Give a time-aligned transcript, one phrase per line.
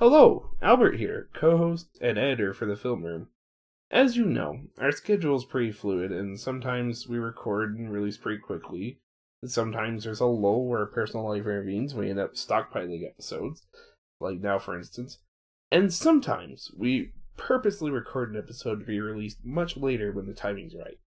[0.00, 3.28] Hello, Albert here, co host and editor for the Film Room.
[3.90, 8.40] As you know, our schedule is pretty fluid, and sometimes we record and release pretty
[8.40, 9.00] quickly.
[9.44, 13.66] Sometimes there's a lull where personal life intervenes, we end up stockpiling episodes,
[14.20, 15.18] like now, for instance.
[15.70, 20.74] And sometimes we purposely record an episode to be released much later when the timing's
[20.74, 20.98] right.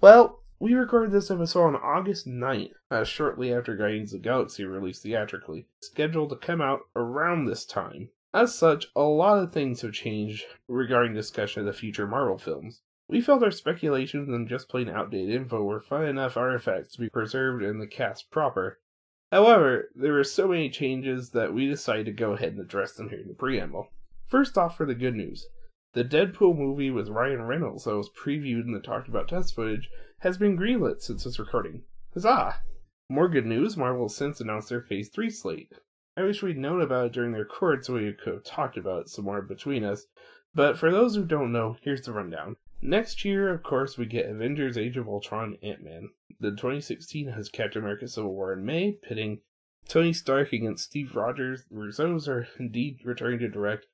[0.00, 4.64] Well, we recorded this episode on August 9th, uh, shortly after Guardians of the Galaxy
[4.64, 8.08] released theatrically, scheduled to come out around this time.
[8.34, 12.82] As such, a lot of things have changed regarding discussion of the future Marvel films.
[13.08, 17.08] We felt our speculations and just plain outdated info were fun enough artifacts to be
[17.08, 18.80] preserved in the cast proper.
[19.30, 23.10] However, there were so many changes that we decided to go ahead and address them
[23.10, 23.90] here in the preamble.
[24.26, 25.46] First off, for the good news.
[25.98, 29.90] The Deadpool movie with Ryan Reynolds that was previewed in the talked about test footage
[30.20, 31.82] has been greenlit since its recording.
[32.14, 32.60] Huzzah!
[33.08, 35.72] More good news, Marvel has since announced their Phase 3 slate.
[36.16, 39.00] I wish we'd known about it during the record so we could have talked about
[39.00, 40.06] it some more between us,
[40.54, 42.54] but for those who don't know, here's the rundown.
[42.80, 46.10] Next year, of course, we get Avengers Age of Ultron Ant Man.
[46.38, 49.40] The 2016 has Captain America Civil War in May, pitting
[49.88, 51.64] Tony Stark against Steve Rogers.
[51.68, 53.86] The Russos are indeed returning to direct.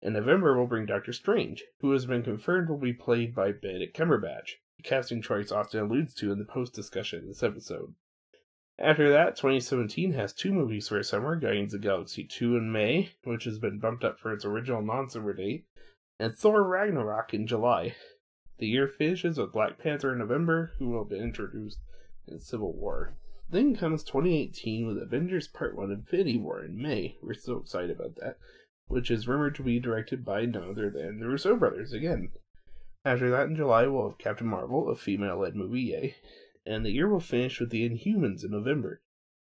[0.00, 3.96] In November, we'll bring Doctor Strange, who has been confirmed will be played by Benedict
[3.96, 7.94] Cumberbatch, a casting choice often alludes to in the post discussion of this episode.
[8.78, 13.10] After that, 2017 has two movies for summer Guardians of the Galaxy 2 in May,
[13.24, 15.66] which has been bumped up for its original non summer date,
[16.20, 17.96] and Thor Ragnarok in July.
[18.58, 21.78] The year finishes with Black Panther in November, who will be introduced
[22.28, 23.14] in Civil War.
[23.50, 27.16] Then comes 2018 with Avengers Part 1 Infinity War in May.
[27.20, 28.38] We're so excited about that,
[28.88, 32.30] which is rumored to be directed by none other than the Russo brothers again.
[33.04, 36.16] After that, in July, we'll have Captain Marvel, a female led movie, yay,
[36.66, 39.00] and the year will finish with the Inhumans in November.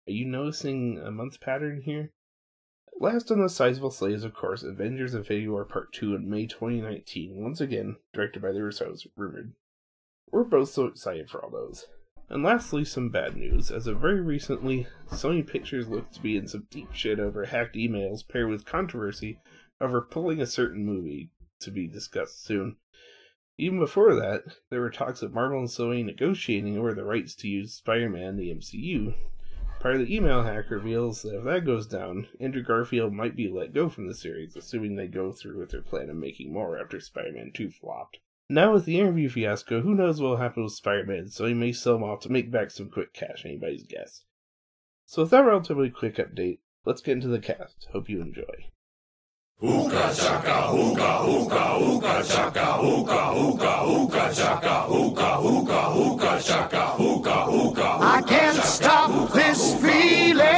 [0.07, 2.13] Are you noticing a month pattern here?
[3.01, 6.47] Last on the sizable slate is, of course, Avengers Infinity War Part 2 in May
[6.47, 9.53] 2019, once again, directed by the Russos, rumored.
[10.31, 11.87] We're both so excited for all those.
[12.31, 13.71] And lastly, some bad news.
[13.71, 17.75] As of very recently, Sony Pictures looked to be in some deep shit over hacked
[17.75, 19.41] emails paired with controversy
[19.81, 21.31] over pulling a certain movie
[21.61, 22.77] to be discussed soon.
[23.57, 27.49] Even before that, there were talks of Marvel and Sony negotiating over the rights to
[27.49, 29.15] use Spider Man in the MCU.
[29.81, 33.49] Part of the email hack reveals that if that goes down, Andrew Garfield might be
[33.49, 36.79] let go from the series, assuming they go through with their plan of making more
[36.79, 38.19] after Spider Man 2 flopped.
[38.51, 41.53] Now, with the interview fiasco, who knows what will happen with Spider Man, so he
[41.53, 44.25] may sell him off to make back some quick cash, anybody's guess.
[45.05, 47.89] So, with that relatively quick update, let's get into the cast.
[47.93, 48.71] Hope you enjoy.
[49.61, 52.79] Hookah chaka, chaka, chaka,
[56.43, 57.99] chaka, hookah, hookah.
[58.01, 60.58] I can't stop this feeling deep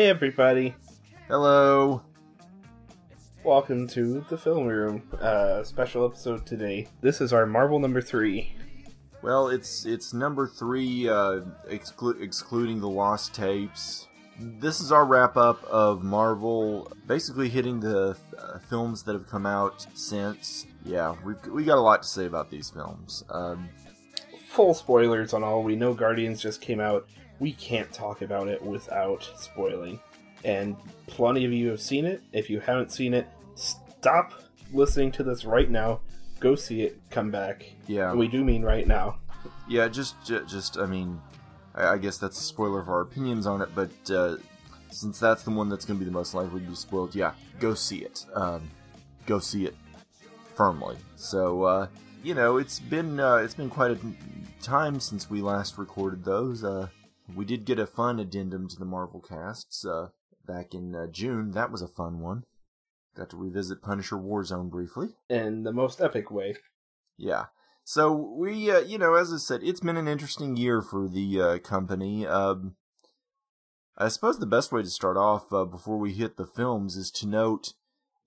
[0.00, 0.74] Hey, everybody.
[1.28, 2.00] Hello.
[3.44, 5.02] Welcome to the Film Room.
[5.20, 6.88] Uh, special episode today.
[7.02, 8.54] This is our Marvel number three.
[9.20, 14.08] Well, it's it's number three, uh, exclu- excluding the lost tapes.
[14.38, 19.44] This is our wrap up of Marvel, basically hitting the uh, films that have come
[19.44, 20.64] out since.
[20.82, 23.22] Yeah, we we got a lot to say about these films.
[23.28, 23.68] Um,
[24.48, 25.62] Full spoilers on all.
[25.62, 27.06] We know Guardians just came out.
[27.40, 29.98] We can't talk about it without spoiling.
[30.44, 32.22] And plenty of you have seen it.
[32.32, 34.32] If you haven't seen it, stop
[34.72, 36.00] listening to this right now.
[36.38, 37.00] Go see it.
[37.10, 37.64] Come back.
[37.86, 38.10] Yeah.
[38.10, 39.18] And we do mean right now.
[39.68, 41.20] yeah, just ju- just I mean,
[41.74, 44.36] I, I guess that's a spoiler of our opinions on it, but uh,
[44.90, 47.32] since that's the one that's going to be the most likely to be spoiled, yeah,
[47.58, 48.24] go see it.
[48.34, 48.70] Um,
[49.26, 49.74] go see it
[50.54, 50.96] firmly.
[51.16, 51.86] So uh,
[52.22, 53.98] you know, it's been uh, it's been quite a
[54.62, 56.64] time since we last recorded those.
[56.64, 56.88] Uh,
[57.34, 60.08] we did get a fun addendum to the Marvel casts uh,
[60.46, 61.52] back in uh, June.
[61.52, 62.44] That was a fun one.
[63.16, 65.08] Got to revisit Punisher Warzone briefly.
[65.28, 66.56] In the most epic way.
[67.16, 67.46] Yeah.
[67.84, 71.40] So we, uh, you know, as I said, it's been an interesting year for the
[71.40, 72.26] uh, company.
[72.26, 72.76] Um,
[73.98, 77.10] I suppose the best way to start off uh, before we hit the films is
[77.12, 77.74] to note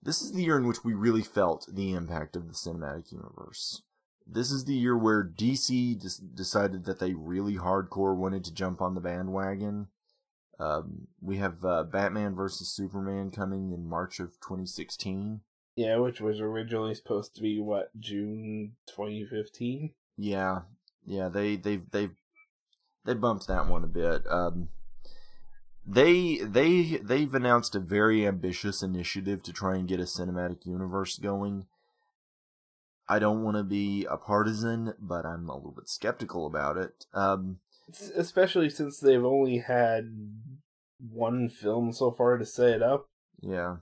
[0.02, 3.82] this is the year in which we really felt the impact of the cinematic universe.
[4.26, 8.80] This is the year where DC des- decided that they really hardcore wanted to jump
[8.80, 9.88] on the bandwagon.
[10.58, 15.40] Um, we have uh, Batman versus Superman coming in March of 2016.
[15.76, 19.92] Yeah, which was originally supposed to be what June 2015.
[20.16, 20.60] Yeah,
[21.04, 22.10] yeah, they they they
[23.04, 24.22] they bumped that one a bit.
[24.30, 24.68] Um,
[25.84, 31.18] they they they've announced a very ambitious initiative to try and get a cinematic universe
[31.18, 31.66] going.
[33.08, 37.06] I don't want to be a partisan, but I'm a little bit skeptical about it.
[37.12, 37.58] Um,
[38.16, 40.10] Especially since they've only had
[40.98, 43.08] one film so far to set it up.
[43.40, 43.76] yeah,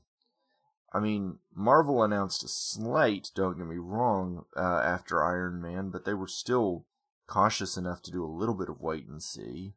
[0.92, 3.30] I mean, Marvel announced a slate.
[3.34, 4.44] Don't get me wrong.
[4.56, 6.84] Uh, after Iron Man, but they were still
[7.26, 9.74] cautious enough to do a little bit of wait and see.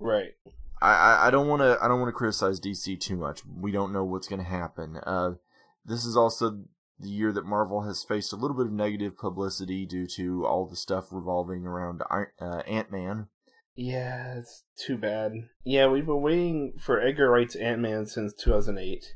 [0.00, 0.32] Right.
[0.80, 3.42] I, I, I don't want to I don't want to criticize DC too much.
[3.44, 4.96] We don't know what's going to happen.
[5.04, 5.32] Uh,
[5.84, 6.64] this is also
[6.98, 10.66] the year that Marvel has faced a little bit of negative publicity due to all
[10.66, 13.28] the stuff revolving around uh, Ant Man.
[13.76, 15.32] Yeah, it's too bad.
[15.64, 19.14] Yeah, we've been waiting for Edgar Wright's Ant Man since 2008.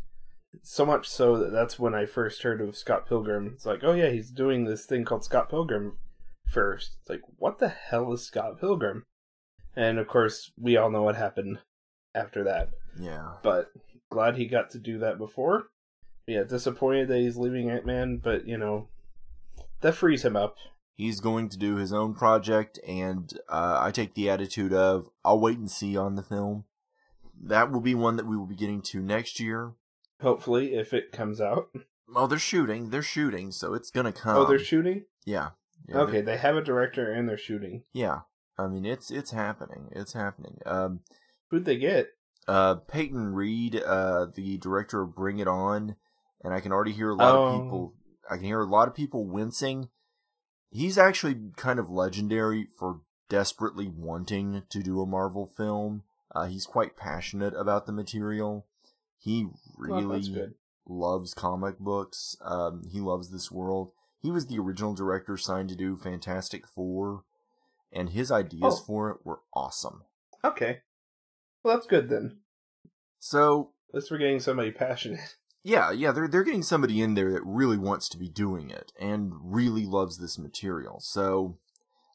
[0.63, 3.53] So much so that that's when I first heard of Scott Pilgrim.
[3.55, 5.99] It's like, oh yeah, he's doing this thing called Scott Pilgrim
[6.49, 6.93] first.
[7.01, 9.05] It's like, what the hell is Scott Pilgrim?
[9.75, 11.59] And of course, we all know what happened
[12.15, 12.69] after that.
[13.01, 13.73] Yeah, But
[14.11, 15.65] glad he got to do that before.
[16.27, 18.89] Yeah, disappointed that he's leaving Ant Man, but you know,
[19.81, 20.57] that frees him up.
[20.95, 25.41] he's going to do his own project, and uh, I take the attitude of I'll
[25.41, 26.65] wait and see on the film.
[27.45, 29.73] That will be one that we will be getting to next year.
[30.21, 31.71] Hopefully, if it comes out.
[32.15, 32.91] Oh, they're shooting.
[32.91, 34.37] They're shooting, so it's gonna come.
[34.37, 35.07] oh, they're shooting.
[35.25, 35.51] yeah.
[35.89, 37.83] yeah Okay, they're- they have a director and they're shooting.
[37.93, 38.21] Yeah.
[38.59, 39.89] I mean, it's it's happening.
[39.93, 40.59] It's happening.
[40.67, 41.01] Um,
[41.49, 42.09] Who'd they get?
[42.47, 45.97] uh, Peyton Reed, uh, the director of Bring It On,
[46.43, 47.45] and I can already hear a lot Oh.
[47.47, 47.95] of people.
[48.31, 49.89] I can hear a lot of people wincing.
[50.71, 56.05] He's actually kind of legendary for desperately wanting to do a Marvel film.
[56.35, 58.67] Uh, he's quite passionate about the material.
[59.19, 60.55] He really good.
[60.87, 62.37] loves comic books.
[62.43, 63.93] Um, he loves this world.
[64.21, 67.25] He was the original director signed to do Fantastic Four,
[67.93, 68.85] and his ideas Oh.
[68.85, 70.05] for it were awesome.
[70.45, 70.81] Okay.
[71.63, 72.41] Well, that's good then.
[73.19, 75.37] So At least we're getting somebody passionate.
[75.63, 78.93] Yeah, yeah, they're they're getting somebody in there that really wants to be doing it
[79.01, 81.01] and really loves this material.
[81.01, 81.59] So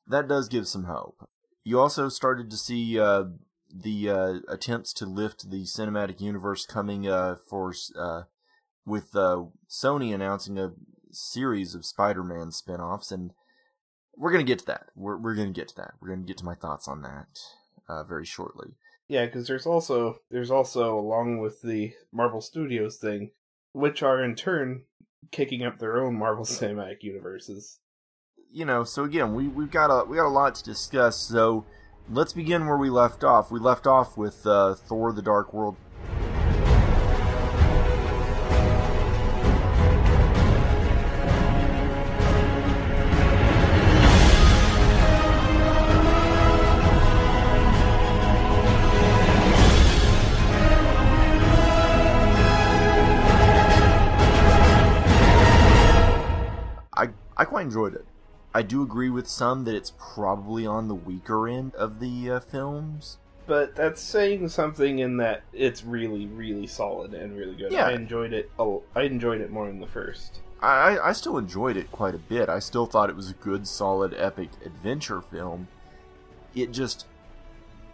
[0.08, 1.28] that does give some hope.
[1.64, 3.26] You also started to see uh,
[3.74, 8.24] the uh, attempts to lift the cinematic universe coming uh, for uh,
[8.86, 10.74] with uh, Sony announcing a
[11.12, 13.32] series of Spider-Man spin-offs and
[14.18, 14.88] we're going to get to that.
[14.96, 15.94] We're we're going to get to that.
[16.02, 17.40] We're going to get to my thoughts on that
[17.88, 18.74] uh, very shortly.
[19.08, 23.32] Yeah, because there's also there's also along with the Marvel Studios thing,
[23.78, 24.84] which are in turn
[25.32, 27.80] kicking up their own Marvel Cinematic Universes.
[28.52, 31.18] you know, so again, we we've got a we got a lot to discuss.
[31.18, 31.66] So
[32.10, 33.52] let's begin where we left off.
[33.52, 35.76] We left off with uh, Thor: The Dark World.
[57.68, 58.06] Enjoyed it.
[58.54, 62.40] I do agree with some that it's probably on the weaker end of the uh,
[62.40, 63.18] films.
[63.46, 67.72] But that's saying something in that it's really, really solid and really good.
[67.72, 67.88] Yeah.
[67.88, 68.50] I enjoyed it.
[68.60, 70.40] A, I enjoyed it more than the first.
[70.62, 72.50] I, I I still enjoyed it quite a bit.
[72.50, 75.68] I still thought it was a good, solid, epic adventure film.
[76.56, 77.06] It just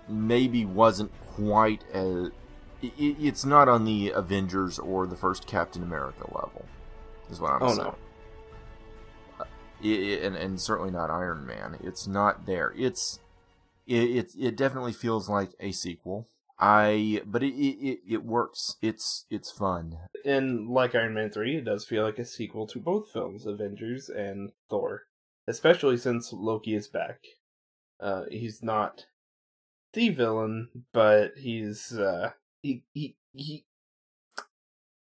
[0.08, 2.32] maybe wasn't quite as.
[2.82, 6.66] It, it's not on the Avengers or the first Captain America level,
[7.30, 7.78] is what I'm Oh, saying.
[7.80, 7.96] no.
[9.84, 11.78] I- I- and, and certainly not Iron Man.
[11.84, 12.74] It's not there.
[12.78, 13.20] It's
[13.86, 16.28] it, it it definitely feels like a sequel.
[16.60, 18.78] I but it, it it- it works.
[18.82, 19.98] It's it's fun.
[20.26, 24.08] And like Iron Man 3, it does feel like a sequel to both films, Avengers
[24.10, 25.04] and Thor.
[25.48, 27.20] Especially since Loki is back.
[28.00, 29.06] Uh, he's not
[29.92, 33.66] the villain, but he's, uh, he, he, he,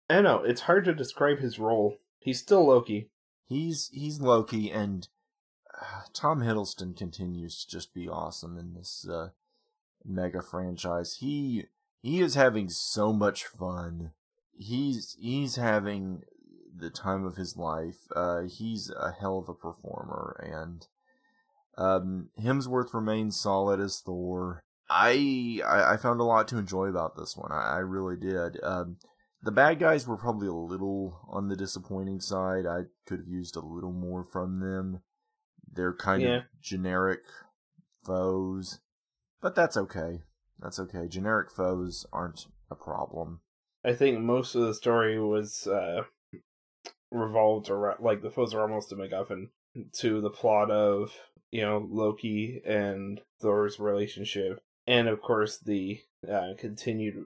[0.09, 1.97] I don't know, it's hard to describe his role.
[2.19, 3.09] He's still Loki.
[3.45, 5.07] He's he's Loki, and
[5.79, 9.29] uh, Tom Hiddleston continues to just be awesome in this uh,
[10.05, 11.17] mega franchise.
[11.19, 11.65] He
[12.01, 14.11] he is having so much fun.
[14.57, 16.23] He's he's having
[16.75, 18.07] the time of his life.
[18.15, 20.87] Uh, he's a hell of a performer, and
[21.77, 24.63] um, Hemsworth remains solid as Thor.
[24.89, 27.51] I, I I found a lot to enjoy about this one.
[27.51, 28.59] I, I really did.
[28.63, 28.97] Um,
[29.43, 32.65] the bad guys were probably a little on the disappointing side.
[32.65, 35.01] I could have used a little more from them.
[35.75, 36.35] they're kind Yeah.
[36.37, 37.21] of generic
[38.05, 38.79] foes,
[39.41, 40.21] but that's okay.
[40.59, 41.07] That's okay.
[41.07, 43.41] Generic foes aren't a problem.
[43.83, 46.03] I think most of the story was uh,
[47.11, 49.49] revolved around like the foes are almost a MacGuffin
[49.99, 51.11] to the plot of
[51.51, 57.25] you know Loki and Thor's relationship, and of course the uh, continued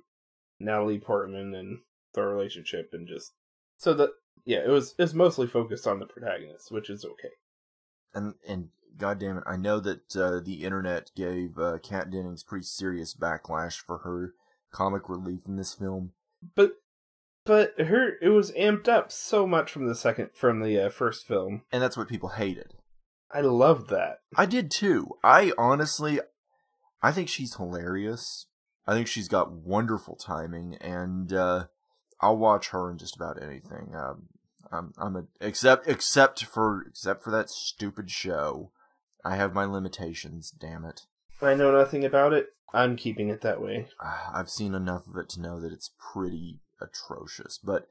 [0.60, 1.80] Natalie Portman and
[2.18, 3.34] Thor relationship, and just
[3.78, 4.10] so that
[4.46, 7.34] yeah, it was it's mostly focused on the protagonist, which is okay.
[8.14, 12.44] And and God damn it, I know that uh, the internet gave uh, Kat Dennings
[12.44, 14.34] pretty serious backlash for her
[14.72, 16.14] comic relief in this film.
[16.56, 16.78] But
[17.46, 21.28] but her it was amped up so much from the second from the uh, first
[21.28, 21.62] film.
[21.72, 22.74] And that's what people hated.
[23.32, 24.20] I loved that.
[24.36, 25.10] I did too.
[25.24, 26.20] I honestly,
[27.02, 28.48] I think she's hilarious.
[28.88, 31.66] I think she's got wonderful timing, and uh,
[32.20, 33.94] I'll watch her in just about anything.
[33.96, 34.30] Um,
[34.72, 38.72] I'm, I'm a except except for except for that stupid show.
[39.24, 40.52] I have my limitations.
[40.52, 41.02] Damn it.
[41.42, 42.54] I know nothing about it.
[42.74, 43.88] I'm keeping it that way.
[44.02, 47.88] Ah, I've seen enough of it to know that it's pretty atrocious, but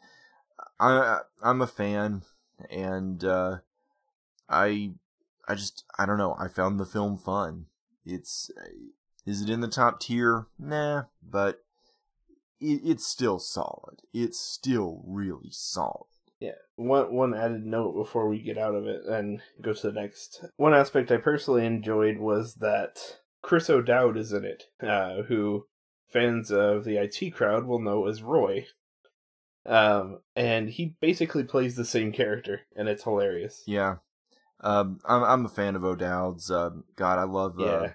[0.78, 2.23] I I'm a fan,
[2.71, 3.59] and uh,
[4.49, 4.92] I
[5.49, 6.37] I just I don't know.
[6.38, 7.66] I found the film fun.
[8.04, 8.50] It's
[9.25, 10.47] is it in the top tier?
[10.59, 11.64] Nah, but
[12.60, 14.02] it, it's still solid.
[14.12, 16.06] It's still really solid.
[16.40, 16.52] Yeah.
[16.76, 20.44] One one added note before we get out of it and go to the next.
[20.56, 25.66] One aspect I personally enjoyed was that Chris O'Dowd is in it, uh, who
[26.06, 28.66] fans of the IT crowd will know as Roy.
[29.64, 33.64] Um, and he basically plays the same character, and it's hilarious.
[33.66, 33.96] Yeah,
[34.60, 36.50] um, I'm I'm a fan of O'Dowd's.
[36.50, 37.92] Um, God, I love uh, Yeah.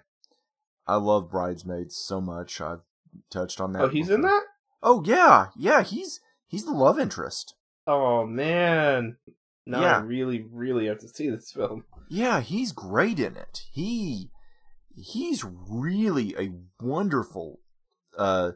[0.87, 2.59] I love Bridesmaids so much.
[2.59, 2.81] I've
[3.29, 3.83] touched on that.
[3.83, 4.43] Oh, he's in that?
[4.83, 5.83] Oh yeah, yeah.
[5.83, 7.55] He's he's the love interest.
[7.87, 9.17] Oh man.
[9.65, 9.97] Now Yeah.
[9.97, 11.83] I really, really have to see this film.
[12.09, 13.61] Yeah, he's great in it.
[13.71, 14.29] He
[14.95, 16.51] he's really a
[16.83, 17.59] wonderful.
[18.17, 18.51] Uh,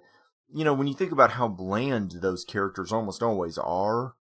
[0.53, 4.15] you know, when you think about how bland those characters almost always are,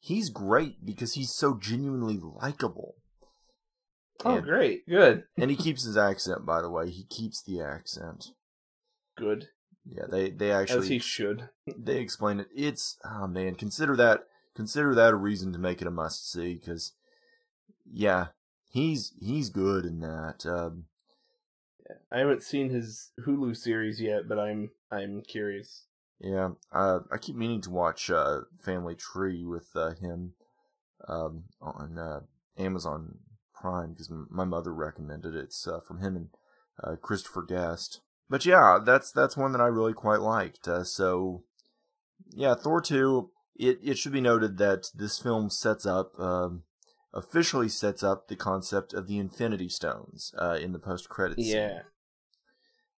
[0.00, 2.96] he's great because he's so genuinely likable.
[4.24, 4.86] Oh, And- great.
[4.88, 5.24] Good.
[5.38, 6.90] And he keeps his accent, by the way.
[6.90, 8.26] He keeps the accent.
[9.16, 9.48] Good.
[9.86, 11.48] Yeah, they they actually As he should.
[11.76, 12.48] they explain it.
[12.54, 16.54] It's oh man, consider that consider that a reason to make it a must see
[16.54, 16.92] because
[17.90, 18.28] yeah,
[18.70, 20.46] he's he's good in that.
[20.46, 20.86] Um,
[22.10, 25.84] I haven't seen his Hulu series yet, but I'm I'm curious.
[26.18, 30.32] yeah, uh, I keep meaning to watch uh, Family Tree with uh, him
[31.06, 32.20] um, on uh,
[32.56, 33.18] Amazon
[33.52, 35.44] Prime because my mother recommended it.
[35.44, 36.28] It's uh, from him and
[36.82, 38.00] uh, Christopher Guest.
[38.28, 40.66] But yeah, that's that's one that I really quite liked.
[40.66, 41.44] Uh, so
[42.30, 43.30] yeah, Thor two.
[43.56, 46.64] It it should be noted that this film sets up um,
[47.12, 51.46] officially sets up the concept of the Infinity Stones uh, in the post credits.
[51.46, 51.82] Yeah.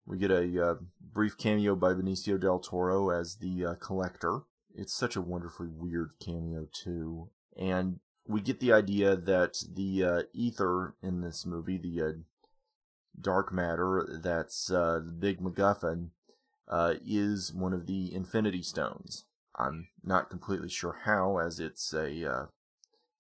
[0.06, 4.42] We get a uh, brief cameo by Benicio del Toro as the uh, collector.
[4.74, 10.22] It's such a wonderfully weird cameo too, and we get the idea that the uh,
[10.32, 12.12] ether in this movie, the uh,
[13.20, 16.10] dark matter that's uh, the big MacGuffin,
[16.68, 19.24] uh, is one of the Infinity Stones.
[19.56, 22.46] I'm not completely sure how, as it's a uh,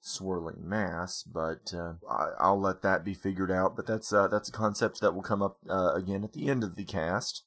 [0.00, 3.74] swirling mass, but uh, I, I'll let that be figured out.
[3.76, 6.62] But that's uh, that's a concept that will come up uh, again at the end
[6.62, 7.44] of the cast.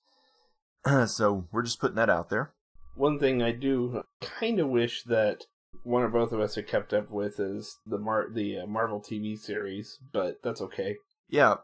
[1.07, 2.53] so we're just putting that out there.
[2.95, 5.45] One thing I do kind of wish that
[5.83, 9.01] one or both of us had kept up with is the Mar- the uh, Marvel
[9.01, 10.97] TV series, but that's okay.
[11.29, 11.55] Yeah,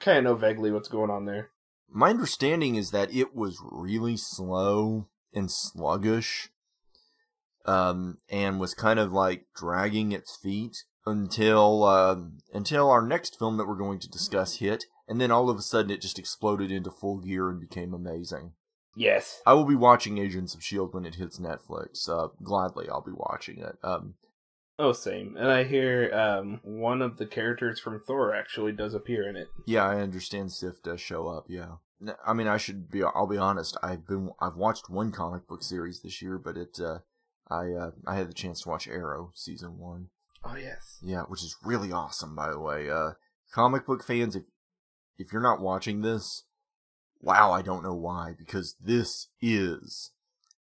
[0.00, 1.50] Kind of know vaguely what's going on there.
[1.90, 6.50] my understanding is that it was really slow and sluggish,
[7.66, 13.56] um, and was kind of like dragging its feet until um until our next film
[13.56, 16.70] that we're going to discuss hit, and then all of a sudden it just exploded
[16.70, 18.52] into full gear and became amazing.
[18.96, 19.40] Yes.
[19.46, 22.08] I will be watching Agents of Shield when it hits Netflix.
[22.08, 23.76] Uh, gladly, I'll be watching it.
[23.82, 24.14] Um,
[24.78, 25.36] Oh, same.
[25.36, 29.48] And I hear um, one of the characters from Thor actually does appear in it.
[29.66, 31.46] yeah, I understand Sif does show up.
[31.48, 31.76] Yeah,
[32.24, 33.02] I mean, I should be.
[33.02, 33.76] I'll be honest.
[33.82, 34.30] I've been.
[34.40, 36.78] I've watched one comic book series this year, but it.
[36.80, 36.98] Uh,
[37.50, 37.72] I.
[37.72, 40.08] Uh, I had the chance to watch Arrow season one.
[40.44, 40.98] Oh yes.
[41.02, 42.88] Yeah, which is really awesome, by the way.
[42.88, 43.12] Uh,
[43.52, 44.44] comic book fans, if
[45.18, 46.44] if you're not watching this,
[47.20, 50.12] wow, I don't know why, because this is.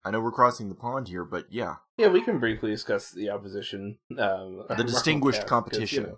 [0.05, 3.29] I know we're crossing the pond here, but yeah, Yeah, we can briefly discuss the
[3.29, 3.97] opposition.
[4.17, 6.15] Um, the distinguished competition.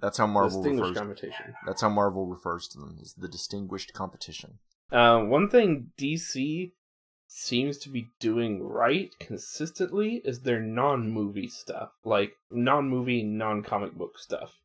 [0.00, 0.98] That's how Marvel distinguished refers.
[0.98, 1.54] competition.
[1.66, 4.58] That's how Marvel refers to them is the distinguished competition.
[4.92, 6.72] Uh, one thing DC
[7.26, 14.60] seems to be doing right consistently is their non-movie stuff, like non-movie, non-comic book stuff.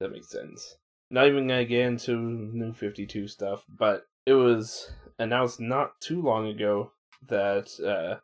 [0.00, 0.76] That makes sense.
[1.10, 6.46] Not even gonna get into New 52 stuff, but it was announced not too long
[6.48, 6.92] ago
[7.28, 8.20] that uh,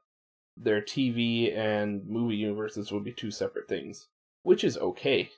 [0.56, 4.08] their TV and movie universes will be two separate things,
[4.42, 5.30] which is okay.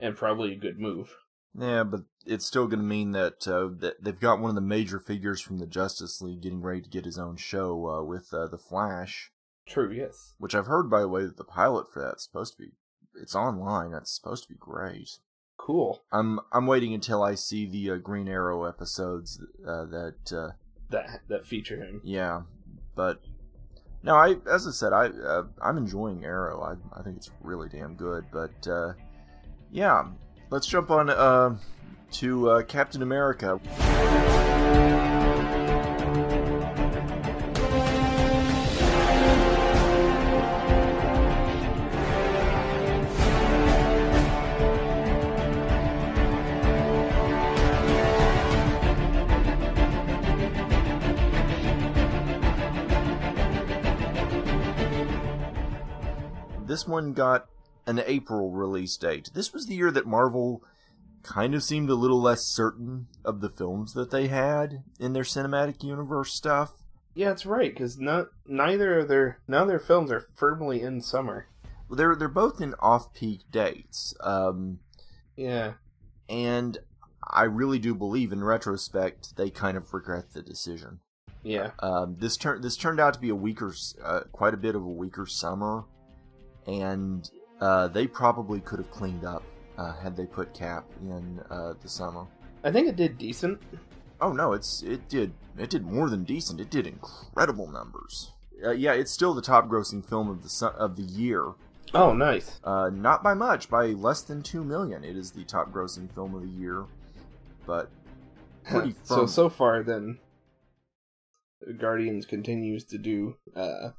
[0.00, 1.16] And probably a good move.
[1.56, 4.60] Yeah, but it's still going to mean that, uh, that they've got one of the
[4.60, 8.34] major figures from the Justice League getting ready to get his own show uh, with
[8.34, 9.30] uh, the Flash,
[9.66, 10.34] True, yes.
[10.38, 12.72] which I've heard, by the way, that the pilot for that's supposed to be
[13.14, 13.92] it's online.
[13.92, 15.08] That's supposed to be great.
[15.56, 16.02] Cool.
[16.10, 20.50] I'm I'm waiting until I see the uh, Green Arrow episodes uh, that uh,
[20.90, 22.00] That that feature him.
[22.02, 22.42] yeah,
[22.94, 23.20] but
[24.02, 26.60] no, I as I said, I uh, I'm enjoying Arrow.
[26.62, 28.26] I I think it's really damn good.
[28.30, 28.92] But uh,
[29.70, 30.04] yeah,
[30.50, 31.56] let's jump on uh,
[32.12, 33.60] to uh, Captain America.
[56.84, 57.46] This one got
[57.86, 59.30] an April release date.
[59.32, 60.62] This was the year that Marvel
[61.22, 65.22] kind of seemed a little less certain of the films that they had in their
[65.22, 66.72] cinematic universe stuff.
[67.14, 71.00] Yeah, it's right because not neither of their none of their films are firmly in
[71.00, 71.46] summer.
[71.88, 74.80] Well, They're they're both in off-peak dates, um,
[75.36, 75.74] Yeah,
[76.28, 76.76] and
[77.26, 81.00] I really do believe, in retrospect, they kind of regret the decision.
[81.42, 83.72] yeah, Um, this turned this turned out to be a weaker,
[84.04, 85.84] uh, quite a bit of a weaker summer,
[86.66, 87.30] and
[87.60, 89.42] uh, they probably could have cleaned up
[89.78, 92.26] uh, had they put Cap in uh, the summer.
[92.62, 93.60] I think it did decent.
[94.20, 96.60] Oh no, it's it did it did more than decent.
[96.60, 98.32] It did incredible numbers.
[98.64, 101.52] Uh, yeah, it's still the top grossing film of the su- of the year.
[101.92, 102.58] Oh, nice.
[102.64, 105.04] Uh, not by much, by less than two million.
[105.04, 106.86] It is the top grossing film of the year,
[107.66, 107.90] but
[108.64, 110.18] pretty so so far then,
[111.78, 113.90] Guardians continues to do uh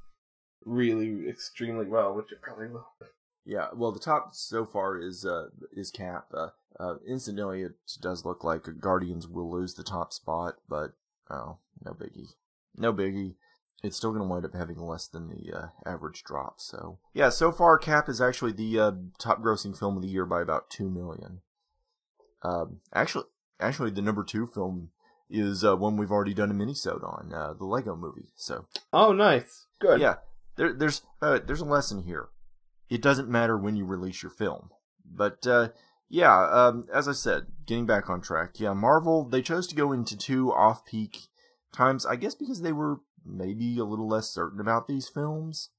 [0.65, 2.87] really extremely well, which it probably will.
[3.45, 6.27] Yeah, well, the top so far is uh, is Cap.
[6.33, 6.49] Uh,
[6.79, 10.93] uh, incidentally, it does look like Guardians will lose the top spot, but
[11.29, 12.33] oh, no biggie,
[12.75, 13.35] no biggie.
[13.83, 16.55] It's still going to wind up having less than the uh, average drop.
[16.59, 20.25] So yeah, so far Cap is actually the uh, top grossing film of the year
[20.25, 21.41] by about two million.
[22.41, 23.25] Um, actually,
[23.59, 24.89] actually, the number two film
[25.29, 28.29] is uh, one we've already done a minisode on, uh, the Lego Movie.
[28.35, 29.65] So Oh, nice.
[29.79, 29.99] Good.
[29.99, 30.15] yeah,
[30.55, 32.29] there, there's uh, there's a lesson here.
[32.89, 34.69] It doesn't matter when you release your film,
[35.05, 35.69] but uh,
[36.09, 38.59] yeah, um, as I said, getting back on track.
[38.59, 41.17] Yeah, Marvel they chose to go into two off-peak
[41.73, 45.69] times, I guess because they were maybe a little less certain about these films,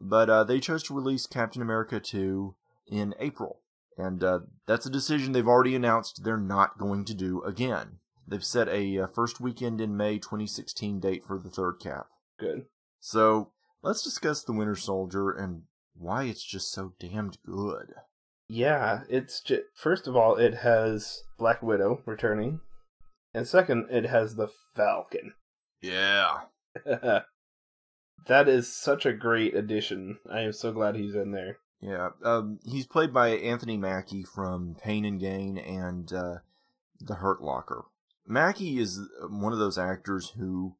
[0.00, 3.60] but uh, they chose to release Captain America two in April,
[3.96, 7.98] and uh, that's a decision they've already announced they're not going to do again.
[8.26, 12.06] They've set a uh, first weekend in May 2016 date for the third cap.
[12.38, 12.66] Good.
[13.00, 13.50] So
[13.82, 15.62] let's discuss the Winter Soldier and
[15.94, 17.94] why it's just so damned good.
[18.48, 22.60] Yeah, it's just, first of all, it has Black Widow returning,
[23.32, 25.34] and second, it has the Falcon.
[25.80, 26.40] Yeah.
[26.84, 30.18] that is such a great addition.
[30.30, 31.58] I am so glad he's in there.
[31.80, 32.10] Yeah.
[32.24, 36.34] Um, he's played by Anthony Mackie from Pain and Gain and uh,
[37.00, 37.84] The Hurt Locker.
[38.26, 40.76] Mackie is one of those actors who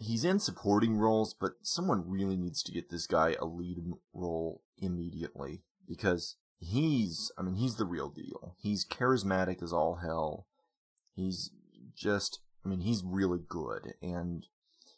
[0.00, 3.78] he's in supporting roles, but someone really needs to get this guy a lead
[4.12, 8.54] role immediately because he's, I mean, he's the real deal.
[8.58, 10.46] He's charismatic as all hell.
[11.14, 11.50] He's
[11.96, 14.46] just, I mean, he's really good and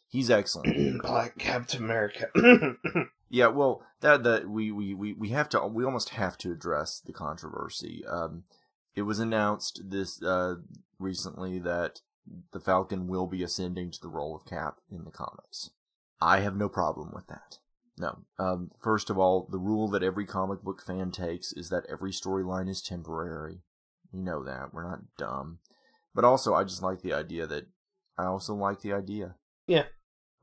[0.07, 1.01] he's excellent.
[1.03, 2.27] Black Captain America.
[3.31, 6.99] Yeah, well, that that we, we, we, we have to we almost have to address
[6.99, 8.03] the controversy.
[8.05, 8.43] Um,
[8.93, 10.55] it was announced this uh,
[10.99, 12.01] recently that
[12.51, 15.71] the Falcon will be ascending to the role of Cap in the comics.
[16.21, 17.57] I have no problem with that.
[17.97, 18.19] No.
[18.39, 22.11] Um, first of all, the rule that every comic book fan takes is that every
[22.11, 23.59] storyline is temporary.
[24.11, 24.73] You know that.
[24.73, 25.59] We're not dumb.
[26.13, 27.67] But also, I just like the idea that
[28.17, 29.35] I also like the idea.
[29.67, 29.85] Yeah.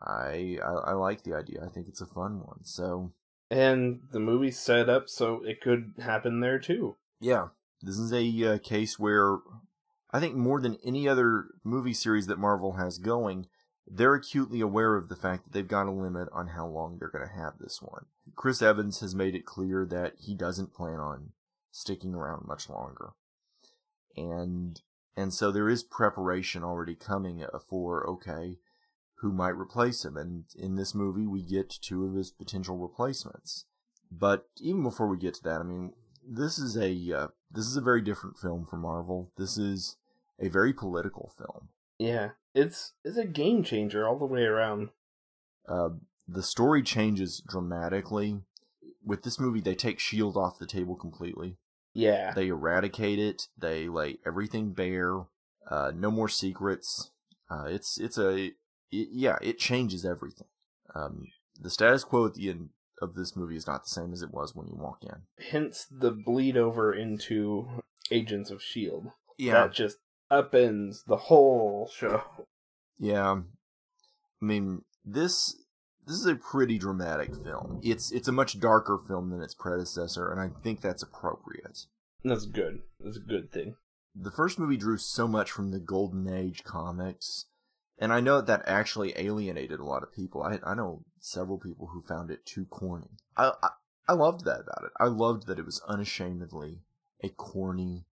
[0.01, 1.64] I, I I like the idea.
[1.64, 2.64] I think it's a fun one.
[2.64, 3.12] So
[3.51, 6.97] and the movie's set up so it could happen there too.
[7.21, 7.49] yeah,
[7.83, 9.38] this is a uh, case where
[10.11, 13.47] I think more than any other movie series that Marvel has going,
[13.87, 17.11] they're acutely aware of the fact that they've got a limit on how long they're
[17.11, 18.07] going to have this one.
[18.35, 21.33] Chris Evans has made it clear that he doesn't plan on
[21.71, 23.11] sticking around much longer,
[24.16, 24.81] and
[25.16, 28.59] and so there is preparation already coming for okay
[29.21, 30.16] who might replace him.
[30.16, 33.64] And in this movie, we get two of his potential replacements.
[34.11, 35.92] But even before we get to that, I mean,
[36.29, 39.31] this is a uh, this is a very different film for Marvel.
[39.37, 39.97] This is
[40.38, 41.69] a very political film.
[41.99, 44.91] Yeah, it's it's a game changer all the way around.
[45.69, 45.91] Uh,
[46.27, 48.41] the story changes dramatically.
[49.05, 51.57] With this movie, they take Shield off the table completely.
[51.95, 53.49] Yeah, They eradicate it.
[53.57, 55.23] They lay everything bare.
[55.69, 57.11] Uh, no more secrets.
[57.51, 58.53] Uh, it's it's a
[58.93, 59.38] it, yeah.
[59.41, 60.47] It changes everything.
[60.95, 61.27] Um,
[61.61, 62.69] the status quo at the end
[63.01, 65.23] of this movie is not the same as it was when you walk in.
[65.51, 69.13] hence the bleed over into Agents of Shield.
[69.37, 69.99] Yeah, that just
[70.31, 72.23] upends the whole show.
[72.99, 73.41] Yeah,
[74.43, 75.57] I mean this
[76.07, 77.81] this is a pretty dramatic film.
[77.83, 81.87] It's it's a much darker film than its predecessor, and I think that's appropriate.
[82.25, 82.81] That's good.
[82.99, 83.77] That's a good thing.
[84.15, 87.45] The first movie drew so much from the Golden Age comics,
[87.99, 90.43] and I know that, actually alienated a lot of people.
[90.43, 93.11] I I know several people who found it too corny.
[93.37, 93.69] I I,
[94.09, 94.93] I loved that about it.
[94.99, 96.83] I loved that it was unashamedly
[97.23, 98.07] a corny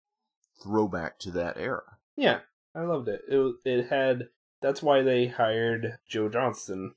[0.62, 1.98] throwback to that era.
[2.16, 2.40] Yeah,
[2.74, 3.22] I loved it.
[3.28, 4.28] It it had.
[4.60, 6.94] That's why they hired Joe Johnston.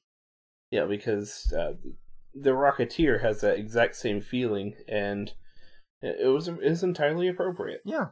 [0.72, 1.74] Yeah, because uh,
[2.34, 5.34] the Rocketeer has that exact same feeling, and
[6.02, 7.82] it it was it was entirely appropriate.
[7.84, 8.08] Yeah,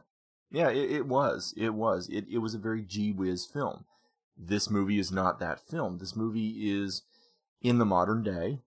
[0.50, 1.54] yeah, it, it was.
[1.56, 2.08] It was.
[2.08, 3.84] It it was a very gee whiz film.
[4.36, 5.98] This movie is not that film.
[5.98, 7.02] This movie is
[7.62, 8.60] in the modern day,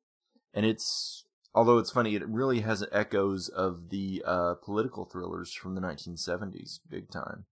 [0.53, 5.75] and it's although it's funny, it really has echoes of the uh, political thrillers from
[5.75, 7.45] the 1970s, big time.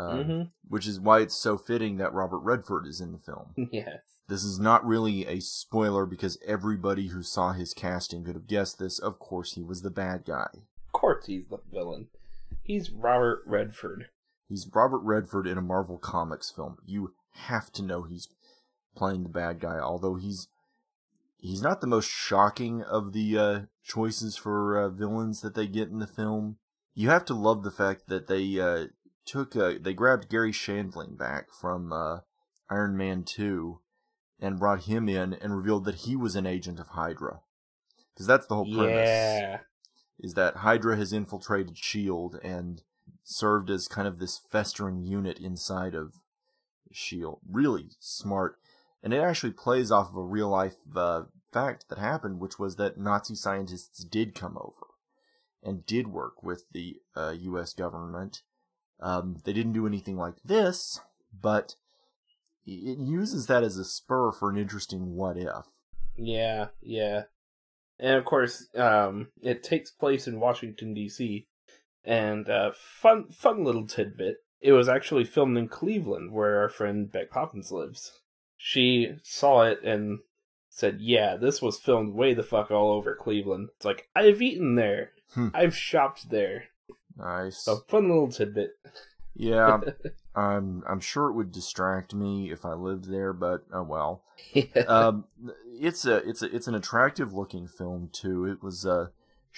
[0.00, 3.54] Um, hmm Which is why it's so fitting that Robert Redford is in the film.
[3.72, 4.00] Yes.
[4.28, 8.78] This is not really a spoiler because everybody who saw his casting could have guessed
[8.78, 8.98] this.
[8.98, 10.48] Of course, he was the bad guy.
[10.86, 12.08] Of course, he's the villain.
[12.62, 14.10] He's Robert Redford.
[14.48, 16.78] He's Robert Redford in a Marvel Comics film.
[16.84, 18.28] You have to know he's
[18.96, 20.48] playing the bad guy, although he's
[21.36, 25.88] he's not the most shocking of the uh, choices for uh, villains that they get
[25.88, 26.56] in the film.
[26.94, 28.86] You have to love the fact that they uh,
[29.24, 32.20] took uh, they grabbed Garry Shandling back from uh,
[32.70, 33.80] Iron Man two
[34.40, 37.40] and brought him in and revealed that he was an agent of Hydra.
[38.14, 39.58] Because that's the whole premise Yeah.
[40.18, 42.38] is that Hydra has infiltrated S.H.I.E.L.D.
[42.42, 42.82] and
[43.28, 46.14] served as kind of this festering unit inside of
[46.90, 47.40] S.H.I.E.L.D.
[47.48, 48.56] Really smart.
[49.02, 52.76] And it actually plays off of a real life uh, fact that happened, which was
[52.76, 54.86] that Nazi scientists did come over
[55.62, 57.74] and did work with the uh, U.S.
[57.74, 58.42] government.
[58.98, 61.00] Um, they didn't do anything like this,
[61.38, 61.76] but
[62.66, 65.66] it uses that as a spur for an interesting what if.
[66.16, 67.24] Yeah, yeah.
[68.00, 71.46] And of course, um, it takes place in Washington D.C.
[72.04, 77.10] And uh, fun, fun little tidbit: it was actually filmed in Cleveland, where our friend
[77.10, 78.20] Beck Poppins lives.
[78.56, 80.20] She saw it and
[80.70, 84.74] said, "Yeah, this was filmed way the fuck all over Cleveland." It's like I've eaten
[84.74, 85.48] there, Hmm.
[85.52, 86.64] I've shopped there.
[87.16, 87.58] Nice.
[87.64, 88.78] So fun little tidbit.
[89.34, 89.80] Yeah,
[90.34, 94.22] I'm I'm sure it would distract me if I lived there, but oh well.
[94.86, 95.24] Um,
[95.80, 98.44] it's a it's a it's an attractive looking film too.
[98.46, 99.08] It was uh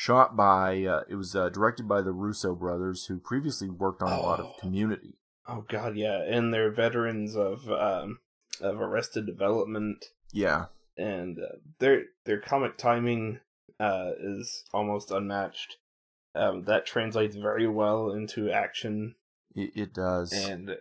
[0.01, 4.11] shot by uh, it was uh, directed by the Russo brothers, who previously worked on
[4.13, 4.55] a lot of Oh.
[4.61, 5.19] Community.
[5.47, 8.19] oh god, yeah, and they're veterans of um
[8.61, 10.05] of Arrested Development.
[10.33, 13.41] Yeah, and uh, their their comic timing
[13.79, 15.77] uh, is almost unmatched.
[16.35, 19.17] Um, that translates very well into action,
[19.55, 20.33] it, it does.
[20.33, 20.77] and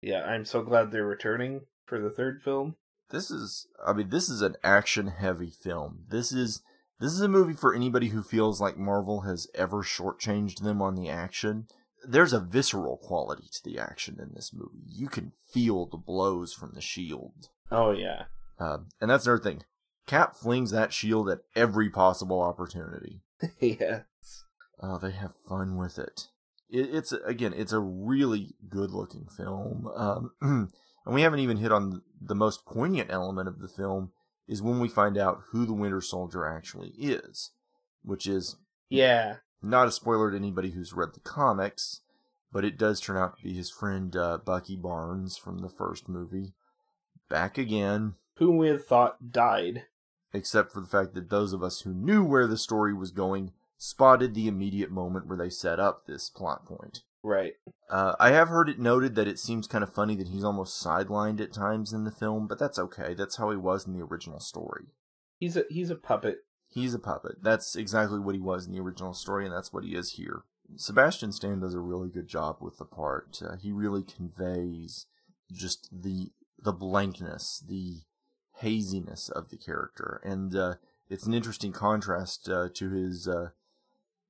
[0.00, 2.76] yeah, I'm so glad they're returning for the third film.
[3.10, 6.06] this is I mean this is an action heavy film.
[6.08, 6.62] This is
[7.02, 10.94] this is a movie for anybody who feels like Marvel has ever shortchanged them on
[10.94, 11.66] the action.
[12.06, 14.84] There's a visceral quality to the action in this movie.
[14.88, 17.48] You can feel the blows from the shield.
[17.70, 18.24] Oh yeah,
[18.58, 19.64] Uh, and that's another thing.
[20.06, 23.20] Cap flings that shield at every possible opportunity.
[23.60, 24.02] yeah,
[24.80, 26.28] Oh, they have fun with it.
[26.70, 29.88] it it's again, it's a really good-looking film.
[29.94, 30.30] Um,
[31.06, 34.10] and we haven't even hit on the most poignant element of the film
[34.52, 37.52] is when we find out who the Winter Soldier actually is,
[38.02, 38.56] which is
[38.90, 39.36] yeah.
[39.62, 42.02] not a spoiler to anybody who's read the comics,
[42.52, 46.06] but it does turn out to be his friend uh, Bucky Barnes from the first
[46.06, 46.52] movie,
[47.30, 48.16] back again.
[48.36, 49.86] Whom we had thought died.
[50.34, 53.52] except for the fact that those of us who knew where the story was going
[53.78, 57.02] spotted the immediate moment where they set up this plot point.
[57.24, 57.52] Right.
[57.88, 60.84] Uh, I have heard it noted that it seems kind of funny that he's almost
[60.84, 63.14] sidelined at times in the film, but that's okay.
[63.14, 64.86] That's how he was in the original story.
[65.38, 66.38] He's a he's a puppet.
[66.68, 67.36] He's a puppet.
[67.42, 70.42] That's exactly what he was in the original story, and that's what he is here.
[70.76, 73.40] Sebastian Stan does a really good job with the part.
[73.44, 75.06] Uh, he really conveys
[75.52, 78.00] just the the blankness, the
[78.58, 80.74] haziness of the character, and uh,
[81.08, 83.50] it's an interesting contrast uh, to his uh,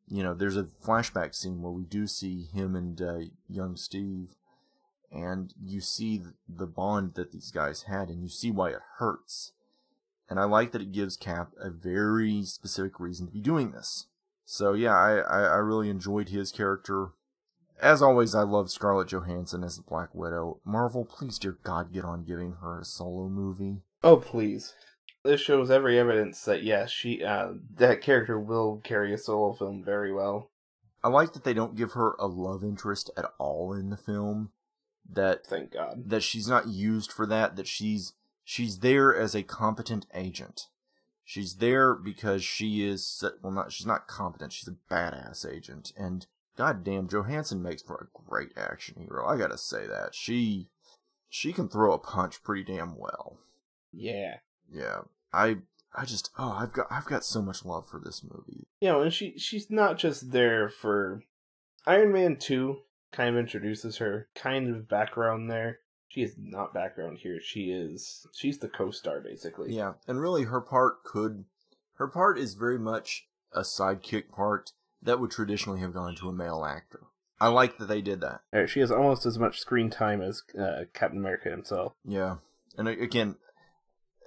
[0.08, 4.34] you know, there's a flashback scene where we do see him and uh, young Steve,
[5.10, 9.52] and you see the bond that these guys had, and you see why it hurts.
[10.28, 14.06] And I like that it gives Cap a very specific reason to be doing this.
[14.44, 17.08] So yeah, I, I, I really enjoyed his character.
[17.80, 20.60] As always, I love Scarlett Johansson as the Black Widow.
[20.64, 23.82] Marvel, please, dear God, get on giving her a solo movie.
[24.04, 24.74] Oh please.
[25.24, 29.82] This shows every evidence that yes, she uh, that character will carry a solo film
[29.82, 30.50] very well.
[31.04, 34.50] I like that they don't give her a love interest at all in the film.
[35.08, 36.04] That Thank God.
[36.06, 37.56] that she's not used for that.
[37.56, 40.68] That she's she's there as a competent agent.
[41.24, 44.52] She's there because she is well, not she's not competent.
[44.52, 49.26] She's a badass agent, and goddamn, Johansson makes for a great action hero.
[49.26, 50.68] I gotta say that she
[51.28, 53.38] she can throw a punch pretty damn well.
[53.92, 54.38] Yeah.
[54.72, 55.58] Yeah, I
[55.94, 58.66] I just oh I've got I've got so much love for this movie.
[58.80, 61.22] You know, and she she's not just there for
[61.86, 62.78] Iron Man two
[63.12, 65.80] kind of introduces her kind of background there.
[66.08, 67.40] She is not background here.
[67.42, 69.74] She is she's the co-star basically.
[69.74, 71.44] Yeah, and really her part could
[71.94, 76.32] her part is very much a sidekick part that would traditionally have gone to a
[76.32, 77.00] male actor.
[77.40, 78.68] I like that they did that.
[78.68, 81.92] She has almost as much screen time as uh, Captain America himself.
[82.04, 82.36] Yeah.
[82.78, 83.34] And again,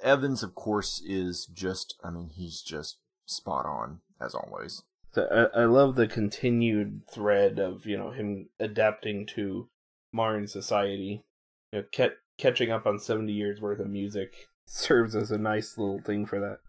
[0.05, 4.83] Evans of course is just I mean, he's just spot on as always.
[5.13, 9.69] So I, I love the continued thread of you know him adapting to
[10.13, 11.23] modern society,
[11.71, 14.33] you know, ca- catching up on seventy years worth of music
[14.65, 16.59] serves as a nice little thing for that.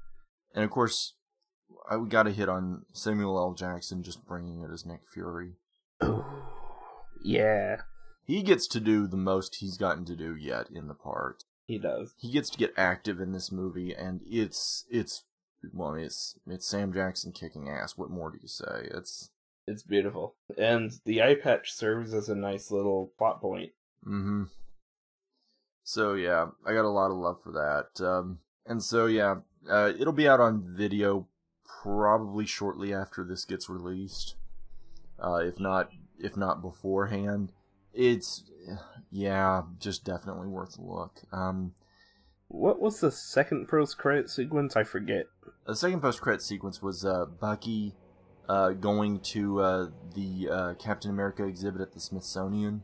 [0.54, 1.14] And of course,
[1.90, 3.54] I we got to hit on Samuel L.
[3.54, 5.56] Jackson just bringing it as Nick Fury.
[6.00, 6.24] Oh,
[7.22, 7.82] yeah,
[8.24, 11.44] He gets to do the most he's gotten to do yet in the part.
[11.66, 12.14] He does.
[12.18, 15.24] he gets to get active in this movie, and it's it's
[15.72, 17.96] well, I mean, it's it's Sam Jackson kicking ass.
[17.96, 18.88] What more do you say?
[18.94, 19.30] It's
[19.66, 23.72] It's beautiful, and the eye patch serves as a nice little plot point.
[24.04, 24.44] mm-hmm.
[25.82, 28.04] So yeah, I got a lot of love for that.
[28.04, 29.36] Um, and so yeah,
[29.68, 31.28] uh, it'll be out on video
[31.82, 34.34] probably shortly after this gets released.
[35.22, 37.52] Uh, if not, if not beforehand,
[37.96, 38.44] it's
[39.10, 41.22] yeah, just definitely worth a look.
[41.32, 41.72] Um,
[42.48, 44.76] What was the second post credit sequence?
[44.76, 45.26] I forget.
[45.66, 47.94] The second post credit sequence was uh, Bucky
[48.48, 52.82] uh, going to uh, the uh, Captain America exhibit at the Smithsonian,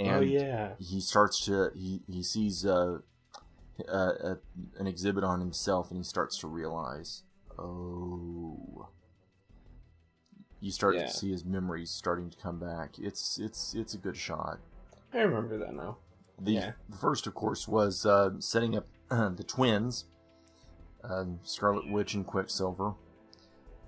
[0.00, 3.00] and oh yeah, he starts to he he sees uh,
[3.86, 4.34] uh, uh,
[4.78, 7.24] an exhibit on himself, and he starts to realize,
[7.58, 8.88] oh,
[10.66, 11.06] you start Yeah.
[11.06, 12.98] to see his memories starting to come back.
[12.98, 14.58] It's it's it's a good shot.
[15.14, 15.98] I remember that now.
[16.38, 16.72] The, Yeah.
[16.88, 20.04] the first, of course, was uh, setting up the twins,
[21.04, 22.94] uh, Scarlet Witch and Quicksilver.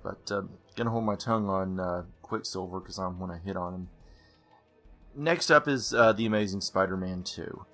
[0.03, 0.43] But uh,
[0.77, 3.89] gonna hold my tongue on uh, Quicksilver because I'm gonna hit on him.
[5.17, 7.67] Next up is uh, the Amazing Spider-Man 2.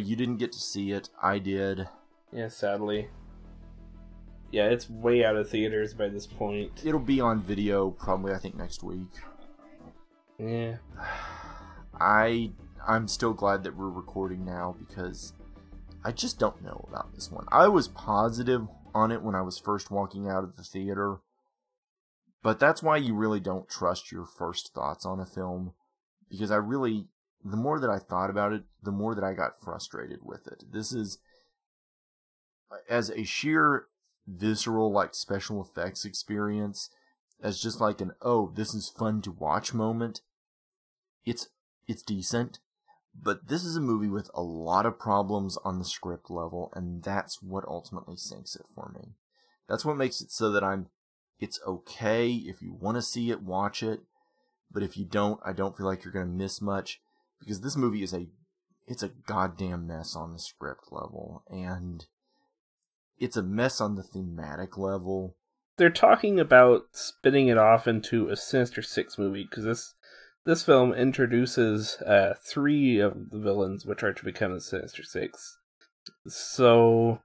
[0.00, 1.08] You didn't get to see it.
[1.22, 1.88] I did.
[2.32, 3.08] Yeah, sadly.
[4.50, 6.82] Yeah, it's way out of theaters by this point.
[6.84, 9.08] It'll be on video probably I think next week.
[10.38, 10.76] Yeah.
[12.00, 12.52] I
[12.86, 15.34] I'm still glad that we're recording now because
[16.04, 17.44] I just don't know about this one.
[17.52, 21.18] I was positive on it when I was first walking out of the theater.
[22.42, 25.74] But that's why you really don't trust your first thoughts on a film
[26.30, 27.06] because I really
[27.44, 30.64] the more that I thought about it, the more that I got frustrated with it.
[30.70, 31.18] This is
[32.88, 33.86] as a sheer
[34.26, 36.90] visceral like special effects experience
[37.42, 40.20] as just like an oh this is fun to watch moment
[41.24, 41.48] it's
[41.88, 42.60] it's decent.
[43.12, 47.02] But this is a movie with a lot of problems on the script level and
[47.02, 49.14] that's what ultimately sinks it for me.
[49.68, 50.88] That's what makes it so that i'm
[51.38, 54.00] it's okay if you want to see it watch it
[54.70, 57.00] but if you don't i don't feel like you're going to miss much
[57.40, 58.26] because this movie is a
[58.86, 62.06] it's a goddamn mess on the script level and
[63.18, 65.36] it's a mess on the thematic level
[65.76, 69.94] They're talking about spinning it off into a Sinister Six movie because this
[70.46, 75.58] this film introduces uh, three of the villains, which are to become the Sinister Six.
[76.26, 77.20] So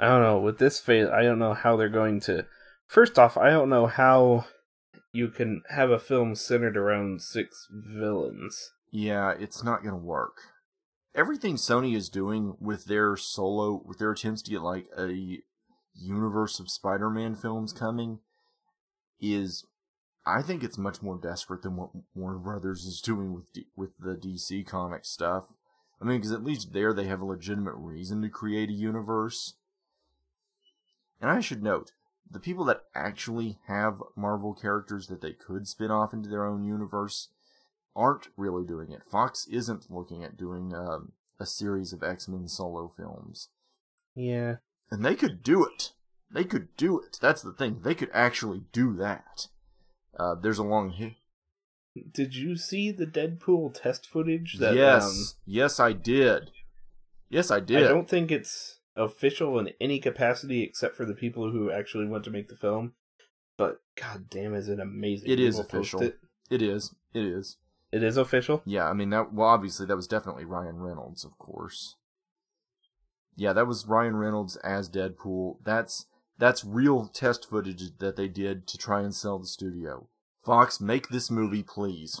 [0.00, 0.38] I don't know.
[0.38, 2.46] With this phase, I don't know how they're going to.
[2.86, 4.46] First off, I don't know how
[5.12, 8.72] you can have a film centered around six villains.
[8.90, 10.36] Yeah, it's not gonna work.
[11.14, 15.42] Everything Sony is doing with their solo, with their attempts to get like a
[15.94, 18.20] universe of Spider-Man films coming,
[19.20, 19.64] is,
[20.24, 23.98] I think it's much more desperate than what Warner Brothers is doing with D- with
[23.98, 25.54] the DC comic stuff.
[26.00, 29.54] I mean, because at least there they have a legitimate reason to create a universe.
[31.20, 31.92] And I should note,
[32.30, 36.64] the people that actually have Marvel characters that they could spin off into their own
[36.64, 37.30] universe
[37.94, 39.04] aren't really doing it.
[39.04, 43.48] Fox isn't looking at doing um, a series of X Men solo films.
[44.14, 44.56] Yeah.
[44.90, 45.92] And they could do it.
[46.30, 47.18] They could do it.
[47.20, 47.80] That's the thing.
[47.82, 49.48] They could actually do that.
[50.18, 50.90] Uh, there's a long
[52.12, 54.58] Did you see the Deadpool test footage?
[54.58, 56.50] That, yes, um, yes, I did.
[57.30, 57.84] Yes, I did.
[57.84, 62.24] I don't think it's official in any capacity except for the people who actually went
[62.24, 62.94] to make the film.
[63.56, 65.30] But god damn, is it amazing!
[65.30, 66.02] It is People post official.
[66.02, 66.18] It.
[66.50, 66.94] It is.
[67.12, 67.56] It is.
[67.92, 68.62] It is official.
[68.64, 69.32] Yeah, I mean that.
[69.32, 71.96] Well, obviously that was definitely Ryan Reynolds, of course.
[73.36, 75.56] Yeah, that was Ryan Reynolds as Deadpool.
[75.64, 76.06] That's
[76.38, 80.08] that's real test footage that they did to try and sell the studio.
[80.44, 82.20] Fox, make this movie, please.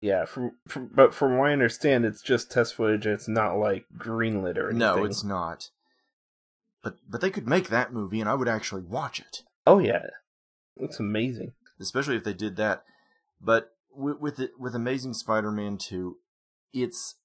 [0.00, 3.06] Yeah, from, from but from what I understand, it's just test footage.
[3.06, 4.78] It's not like greenlit or anything.
[4.78, 5.70] No, it's not.
[6.82, 10.06] But but they could make that movie, and I would actually watch it, Oh yeah,
[10.78, 11.52] looks amazing.
[11.80, 12.84] especially if they did that.
[13.40, 16.18] But with with, it, with Amazing Spider-Man two,
[16.72, 17.16] it's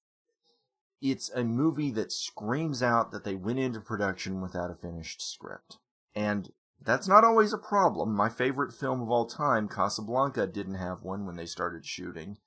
[1.01, 5.77] it's a movie that screams out that they went into production without a finished script,
[6.15, 6.49] and
[6.81, 8.13] that's not always a problem.
[8.15, 12.37] My favorite film of all time, Casablanca, didn't have one when they started shooting,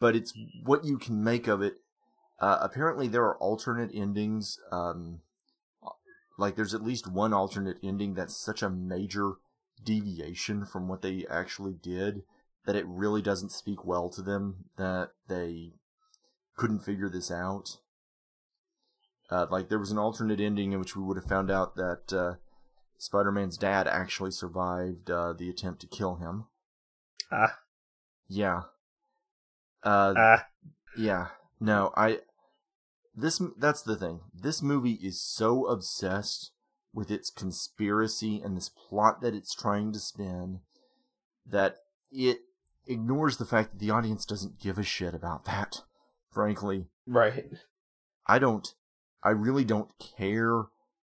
[0.00, 0.32] but it's
[0.64, 1.74] what you can make of it.
[2.40, 4.58] Uh, apparently, there are alternate endings.
[4.72, 5.20] Um,
[6.36, 9.34] like, there's at least one alternate ending that's such a major
[9.84, 12.22] deviation from what they actually did
[12.66, 15.74] that it really doesn't speak well to them that they
[16.56, 17.78] couldn't figure this out.
[19.30, 22.12] Uh, like there was an alternate ending in which we would have found out that
[22.12, 22.34] uh,
[22.98, 26.44] Spider-Man's dad actually survived uh, the attempt to kill him.
[27.30, 27.58] Ah,
[28.28, 28.62] Yeah.
[29.82, 30.46] Uh, ah,
[30.96, 31.28] yeah.
[31.60, 32.20] No, I.
[33.14, 34.20] This that's the thing.
[34.34, 36.50] This movie is so obsessed
[36.92, 40.60] with its conspiracy and this plot that it's trying to spin
[41.46, 41.76] that
[42.10, 42.38] it
[42.86, 45.82] ignores the fact that the audience doesn't give a shit about that.
[46.30, 47.46] Frankly, right.
[48.26, 48.74] I don't.
[49.22, 50.64] I really don't care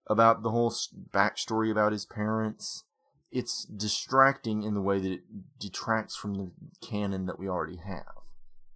[0.07, 0.73] about the whole
[1.13, 2.83] backstory about his parents.
[3.31, 5.21] It's distracting in the way that it
[5.59, 6.51] detracts from the
[6.85, 8.03] canon that we already have.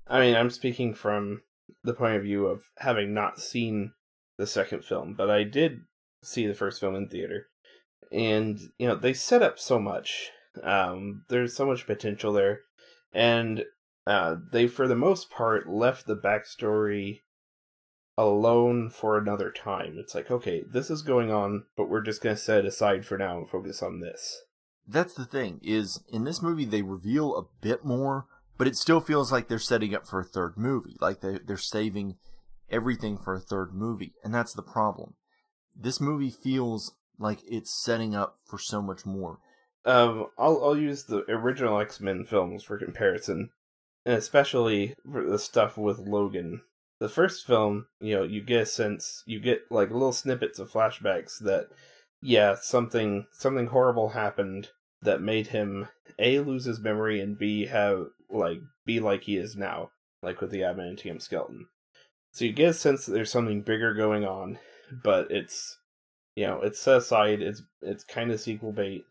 [0.08, 1.41] I mean, I'm speaking from
[1.84, 3.93] the point of view of having not seen
[4.38, 5.81] the second film, but I did
[6.21, 7.47] see the first film in theater,
[8.12, 10.31] and you know they set up so much.
[10.63, 12.62] Um, there's so much potential there,
[13.15, 13.63] and
[14.06, 17.21] uh, they, for the most part, left the backstory
[18.17, 19.95] alone for another time.
[19.97, 23.17] It's like, okay, this is going on, but we're just gonna set it aside for
[23.17, 24.41] now and focus on this.
[24.88, 28.99] That's the thing is in this movie they reveal a bit more, but it still
[28.99, 30.97] feels like they're setting up for a third movie.
[30.99, 32.17] Like they they're saving
[32.69, 35.15] everything for a third movie, and that's the problem.
[35.75, 39.39] This movie feels like it's setting up for so much more.
[39.86, 43.52] Um, I'll I'll use the original X Men films for comparison,
[44.06, 46.62] and especially for the stuff with Logan.
[47.00, 50.71] The first film, you know, you get a sense, you get like little snippets of
[50.71, 51.67] flashbacks that,
[52.21, 54.69] yeah, something something horrible happened
[55.02, 59.56] that made him a lose his memory and b have like be like he is
[59.56, 59.91] now,
[60.24, 61.67] like with the adamantium skeleton.
[62.32, 64.58] So you get a sense that there's something bigger going on,
[64.91, 65.78] but it's,
[66.36, 67.41] you know, it's set aside.
[67.41, 69.06] It's it's kind of sequel bait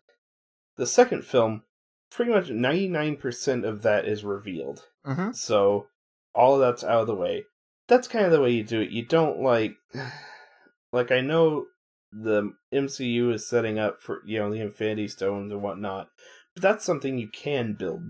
[0.76, 1.62] the second film,
[2.10, 4.86] pretty much 99% of that is revealed.
[5.06, 5.32] Mm-hmm.
[5.32, 5.86] So
[6.34, 7.44] all of that's out of the way.
[7.88, 8.90] That's kind of the way you do it.
[8.90, 9.76] You don't like
[10.92, 11.66] like I know
[12.12, 16.08] the MCU is setting up for, you know, the Infinity Stones and whatnot,
[16.54, 18.02] but that's something you can build,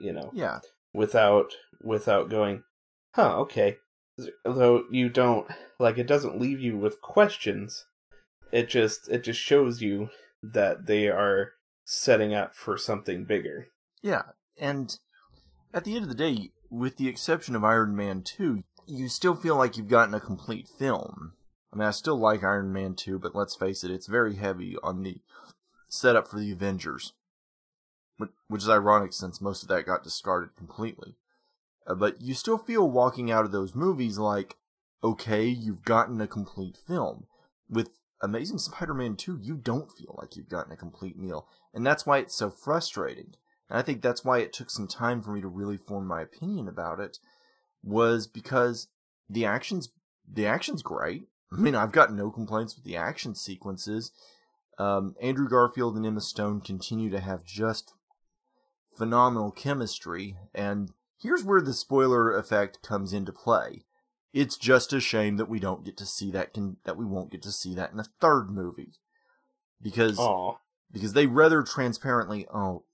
[0.00, 0.60] you know, Yeah.
[0.92, 2.64] without without going,
[3.14, 3.78] huh, okay.
[4.44, 5.46] Though you don't
[5.78, 7.86] like it doesn't leave you with questions.
[8.52, 10.10] It just it just shows you
[10.42, 11.52] that they are
[11.84, 13.68] setting up for something bigger.
[14.02, 14.22] Yeah,
[14.58, 14.98] and
[15.74, 19.34] at the end of the day, with the exception of Iron Man 2, you still
[19.34, 21.34] feel like you've gotten a complete film.
[21.72, 24.76] I mean, I still like Iron Man 2, but let's face it, it's very heavy
[24.82, 25.20] on the
[25.88, 27.12] setup for the Avengers.
[28.48, 31.16] Which, is ironic since most of that got discarded completely.
[31.86, 34.56] Uh, but you still feel walking out of those movies like,
[35.02, 37.26] okay, you've gotten a complete film.
[37.68, 41.48] With Amazing Spider Man 2, you don't feel like you've gotten a complete meal.
[41.74, 43.34] And that's why it's so frustrating.
[43.68, 46.22] and I think that's why it took some time for me to really form my
[46.22, 47.18] opinion about it,
[47.82, 48.88] was because
[49.28, 49.90] the action's
[50.30, 51.24] the action's great.
[51.52, 54.12] I mean, I've got no complaints with the action sequences.
[54.78, 57.92] Um, Andrew Garfield and Emma Stone continue to have just
[58.96, 63.84] phenomenal chemistry, and here's where the spoiler effect comes into play.
[64.32, 67.30] It's just a shame that we don't get to see that can that we won't
[67.30, 68.94] get to see that in a third movie.
[69.80, 70.56] Because Aw.
[70.92, 72.84] Because they rather transparently oh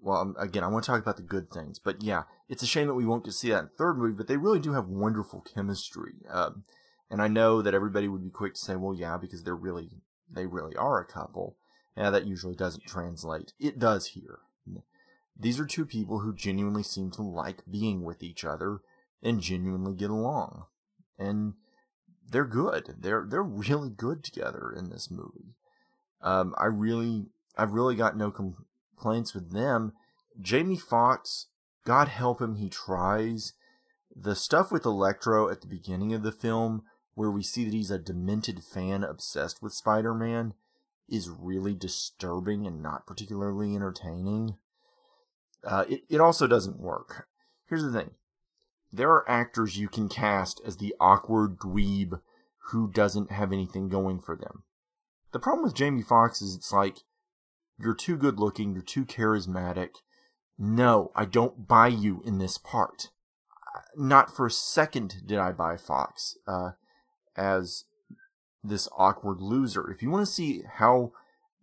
[0.00, 2.66] well um, again i want to talk about the good things but yeah it's a
[2.66, 4.60] shame that we won't get to see that in the third movie but they really
[4.60, 6.64] do have wonderful chemistry um,
[7.10, 10.02] and i know that everybody would be quick to say well yeah because they're really
[10.34, 11.56] they really are a couple.
[11.96, 13.52] Yeah that usually doesn't translate.
[13.60, 14.40] It does here.
[15.38, 18.80] These are two people who genuinely seem to like being with each other
[19.22, 20.66] and genuinely get along
[21.18, 21.54] and
[22.28, 22.96] they're good.
[23.00, 25.54] They're they're really good together in this movie
[26.22, 29.92] um, I really, I've really got no complaints with them.
[30.40, 31.46] Jamie Foxx,
[31.84, 33.52] God help him, he tries.
[34.14, 36.82] The stuff with Electro at the beginning of the film,
[37.14, 40.54] where we see that he's a demented fan obsessed with Spider Man,
[41.08, 44.56] is really disturbing and not particularly entertaining.
[45.64, 47.26] Uh, it, it also doesn't work.
[47.68, 48.12] Here's the thing
[48.92, 52.20] there are actors you can cast as the awkward dweeb
[52.66, 54.62] who doesn't have anything going for them.
[55.32, 56.98] The problem with Jamie Foxx is it's like
[57.78, 59.96] you're too good looking, you're too charismatic.
[60.58, 63.10] No, I don't buy you in this part.
[63.96, 66.72] Not for a second did I buy Foxx uh,
[67.36, 67.84] as
[68.62, 69.90] this awkward loser.
[69.90, 71.12] If you want to see how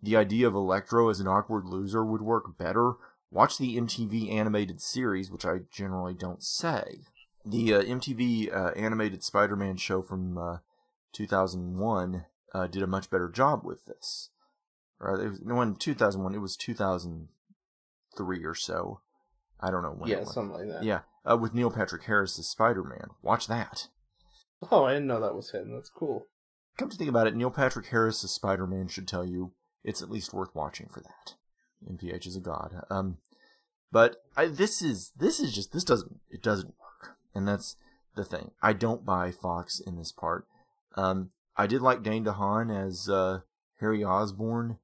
[0.01, 2.93] the idea of Electro as an awkward loser would work better,
[3.32, 7.01] watch the MTV animated series, which I generally don't say.
[7.45, 10.57] The uh, MTV uh, animated Spider-Man show from uh,
[11.13, 14.30] 2001 uh, did a much better job with this.
[15.00, 19.02] Or it was, no, in 2001, it was 2003 or so.
[19.60, 20.10] I don't know when.
[20.10, 20.84] it Yeah, something like that.
[20.84, 23.10] Yeah, uh, with Neil Patrick Harris as Spider-Man.
[23.22, 23.88] Watch that.
[24.72, 25.72] Oh, I didn't know that was him.
[25.74, 26.28] That's cool.
[26.78, 30.12] Come to think about it, Neil Patrick Harris as Spider-Man should tell you it's at
[30.12, 31.36] least worth watching for that.
[31.89, 32.84] NPH is a god.
[32.89, 33.18] Um,
[33.91, 37.76] but I, this is this is just this doesn't it doesn't work, and that's
[38.16, 38.52] the thing.
[38.62, 40.45] I don't buy Foxx in this part.
[40.95, 43.41] Um, I did like Dane DeHaan as uh,
[43.82, 44.78] Harry Osborn,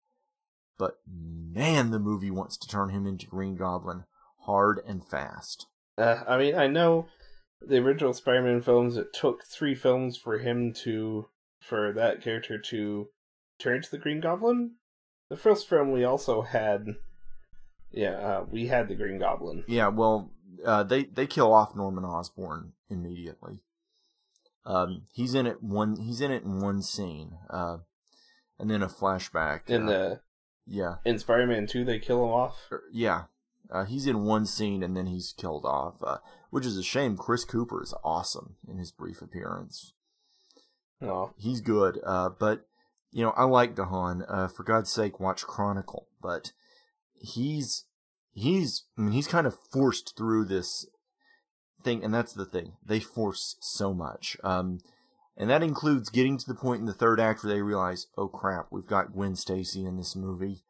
[0.77, 4.03] but man, the movie wants to turn him into Green Goblin
[4.41, 5.67] hard and fast.
[5.97, 7.07] Uh, I mean, I know
[7.61, 8.97] the original Spider-Man films.
[8.97, 11.29] It took three films for him to,
[11.61, 13.07] for that character to
[13.57, 14.71] turn into the Green Goblin.
[15.29, 16.95] The first film we also had,
[17.89, 19.63] yeah, uh, we had the Green Goblin.
[19.69, 20.29] Yeah, well,
[20.65, 23.61] uh, they they kill off Norman Osborn immediately.
[24.65, 25.97] Um, he's in it one.
[25.97, 27.77] He's in it in one scene, uh,
[28.59, 29.69] and then a flashback.
[29.69, 30.19] In uh, the
[30.65, 32.57] yeah, in Spider-Man Two, they kill him off.
[32.71, 33.23] er, yeah,
[33.71, 36.17] uh, he's in one scene and then he's killed off, uh,
[36.49, 37.17] which is a shame.
[37.17, 39.93] Chris Cooper is awesome in his brief appearance.
[41.01, 42.67] Oh, He's good, uh, but
[43.11, 44.25] you know I like DeHaan.
[44.27, 46.07] Uh, for God's sake, watch Chronicle.
[46.21, 46.53] But
[47.13, 47.85] he's
[48.33, 50.87] he's I mean he's kind of forced through this
[51.85, 52.73] thing, and that's the thing.
[52.85, 54.79] They force so much, um,
[55.37, 58.27] and that includes getting to the point in the third act where they realize, oh
[58.27, 60.63] crap, we've got Gwen Stacy in this movie.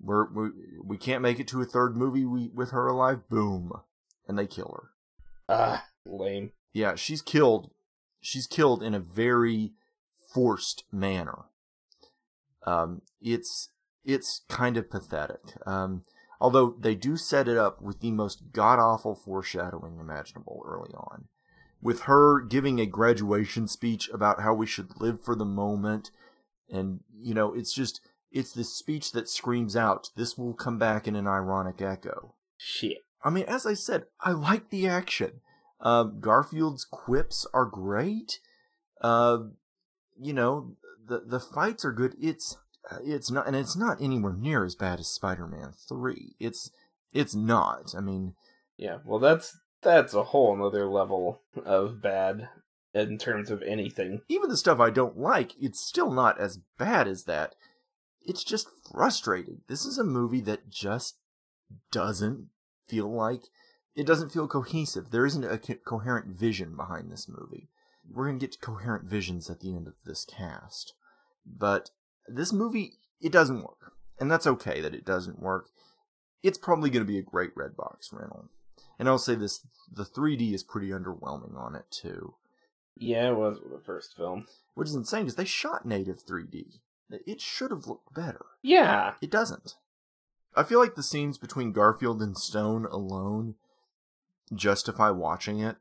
[0.00, 0.50] We're, we
[0.84, 3.28] we can't make it to a third movie we, with her alive.
[3.30, 3.72] Boom,
[4.26, 4.90] and they kill her.
[5.48, 6.52] ah, lame.
[6.72, 7.70] Yeah, she's killed.
[8.20, 9.72] She's killed in a very
[10.32, 11.46] forced manner.
[12.66, 13.70] Um, it's
[14.04, 15.40] it's kind of pathetic.
[15.66, 16.02] Um,
[16.40, 21.26] although they do set it up with the most god awful foreshadowing imaginable early on,
[21.80, 26.10] with her giving a graduation speech about how we should live for the moment,
[26.70, 31.08] and you know, it's just it's this speech that screams out, "This will come back
[31.08, 32.98] in an ironic echo." Shit.
[33.22, 35.40] I mean, as I said, I like the action.
[35.80, 38.40] Um, Garfield's quips are great.
[39.00, 39.38] Uh,
[40.20, 40.76] you know,
[41.06, 42.14] the the fights are good.
[42.20, 42.56] It's
[42.90, 46.34] Uh, it's not, and it's not anywhere near as bad as Spider-Man Three.
[46.38, 46.70] It's
[47.12, 47.94] it's not.
[47.96, 48.34] I mean,
[48.76, 48.98] Yeah.
[49.04, 52.48] Well, that's that's a whole another level of bad
[52.94, 54.22] in terms of anything.
[54.28, 57.54] even the stuff I don't like, it's still not as bad as that.
[58.22, 59.60] It's just frustrating.
[59.68, 61.16] This is a movie that just
[61.90, 62.48] doesn't
[62.86, 63.42] feel like
[63.94, 65.10] it doesn't feel cohesive.
[65.10, 67.68] There isn't a co- coherent vision behind this movie.
[68.10, 70.94] We're going to get to coherent visions at the end of this cast.
[71.46, 71.90] But
[72.28, 73.92] this movie, it doesn't work.
[74.20, 75.68] And that's okay that it doesn't work.
[76.42, 78.48] It's probably going to be a great Redbox rental.
[78.98, 82.34] And I'll say this the 3D is pretty underwhelming on it, too
[82.96, 84.46] Yeah, it was the first film.
[84.74, 86.80] which is insane because they shot native 3D.
[87.10, 88.44] It should have looked better.
[88.62, 89.14] Yeah.
[89.22, 89.76] It doesn't.
[90.54, 93.54] I feel like the scenes between Garfield and Stone alone
[94.54, 95.76] justify watching it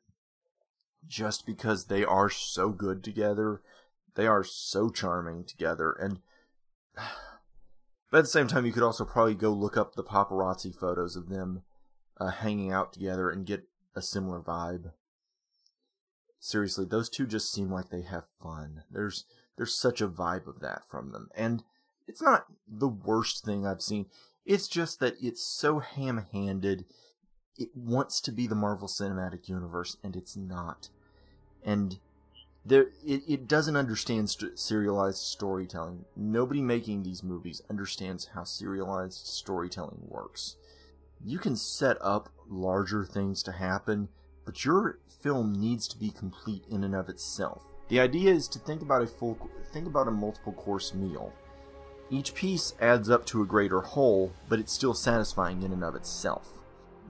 [1.08, 3.62] just because they are so good together.
[4.16, 6.20] They are so charming together and
[8.12, 11.16] but at the same time you could also probably go look up the paparazzi photos
[11.16, 11.64] of them
[12.20, 13.64] uh, hanging out together and get
[13.95, 14.91] a similar vibe.
[16.39, 18.84] Seriously, those two just seem like they have fun.
[18.91, 19.26] There's
[19.58, 21.30] there's such a vibe of that from them.
[21.36, 21.64] And
[22.08, 24.06] it's not the worst thing I've seen.
[24.45, 26.86] It's just that it's so ham-handed.
[27.58, 30.89] It wants to be the Marvel Cinematic Universe and it's not.
[31.64, 32.00] And
[32.68, 36.05] there it, it doesn't understand st- serialized storytelling.
[36.15, 40.57] Nobody making these movies understands how serialized storytelling works.
[41.24, 44.09] You can set up larger things to happen,
[44.45, 47.63] but your film needs to be complete in and of itself.
[47.89, 49.38] The idea is to think about a full
[49.72, 51.34] think about a multiple course meal.
[52.09, 55.95] Each piece adds up to a greater whole, but it's still satisfying in and of
[55.95, 56.59] itself.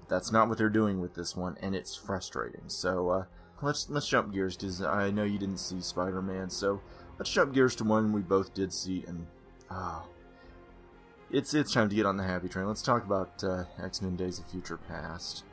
[0.08, 2.64] That's not what they're doing with this one, and it's frustrating.
[2.68, 3.26] So uh,
[3.62, 6.82] let's let's jump gears because I know you didn't see Spider-Man, so
[7.18, 9.28] let's jump gears to one we both did see, and
[9.70, 10.06] ah,
[11.32, 12.68] it's it's time to get on the happy train.
[12.68, 15.44] Let's talk about uh, X-Men: Days of Future Past.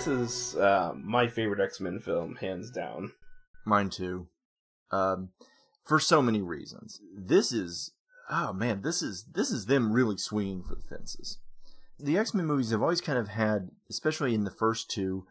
[0.00, 3.12] This is uh, my favorite X Men film, hands down.
[3.66, 4.28] Mine too.
[4.90, 5.28] Um,
[5.84, 7.02] for so many reasons.
[7.14, 7.92] This is
[8.30, 11.36] oh man, this is this is them really swinging for the fences.
[11.98, 15.26] The X Men movies have always kind of had, especially in the first two,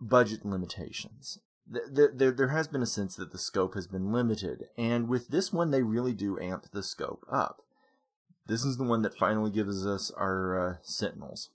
[0.00, 1.38] budget limitations.
[1.66, 5.52] There, there, has been a sense that the scope has been limited, and with this
[5.52, 7.60] one, they really do amp the scope up.
[8.46, 11.50] This is the one that finally gives us our uh, Sentinels.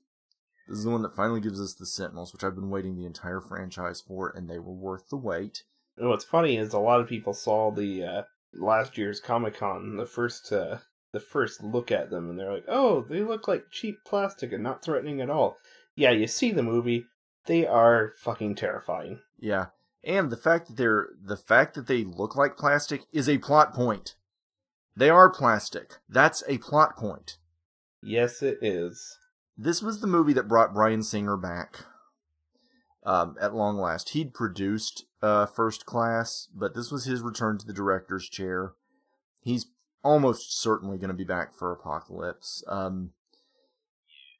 [0.68, 3.06] This is the one that finally gives us the Sentinels, which I've been waiting the
[3.06, 5.64] entire franchise for, and they were worth the wait.
[5.98, 8.22] And what's funny is a lot of people saw the uh,
[8.54, 10.78] last year's Comic Con, the first uh,
[11.12, 14.64] the first look at them, and they're like, "Oh, they look like cheap plastic and
[14.64, 15.58] not threatening at all."
[15.96, 17.06] Yeah, you see the movie;
[17.46, 19.20] they are fucking terrifying.
[19.40, 19.68] Yeah,
[20.04, 23.74] and the fact that they're the fact that they look like plastic is a plot
[23.74, 24.16] point.
[24.96, 25.98] They are plastic.
[26.10, 27.38] That's a plot point.
[28.02, 29.18] Yes, it is.
[29.58, 31.86] This was the movie that brought Bryan Singer back.
[33.04, 37.66] Um, at long last, he'd produced uh, First Class, but this was his return to
[37.66, 38.74] the director's chair.
[39.44, 39.68] He's
[40.04, 42.64] almost certainly going to be back for Apocalypse.
[42.68, 43.12] Um,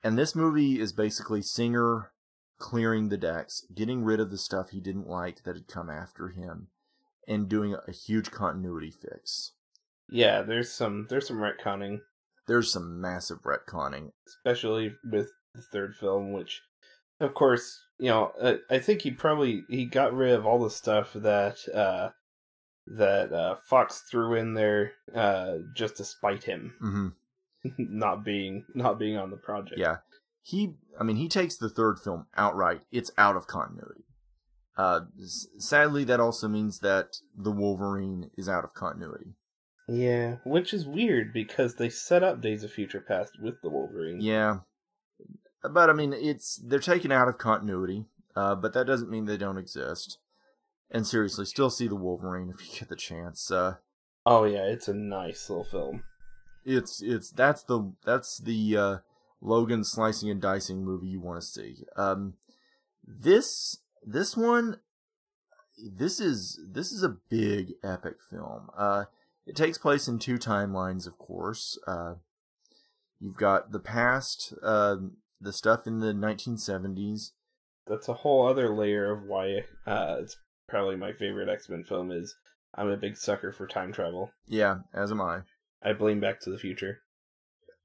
[0.04, 2.12] and this movie is basically Singer
[2.58, 6.30] clearing the decks, getting rid of the stuff he didn't like that had come after
[6.30, 6.68] him,
[7.28, 9.54] and doing a huge continuity fix.
[10.10, 12.02] Yeah, there's some there's some retconning,
[12.48, 14.12] There's some massive retconning.
[14.28, 16.62] especially with the third film, which,
[17.20, 20.70] of course, you know, uh, I think he probably he got rid of all the
[20.70, 22.10] stuff that uh,
[22.88, 27.08] that uh, Fox threw in there uh, just to spite him mm-hmm.
[27.78, 29.80] not being not being on the project.
[29.80, 29.98] Yeah.
[30.44, 32.82] He, I mean, he takes the third film outright.
[32.92, 34.06] It's out of continuity.
[34.76, 35.02] Uh,
[35.60, 39.36] sadly, that also means that the Wolverine is out of continuity.
[39.92, 44.22] Yeah, which is weird because they set up Days of Future Past with the Wolverine.
[44.22, 44.60] Yeah,
[45.70, 48.06] but I mean, it's they're taken out of continuity.
[48.36, 50.18] Uh, but that doesn't mean they don't exist.
[50.90, 53.52] And seriously, still see the Wolverine if you get the chance.
[53.52, 53.76] Uh,
[54.26, 56.04] Oh yeah, it's a nice little film.
[56.64, 58.98] it's it's that's the that's the uh,
[59.42, 61.84] Logan slicing and dicing movie you want to see.
[61.98, 62.36] Um,
[63.06, 64.78] this this one,
[65.78, 68.70] this is this is a big epic film.
[68.78, 69.06] Uh,
[69.46, 71.78] it takes place in two timelines, of course.
[71.88, 72.16] Uh,
[73.20, 74.98] you've got the past, uh,
[75.40, 77.32] the stuff in the 1970s.
[77.88, 80.38] That's a whole other layer of why uh, it's
[80.68, 82.12] probably my favorite X Men film.
[82.12, 82.36] Is
[82.76, 84.32] I'm a big sucker for time travel.
[84.48, 85.42] Yeah, as am I.
[85.82, 87.00] I blame Back to the Future.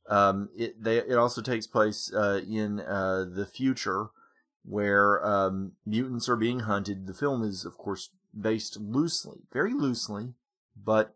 [0.09, 4.09] Um, it they it also takes place uh, in uh, the future
[4.65, 7.07] where um, mutants are being hunted.
[7.07, 10.35] The film is, of course, based loosely, very loosely,
[10.77, 11.15] but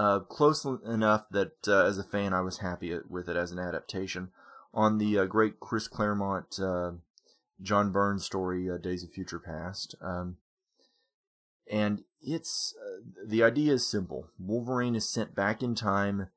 [0.00, 3.58] uh, close enough that uh, as a fan I was happy with it as an
[3.58, 4.30] adaptation
[4.72, 6.92] on the uh, great Chris Claremont, uh,
[7.60, 9.94] John Byrne story, uh, Days of Future Past.
[10.00, 10.38] Um,
[11.70, 14.28] and it's uh, the idea is simple.
[14.38, 16.28] Wolverine is sent back in time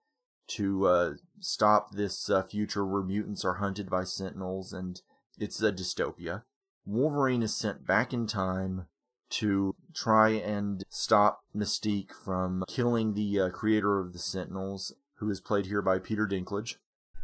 [0.47, 4.99] to stop this future where mutants are hunted by sentinels and
[5.39, 6.43] it's a dystopia.
[6.85, 8.87] Wolverine is sent back in time
[9.33, 15.41] to try and stop Mystique from killing the uh, creator of the Sentinels, who is
[15.41, 16.75] played here by Peter Dinklage.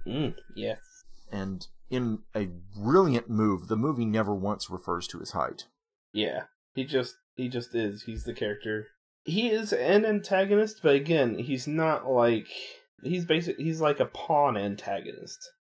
[0.07, 0.79] Mm, yes.
[1.31, 5.65] And in a brilliant move, the movie never once refers to his height.
[6.11, 6.43] Yeah.
[6.73, 8.03] He just he just is.
[8.03, 8.87] He's the character.
[9.23, 12.47] He is an antagonist, but again, he's not like
[13.03, 15.51] he's basic he's like a pawn antagonist.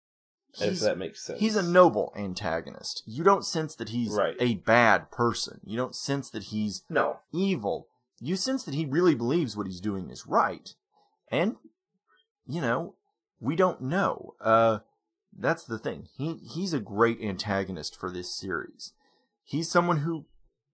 [0.61, 1.40] If that makes sense.
[1.40, 3.02] he's a noble antagonist.
[3.06, 4.36] You don't sense that he's Right.
[4.40, 5.61] a bad person.
[5.64, 7.18] You don't sense that he's No.
[7.32, 7.88] evil.
[8.20, 10.74] You sense that he really believes what he's doing is right.
[11.30, 11.56] And,
[12.46, 12.94] you know,
[13.40, 14.34] we don't know.
[14.40, 14.80] Uh,
[15.36, 16.09] that's the thing.
[16.16, 18.92] He, he's a great antagonist for this series.
[19.44, 20.26] He's someone who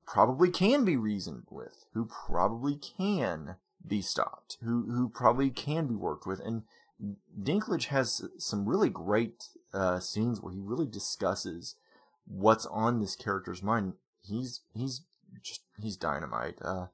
[0.07, 3.57] probably can be reasoned with, who probably can
[3.87, 6.41] be stopped, who, who probably can be worked with.
[6.41, 6.63] And
[7.39, 11.77] Dinklage has some really great uh, scenes where he really discusses
[12.27, 13.95] what's on this character's mind.
[14.23, 15.03] He's he's
[15.43, 16.59] just he's dynamite.
[16.63, 16.87] Uh,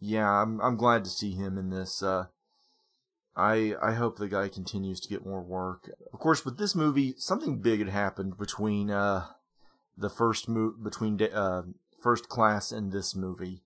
[0.00, 2.02] yeah, I'm I'm glad to see him in this.
[2.02, 2.26] Uh,
[3.36, 5.90] I I hope the guy continues to get more work.
[6.12, 9.26] Of course, with this movie, something big had happened between uh
[9.96, 11.62] the first mo- between da- uh
[12.00, 13.62] first class and this movie.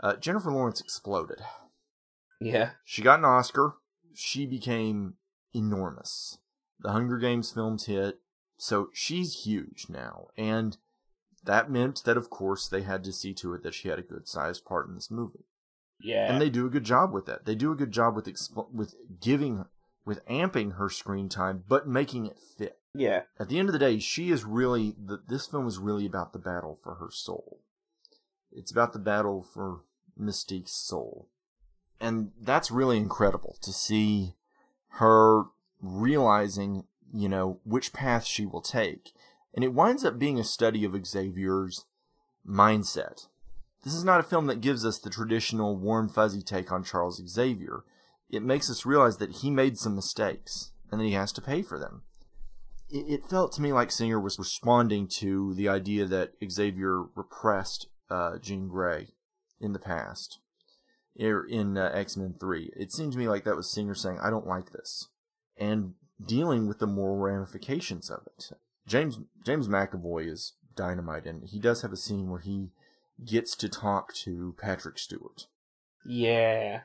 [0.00, 1.40] Uh, Jennifer Lawrence exploded.
[2.40, 2.70] Yeah.
[2.84, 3.74] She got an Oscar.
[4.12, 5.14] She became
[5.54, 6.38] enormous.
[6.80, 8.20] The Hunger Games films hit,
[8.56, 10.28] so she's huge now.
[10.36, 10.76] And
[11.44, 14.02] that meant that, of course, they had to see to it that she had a
[14.02, 15.46] good sized part in this movie.
[16.00, 16.30] Yeah.
[16.30, 17.44] And they do a good job with that.
[17.44, 19.64] They do a good job with exp- with giving,
[20.04, 22.78] with amping her screen time, but making it fit.
[22.94, 23.22] yeah.
[23.38, 26.32] At the end of the day, she is really, the, this film is really about
[26.32, 27.60] the battle for her soul.
[28.52, 29.80] It's about the battle for
[30.18, 31.28] Mystique's soul.
[32.00, 34.34] And that's really incredible to see
[34.98, 35.44] her
[35.84, 39.12] realizing, you know, which path she will take.
[39.54, 41.84] And it winds up being a study of Xavier's
[42.46, 43.28] mindset.
[43.84, 47.22] This is not a film that gives us the traditional warm fuzzy take on Charles
[47.26, 47.84] Xavier.
[48.30, 51.62] It makes us realize that he made some mistakes and that he has to pay
[51.62, 52.02] for them
[52.94, 58.38] it, felt to me like Singer was responding to the idea that Xavier repressed uh,
[58.38, 59.08] Jean Grey
[59.60, 60.38] in the past,
[61.20, 62.72] er, in uh, X Men Three.
[62.76, 65.08] It seemed to me like that was Singer saying, "I don't like this,"
[65.58, 65.94] and
[66.24, 68.50] dealing with the moral ramifications of it.
[68.86, 72.70] James James McAvoy is dynamite, and he does have a scene where he
[73.24, 75.46] gets to talk to Patrick Stewart.
[76.04, 76.80] Yeah.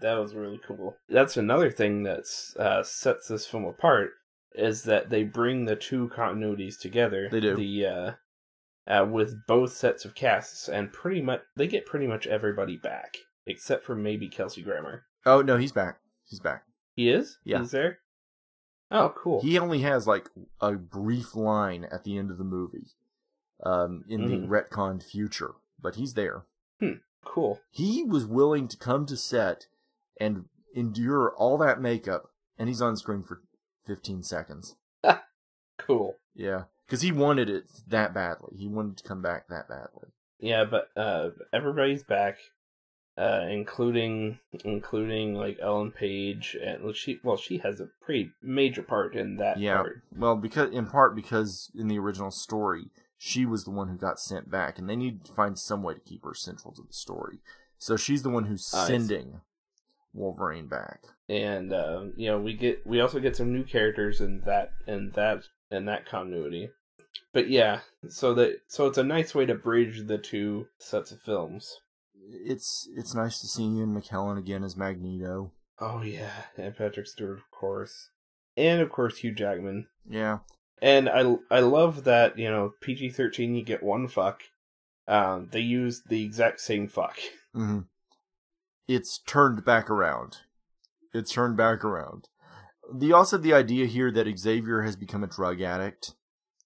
[0.00, 0.96] That was really cool.
[1.08, 2.24] That's another thing that
[2.58, 4.10] uh, sets this film apart
[4.54, 7.28] is that they bring the two continuities together.
[7.30, 7.56] They do.
[7.56, 8.12] The uh,
[8.86, 13.18] uh, with both sets of casts, and pretty much they get pretty much everybody back
[13.46, 15.04] except for maybe Kelsey Grammer.
[15.26, 15.98] Oh no, he's back.
[16.28, 16.62] He's back.
[16.94, 17.38] He is.
[17.44, 17.60] Yeah.
[17.60, 17.98] He's there.
[18.90, 19.42] Oh, cool.
[19.42, 20.30] He only has like
[20.60, 22.86] a brief line at the end of the movie,
[23.62, 24.42] um, in Mhm.
[24.42, 26.44] the retconned future, but he's there.
[27.24, 27.60] cool.
[27.70, 29.66] He was willing to come to set
[30.18, 33.42] and endure all that makeup, and he's on screen for
[33.84, 34.76] 15 seconds.
[35.76, 36.16] Cool.
[36.34, 38.56] Yeah, because he wanted it that badly.
[38.56, 40.08] He wanted to come back that badly.
[40.38, 42.38] Yeah, but uh, everybody's back,
[43.18, 48.82] uh, including including like Ellen Page, and well, she well she has a pretty major
[48.82, 50.02] part in that Yeah, part.
[50.16, 54.20] well, because in part because in the original story, she was the one who got
[54.20, 56.92] sent back, and they need to find some way to keep her central to the
[56.92, 57.38] story.
[57.78, 59.40] So she's the one who's sending
[60.14, 61.02] Wolverine back.
[61.28, 65.10] and uh, you know we get we also get some new characters in that in
[65.14, 66.70] that in that continuity.
[67.32, 71.20] But yeah, so that so it's a nice way to bridge the two sets of
[71.20, 71.80] films.
[72.30, 75.52] It's it's nice to see Ian McKellen again as Magneto.
[75.80, 78.10] Oh yeah, and Patrick Stewart, of course,
[78.56, 79.86] and of course Hugh Jackman.
[80.08, 80.38] Yeah,
[80.82, 84.42] And I I love that you know PG thirteen you get one fuck.
[85.06, 87.18] Um, they use the exact same fuck.
[87.54, 87.80] hmm
[88.86, 90.38] it's turned back around.
[91.12, 92.28] It's turned back around.
[92.90, 96.14] The also the idea here that Xavier has become a drug addict,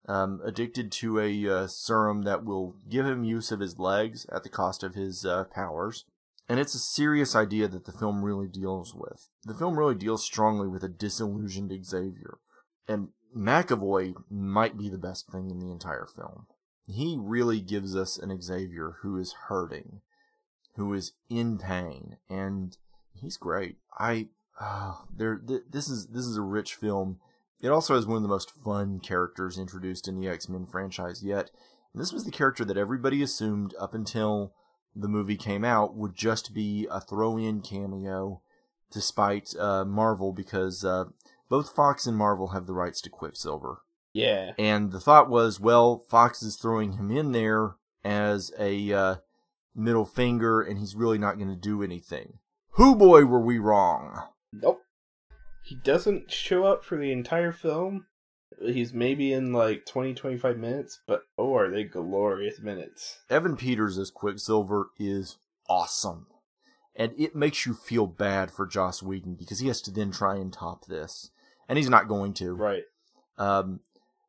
[0.08, 4.42] um, addicted to a uh, serum that will give him use of his legs at
[4.42, 6.04] the cost of his uh, powers.
[6.48, 9.28] And it's a serious idea that the film really deals with.
[9.44, 12.38] The film really deals strongly with a disillusioned Xavier.
[12.88, 16.46] And McAvoy might be the best thing in the entire film.
[16.86, 20.00] He really gives us an Xavier who is hurting,
[20.74, 22.76] who is in pain, and
[23.14, 23.76] he's great.
[23.98, 24.28] I
[24.60, 27.20] oh, there th- this is this is a rich film.
[27.62, 31.50] It also has one of the most fun characters introduced in the X-Men franchise yet.
[31.92, 34.52] And this was the character that everybody assumed up until
[34.94, 38.42] the movie came out would just be a throw-in cameo
[38.90, 41.04] despite uh, Marvel because uh,
[41.48, 43.82] both Fox and Marvel have the rights to Quicksilver.
[44.12, 44.52] Yeah.
[44.58, 49.16] And the thought was, well, Fox is throwing him in there as a uh,
[49.74, 52.34] middle finger, and he's really not going to do anything.
[52.72, 54.22] Who boy were we wrong?
[54.52, 54.81] Nope.
[55.62, 58.06] He doesn't show up for the entire film.
[58.60, 63.20] He's maybe in like 20, 25 minutes, but oh, are they glorious minutes.
[63.30, 65.38] Evan Peters as Quicksilver is
[65.68, 66.26] awesome.
[66.94, 70.36] And it makes you feel bad for Joss Whedon because he has to then try
[70.36, 71.30] and top this.
[71.68, 72.52] And he's not going to.
[72.54, 72.82] Right.
[73.38, 73.80] Um,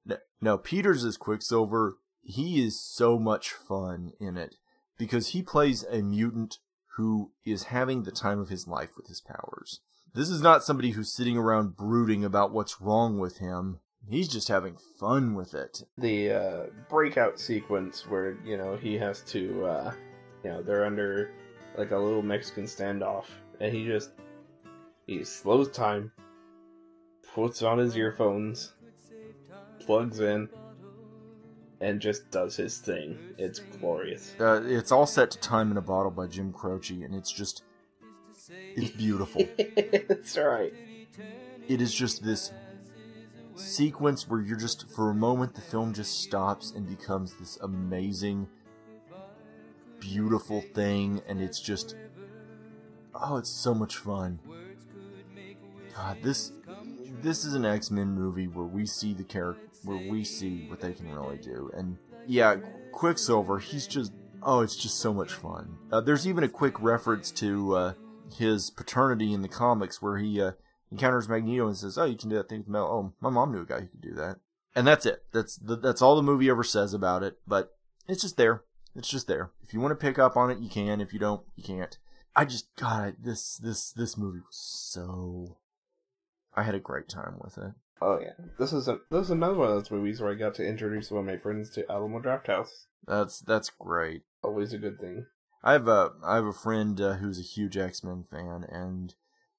[0.05, 4.55] no, no, Peters as Quicksilver, he is so much fun in it
[4.97, 6.59] because he plays a mutant
[6.95, 9.81] who is having the time of his life with his powers.
[10.16, 13.80] This is not somebody who's sitting around brooding about what's wrong with him.
[14.07, 15.82] He's just having fun with it.
[15.97, 19.93] The uh, breakout sequence where, you know, he has to, uh,
[20.43, 21.32] you know, they're under
[21.78, 23.26] like a little Mexican standoff,
[23.59, 24.11] and he just,
[25.07, 26.11] he slows time,
[27.34, 28.74] puts on his earphones,
[29.80, 30.47] plugs in,
[31.82, 33.18] and just does his thing.
[33.39, 34.36] It's glorious.
[34.39, 37.64] Uh, it's all set to Time in a Bottle by Jim Croce, and it's just,
[38.76, 39.41] it's beautiful.
[40.08, 40.74] That's right.
[41.68, 42.52] it is just this
[43.56, 48.48] sequence where you're just for a moment the film just stops and becomes this amazing
[50.00, 51.96] beautiful thing and it's just
[53.14, 54.39] oh it's so much fun
[55.96, 56.52] god this
[57.22, 60.91] this is an x-men movie where we see the character where we see what they
[60.91, 62.56] can really do and yeah
[62.91, 67.30] quicksilver he's just oh it's just so much fun uh, there's even a quick reference
[67.30, 67.94] to uh,
[68.36, 70.51] his paternity in the comics where he uh,
[70.91, 73.51] encounters Magneto and says, "Oh, you can do that thing with metal." Oh, my mom
[73.51, 74.38] knew a guy who could do that,
[74.75, 75.23] and that's it.
[75.31, 77.39] That's the, that's all the movie ever says about it.
[77.47, 77.75] But
[78.07, 78.63] it's just there.
[78.95, 79.51] It's just there.
[79.63, 81.01] If you want to pick up on it, you can.
[81.01, 81.97] If you don't, you can't.
[82.36, 85.57] I just God, this this this movie was so.
[86.55, 87.73] I had a great time with it.
[88.01, 90.55] Oh yeah, this is a this is another one of those movies where I got
[90.55, 92.86] to introduce one of my friends to Alamo Drafthouse.
[93.07, 94.23] That's that's great.
[94.43, 95.25] Always a good thing.
[95.64, 99.16] I have a I have a friend uh, who's a huge X Men fan, and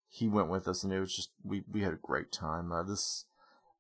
[0.09, 2.70] he went with us, and it was just we we had a great time.
[2.70, 3.24] Uh, this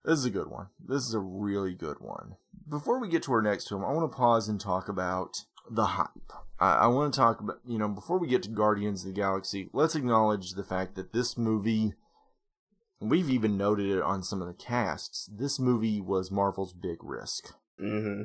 [0.04, 0.68] this is a good one.
[0.84, 2.36] This is a really good one.
[2.68, 5.84] Before we get to our next film, I want to pause and talk about the
[5.84, 6.32] hype.
[6.58, 9.20] I, I want to talk about you know before we get to Guardians of the
[9.20, 11.94] Galaxy, let's acknowledge the fact that this movie.
[13.00, 15.28] We've even noted it on some of the casts.
[15.30, 17.52] This movie was Marvel's big risk.
[17.78, 18.22] Mm-hmm.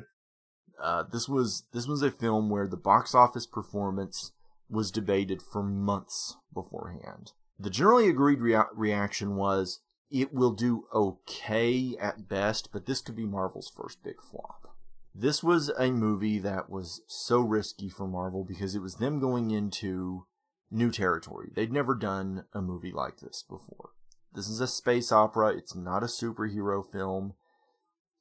[0.80, 4.32] Uh, this was this was a film where the box office performance
[4.68, 7.32] was debated for months beforehand.
[7.58, 13.16] The generally agreed rea- reaction was it will do okay at best, but this could
[13.16, 14.74] be Marvel's first big flop.
[15.14, 19.50] This was a movie that was so risky for Marvel because it was them going
[19.50, 20.26] into
[20.70, 21.50] new territory.
[21.54, 23.90] They'd never done a movie like this before.
[24.32, 25.48] This is a space opera.
[25.48, 27.34] It's not a superhero film.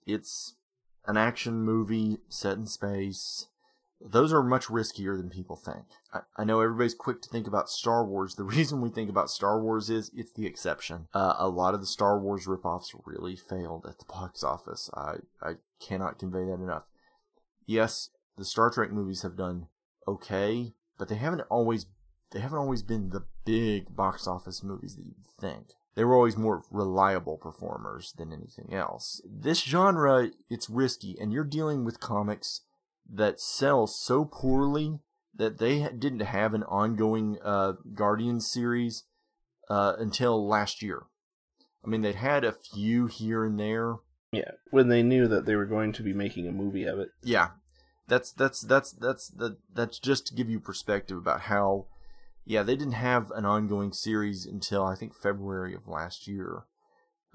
[0.05, 0.55] It's
[1.09, 3.47] an action movie set in space.
[3.99, 5.85] Those are much riskier than people think.
[6.13, 8.35] I, I know everybody's quick to think about Star Wars.
[8.35, 11.07] The reason we think about Star Wars is it's the exception.
[11.11, 14.89] Uh, a lot of the Star Wars ripoffs really failed at the box office.
[14.93, 16.85] I, I cannot convey that enough.
[17.65, 19.67] Yes, the Star Trek movies have done
[20.07, 21.87] okay, but they haven't always
[22.31, 25.73] they haven't always been the big box office movies that you'd think.
[25.99, 29.21] They were always more reliable performers than anything else.
[29.29, 32.61] This genre, it's risky, and you're dealing with comics
[33.13, 34.99] that sell so poorly
[35.35, 39.03] that they didn't have an ongoing uh, Guardians series
[39.69, 41.03] uh, until last year.
[41.83, 43.95] I mean, they'd had a few here and there.
[44.31, 47.09] Yeah, when they knew that they were going to be making a movie of it.
[47.21, 47.49] Yeah,
[48.07, 51.87] that's that's that's that's the that's just to give you perspective about how.
[52.45, 56.63] Yeah, they didn't have an ongoing series until I think February of last year,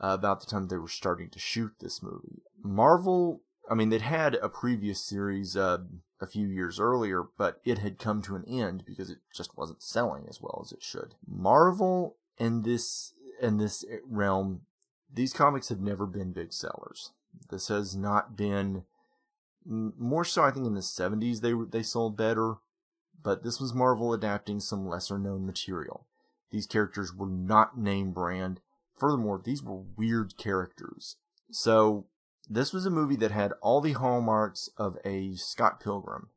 [0.02, 2.42] uh, about the time they were starting to shoot this movie.
[2.62, 5.78] Marvel I mean, they'd had a previous series uh,
[6.20, 9.82] a few years earlier, but it had come to an end because it just wasn't
[9.82, 11.14] selling as well as it should.
[11.26, 14.62] Marvel and this and this realm,
[15.12, 17.12] these comics have never been big sellers.
[17.50, 18.84] This has not been
[19.64, 20.42] more so.
[20.42, 22.56] I think in the '70s they they sold better,
[23.24, 26.06] but this was Marvel adapting some lesser known material.
[26.52, 28.60] These characters were not name brand.
[28.96, 31.16] Furthermore, these were weird characters.
[31.50, 32.06] So
[32.48, 36.28] this was a movie that had all the hallmarks of a Scott Pilgrim,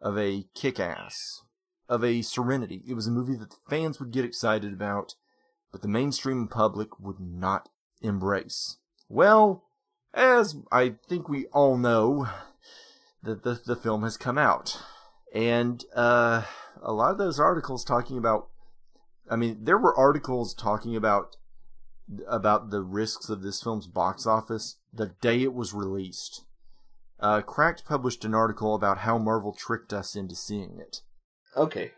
[0.00, 1.42] of a kick ass,
[1.88, 2.82] of a Serenity.
[2.88, 5.16] It was a movie that the fans would get excited about,
[5.72, 7.68] but the mainstream public would not
[8.00, 8.78] embrace.
[9.08, 9.64] Well,
[10.14, 12.28] as I think we all know,
[13.22, 14.80] that the, the film has come out.
[15.34, 16.42] And uh,
[16.80, 18.48] a lot of those articles talking about,
[19.28, 21.36] I mean, there were articles talking about
[22.28, 26.44] about the risks of this film's box office the day it was released.
[27.18, 31.00] Uh, Cracked published an article about how Marvel tricked us into seeing it.
[31.56, 31.92] Okay,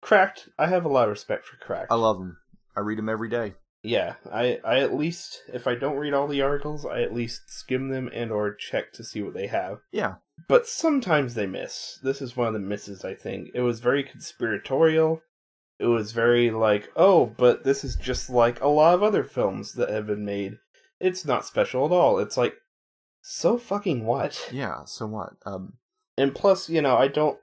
[0.00, 0.48] Cracked.
[0.58, 1.92] I have a lot of respect for Cracked.
[1.92, 2.38] I love them.
[2.76, 3.54] I read them every day.
[3.84, 7.42] yeah, I I at least if I don't read all the articles, I at least
[7.46, 9.78] skim them and or check to see what they have.
[9.92, 10.14] Yeah,
[10.48, 11.98] But sometimes they miss.
[12.02, 13.04] This is one of the misses.
[13.04, 15.22] I think it was very conspiratorial.
[15.78, 19.74] It was very like, oh, but this is just like a lot of other films
[19.74, 20.58] that have been made.
[21.00, 22.18] It's not special at all.
[22.18, 22.54] It's like,
[23.20, 24.48] so fucking what?
[24.52, 24.84] yeah.
[24.84, 25.34] So what?
[25.46, 25.74] Um,
[26.18, 27.38] and plus you know i don't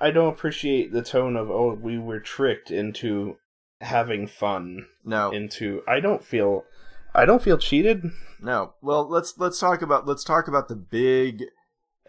[0.00, 3.36] i don't appreciate the tone of oh we were tricked into
[3.80, 6.64] having fun no, into i don't feel
[7.14, 8.10] i don't feel cheated
[8.40, 8.74] no.
[8.82, 11.44] Well, let's let's talk about let's talk about the big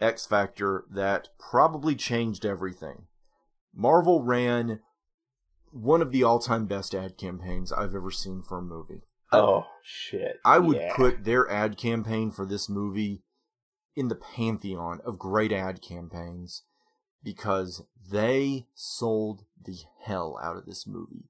[0.00, 3.06] X factor that probably changed everything.
[3.74, 4.80] Marvel ran
[5.70, 9.02] one of the all-time best ad campaigns I've ever seen for a movie.
[9.30, 10.96] oh shit I would Yeah.
[10.96, 13.22] put their ad campaign for this movie
[13.94, 16.62] in the pantheon of great ad campaigns
[17.22, 21.28] because they sold the hell out of this movie.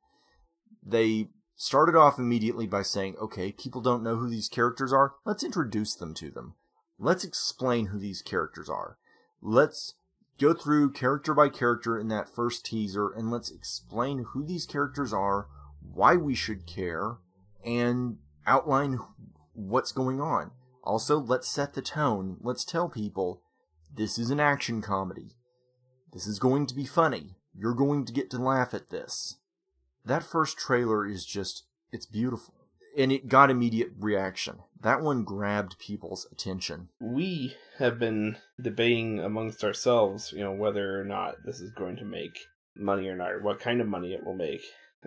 [0.80, 5.14] They started off immediately by saying, okay, people don't know who these characters are.
[5.24, 6.54] Let's introduce them to them.
[6.98, 8.98] Let's explain who these characters are.
[9.40, 9.94] Let's
[10.38, 15.12] go through character by character in that first teaser and let's explain who these characters
[15.12, 15.46] are,
[15.80, 17.16] why we should care,
[17.64, 18.98] and outline
[19.52, 20.50] what's going on.
[20.82, 22.36] Also, let's set the tone.
[22.40, 23.42] Let's tell people
[23.94, 25.36] this is an action comedy.
[26.12, 27.36] This is going to be funny.
[27.54, 29.36] You're going to get to laugh at this.
[30.04, 32.54] That first trailer is just, it's beautiful.
[32.98, 34.56] And it got immediate reaction.
[34.80, 36.88] That one grabbed people's attention.
[37.00, 42.04] we have been debating amongst ourselves you know whether or not this is going to
[42.04, 42.36] make
[42.76, 44.60] money or not or what kind of money it will make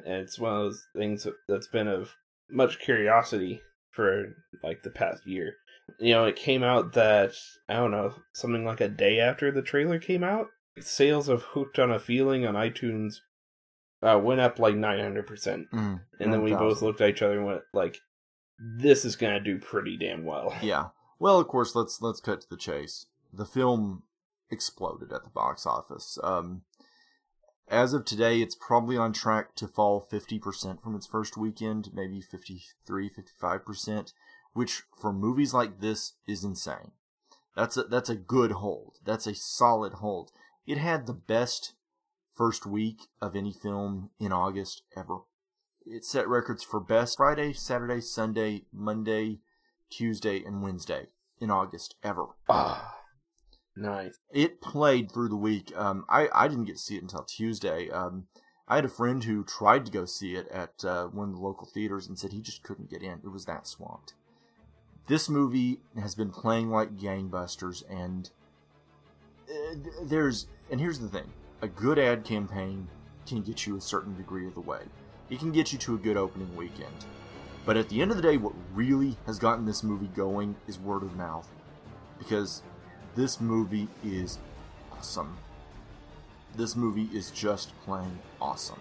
[0.06, 2.16] and it's one of those things that- that's been of
[2.50, 3.62] much curiosity
[3.92, 5.56] for like the past year
[6.00, 7.34] you know it came out that
[7.70, 10.48] i don't know something like a day after the trailer came out
[10.80, 13.16] sales of hooked on a feeling on itunes
[14.02, 15.26] uh, went up like 900%
[15.72, 16.58] Mm, and then we 1000.
[16.68, 17.99] both looked at each other and went like
[18.60, 20.88] this is gonna do pretty damn well Yeah.
[21.20, 23.06] Well, of course, let's let's cut to the chase.
[23.32, 24.04] The film
[24.49, 26.18] exploded at the box office.
[26.24, 26.64] Um,
[27.68, 32.20] as of today, it's probably on track to fall 50% from its first weekend, maybe
[32.22, 34.14] 53, 55%,
[34.54, 36.91] which for movies like this is insane.
[37.56, 38.97] That's a, that's a good hold.
[39.06, 40.32] That's a solid hold.
[40.68, 41.74] It had the best
[42.42, 45.20] first week of any film in August ever.
[45.86, 49.42] It set records for best Friday, Saturday, Sunday, Monday,
[49.92, 52.30] Tuesday, and Wednesday in August ever.
[52.50, 52.98] ah
[53.76, 55.72] nice It played through the week.
[55.76, 57.92] Um, I, I didn't get to see it until Tuesday.
[57.92, 58.26] Um,
[58.68, 61.42] I had a friend who tried to go see it at uh, one of the
[61.42, 63.20] local theaters and said he just couldn't get in.
[63.24, 64.16] It was that swamped.
[65.08, 68.32] This movie has been playing like gangbusters, and
[69.48, 72.88] uh, there's and here's the thing: a good ad campaign
[73.28, 74.82] can get you a certain degree of the way.
[75.30, 77.05] It can get you to a good opening weekend.
[77.66, 80.80] But at the end of the day, what really has gotten this movie going is
[80.80, 81.47] word of mouth.
[82.18, 82.64] Because
[83.16, 84.39] this movie is
[84.91, 85.38] awesome.
[86.55, 88.80] This movie is just plain awesome.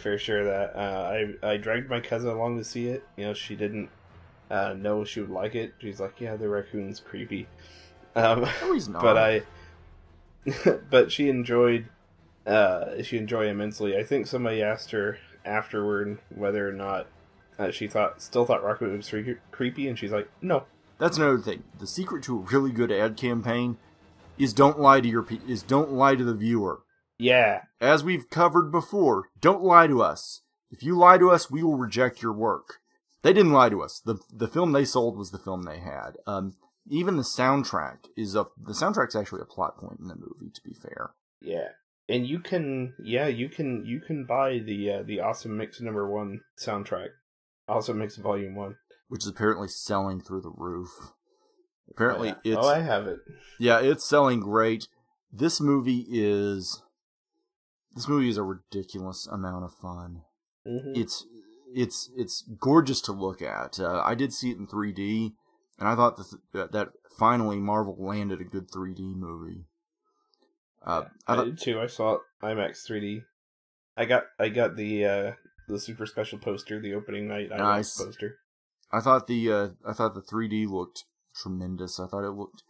[0.00, 0.76] Fair share of that.
[0.76, 3.04] Uh, I I dragged my cousin along to see it.
[3.16, 3.90] You know, she didn't
[4.50, 5.74] uh, know she would like it.
[5.78, 7.46] She's like, "Yeah, the raccoon's creepy,"
[8.16, 9.02] um, No, he's not.
[9.02, 9.42] but I,
[10.90, 11.86] but she enjoyed.
[12.46, 13.96] Uh, she enjoyed immensely.
[13.96, 17.06] I think somebody asked her afterward whether or not
[17.58, 20.64] uh, she thought still thought Raccoon was cre- creepy, and she's like, "No,
[20.98, 21.64] That's another thing.
[21.78, 23.76] The secret to a really good ad campaign
[24.38, 26.80] is don't lie to your pe- is don't lie to the viewer.
[27.20, 30.42] Yeah, As we've covered before, don't lie to us.
[30.70, 32.78] If you lie to us, we will reject your work.
[33.22, 34.00] They didn't lie to us.
[34.04, 36.12] The the film they sold was the film they had.
[36.26, 36.54] Um,
[36.88, 40.50] even the soundtrack is a the soundtrack's actually a plot point in the movie.
[40.54, 41.10] To be fair,
[41.40, 41.68] yeah."
[42.08, 46.10] And you can, yeah, you can, you can buy the uh, the Awesome Mix number
[46.10, 47.10] one soundtrack,
[47.68, 48.76] Awesome Mix Volume One.
[49.08, 50.90] which is apparently selling through the roof.
[51.88, 52.54] Apparently, oh, yeah.
[52.54, 53.18] it's oh, I have it.
[53.60, 54.88] yeah, it's selling great.
[55.32, 56.82] This movie is
[57.94, 60.22] this movie is a ridiculous amount of fun.
[60.66, 60.96] Mhm.
[60.96, 61.26] It's
[61.74, 63.78] it's it's gorgeous to look at.
[63.80, 65.34] Uh, I did see it in 3D.
[65.78, 66.88] and I thought that that, that
[67.18, 69.64] finally Marvel landed a good 3D movie.
[70.84, 71.80] Uh, I I did too.
[71.80, 73.22] I saw it IMAX 3D.
[73.96, 75.32] I got I got the uh
[75.68, 78.02] the super special poster, the opening night IMAX Nice.
[78.02, 78.38] poster.
[78.92, 82.00] I thought the uh, I thought the 3D looked tremendous.
[82.00, 82.62] I thought it looked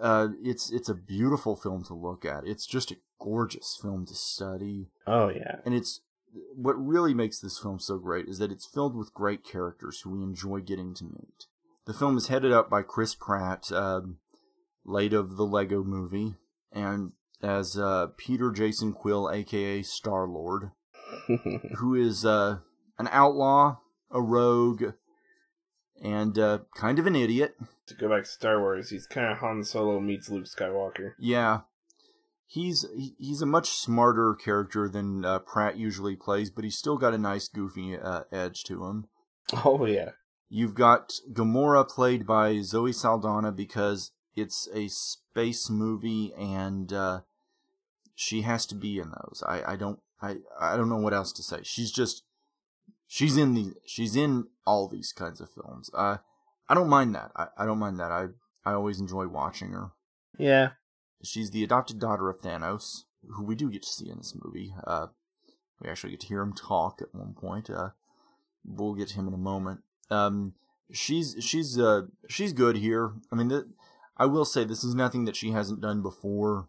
[0.00, 2.46] uh, it's it's a beautiful film to look at.
[2.46, 4.88] It's just a gorgeous film to study.
[5.06, 5.56] Oh yeah.
[5.64, 6.00] and it's
[6.54, 10.10] what really makes this film so great is that it's filled with great characters who
[10.10, 11.46] we enjoy getting to meet.
[11.86, 14.18] The film is headed up by Chris Pratt, um,
[14.84, 16.34] late of the Lego Movie,
[16.72, 17.12] and
[17.42, 20.70] as uh, Peter Jason Quill, aka Star Lord,
[21.78, 22.58] who is uh,
[22.98, 23.78] an outlaw,
[24.10, 24.92] a rogue,
[26.02, 27.56] and uh, kind of an idiot.
[27.86, 31.14] to go back to Star Wars, he's kind of Han Solo meets Luke Skywalker.
[31.18, 31.60] Yeah.
[32.50, 32.84] He's
[33.16, 37.18] he's a much smarter character than uh, Pratt usually plays, but he's still got a
[37.18, 39.06] nice goofy uh, edge to him.
[39.64, 40.10] Oh yeah.
[40.48, 47.20] You've got Gamora played by Zoe Saldana because it's a space movie and uh,
[48.16, 49.44] she has to be in those.
[49.46, 51.60] I, I don't I, I don't know what else to say.
[51.62, 52.24] She's just
[53.06, 55.88] she's in the she's in all these kinds of films.
[55.94, 56.16] Uh,
[56.68, 57.30] I don't mind that.
[57.36, 58.10] I, I don't mind that.
[58.10, 58.26] I
[58.64, 59.92] I always enjoy watching her.
[60.36, 60.70] Yeah.
[61.22, 64.74] She's the adopted daughter of Thanos, who we do get to see in this movie.
[64.86, 65.08] Uh,
[65.80, 67.70] we actually get to hear him talk at one point.
[67.70, 67.90] Uh,
[68.64, 69.80] we'll get to him in a moment.
[70.10, 70.54] Um,
[70.92, 73.12] she's she's uh she's good here.
[73.30, 73.64] I mean, th-
[74.16, 76.68] I will say this is nothing that she hasn't done before,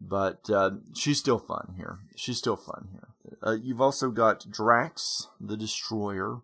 [0.00, 2.00] but uh, she's still fun here.
[2.16, 3.08] She's still fun here.
[3.42, 6.42] Uh, you've also got Drax, the Destroyer,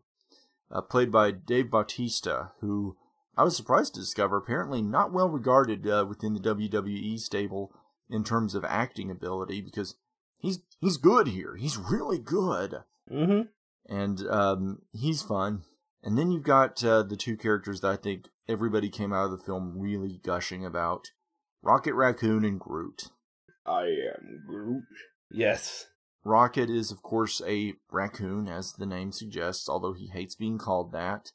[0.71, 2.97] uh, played by Dave Bautista, who
[3.37, 7.73] I was surprised to discover apparently not well regarded uh, within the WWE stable
[8.11, 9.95] in terms of acting ability because
[10.39, 11.57] he's he's good here.
[11.57, 13.43] He's really good, Mm-hmm.
[13.95, 15.63] and um, he's fun.
[16.03, 19.31] And then you've got uh, the two characters that I think everybody came out of
[19.31, 21.09] the film really gushing about:
[21.63, 23.05] Rocket Raccoon and Groot.
[23.65, 24.85] I am Groot.
[25.31, 25.87] Yes.
[26.25, 30.93] Rocket is, of course, a raccoon, as the name suggests, although he hates being called
[30.93, 31.33] that.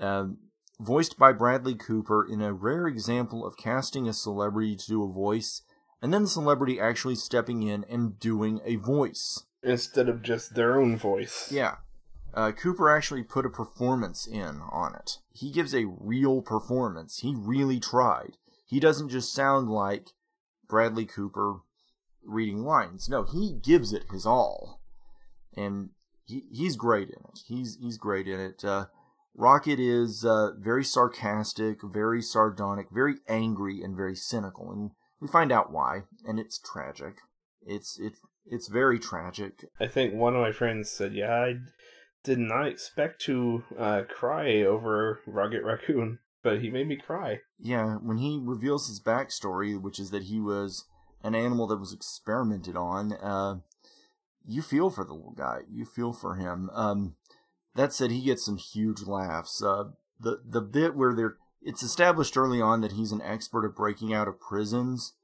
[0.00, 0.38] Um,
[0.80, 5.12] voiced by Bradley Cooper in a rare example of casting a celebrity to do a
[5.12, 5.62] voice,
[6.02, 9.44] and then the celebrity actually stepping in and doing a voice.
[9.62, 11.50] Instead of just their own voice.
[11.50, 11.76] Yeah.
[12.34, 15.18] Uh, Cooper actually put a performance in on it.
[15.32, 17.18] He gives a real performance.
[17.20, 18.36] He really tried.
[18.66, 20.08] He doesn't just sound like
[20.68, 21.60] Bradley Cooper
[22.24, 23.08] reading lines.
[23.08, 24.80] No, he gives it his all,
[25.56, 25.90] and
[26.24, 27.40] he he's great in it.
[27.46, 28.64] He's he's great in it.
[28.64, 28.86] Uh,
[29.34, 35.50] Rocket is uh, very sarcastic, very sardonic, very angry, and very cynical, and we find
[35.50, 37.16] out why, and it's tragic.
[37.66, 39.64] It's it's it's very tragic.
[39.80, 41.54] I think one of my friends said, "Yeah, I
[42.22, 47.96] did not expect to uh, cry over Rocket Raccoon, but he made me cry." Yeah,
[47.96, 50.84] when he reveals his backstory, which is that he was
[51.24, 53.56] an animal that was experimented on, uh,
[54.46, 55.60] you feel for the little guy.
[55.70, 56.70] You feel for him.
[56.72, 57.16] Um,
[57.74, 59.62] that said, he gets some huge laughs.
[59.62, 59.84] Uh,
[60.20, 64.12] the the bit where they're it's established early on that he's an expert at breaking
[64.12, 65.14] out of prisons.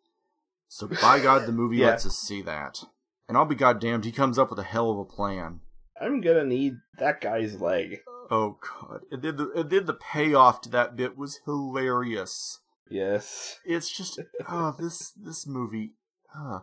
[0.68, 1.88] So by God, the movie Yeah.
[1.88, 2.84] lets us see that.
[3.28, 5.60] And I'll be goddamned, he comes up with a hell of a plan.
[6.00, 7.98] I'm gonna need that guy's leg.
[8.30, 9.00] Oh God!
[9.10, 12.60] And then the and then the payoff to that bit was hilarious.
[12.88, 13.60] Yes.
[13.64, 15.92] it's just oh this this movie
[16.36, 16.60] uh.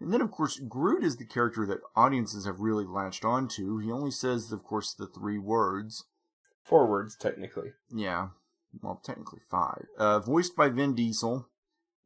[0.00, 3.90] And then of course groot is the character that audiences have really latched onto he
[3.90, 6.04] only says of course the three words
[6.62, 7.72] Four words, technically.
[7.92, 8.28] yeah
[8.82, 11.48] well technically five uh voiced by vin diesel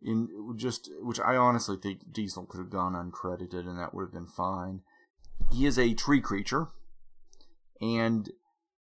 [0.03, 4.13] in just which i honestly think diesel could have gone uncredited and that would have
[4.13, 4.81] been fine
[5.53, 6.69] he is a tree creature
[7.81, 8.31] and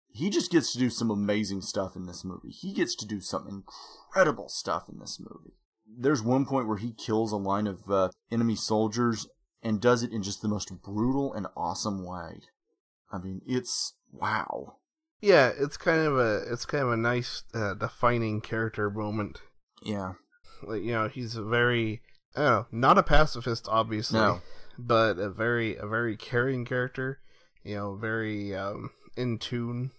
[0.09, 2.49] he just gets to do some amazing stuff in this movie.
[2.51, 5.53] He gets to do some incredible stuff in this movie.
[5.87, 9.27] There's one point where he kills a line of uh, enemy soldiers
[9.63, 12.41] and does it in just the most brutal and awesome way.
[13.13, 14.77] I mean, it's wow.
[15.21, 19.41] Yeah, it's kind of a it's kind of a nice uh, defining character moment.
[19.83, 20.15] Yeah.
[20.63, 22.03] Like you know, he's a very
[22.35, 24.41] I don't know, not a pacifist obviously, No.
[24.79, 27.21] but a very a very caring character.
[27.65, 29.91] You know, very um, in tune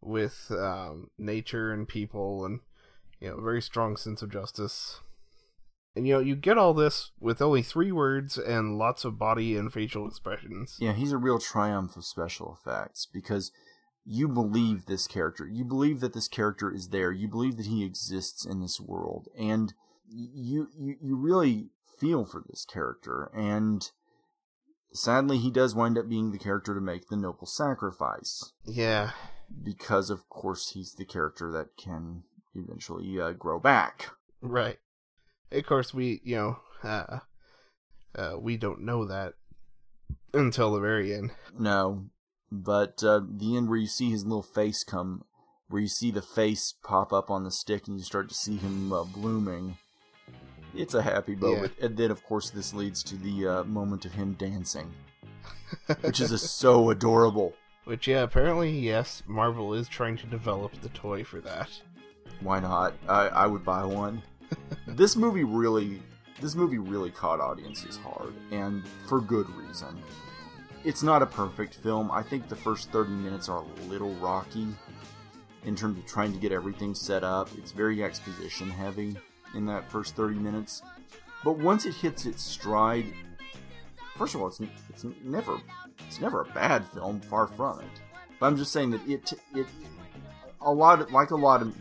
[0.00, 2.60] with um, nature and people, and
[3.22, 5.00] you know, very strong sense of justice.
[5.94, 9.56] And you know, you get all this with only three words and lots of body
[9.56, 10.76] and facial expressions.
[10.80, 13.52] Yeah, he's a real triumph of special effects because
[14.04, 15.46] you believe this character.
[15.46, 17.12] You believe that this character is there.
[17.12, 19.72] You believe that he exists in this world, and
[20.08, 21.68] you you you really
[22.00, 23.30] feel for this character.
[23.34, 23.88] And
[24.92, 28.52] sadly, he does wind up being the character to make the noble sacrifice.
[28.64, 29.10] Yeah,
[29.62, 32.24] because of course he's the character that can
[32.54, 34.10] eventually uh, grow back.
[34.40, 34.78] Right.
[35.50, 37.18] Of course, we you know uh,
[38.14, 39.34] uh, we don't know that
[40.32, 41.32] until the very end.
[41.58, 42.06] No,
[42.50, 45.24] but uh, the end where you see his little face come,
[45.68, 48.56] where you see the face pop up on the stick, and you start to see
[48.56, 49.76] him uh, blooming.
[50.74, 54.12] It's a happy moment, and then of course this leads to the uh, moment of
[54.12, 54.90] him dancing,
[56.00, 57.54] which is so adorable.
[57.84, 61.68] Which yeah, apparently yes, Marvel is trying to develop the toy for that.
[62.42, 62.94] Why not?
[63.08, 64.22] I, I would buy one.
[64.86, 66.02] this movie really,
[66.40, 70.02] this movie really caught audiences hard, and for good reason.
[70.84, 72.10] It's not a perfect film.
[72.10, 74.66] I think the first 30 minutes are a little rocky
[75.64, 77.48] in terms of trying to get everything set up.
[77.56, 79.16] It's very exposition heavy
[79.54, 80.82] in that first 30 minutes.
[81.44, 83.06] But once it hits its stride,
[84.16, 85.58] first of all, it's, it's never
[86.06, 88.00] it's never a bad film, far from it.
[88.38, 89.66] But I'm just saying that it it
[90.60, 91.74] a lot like a lot of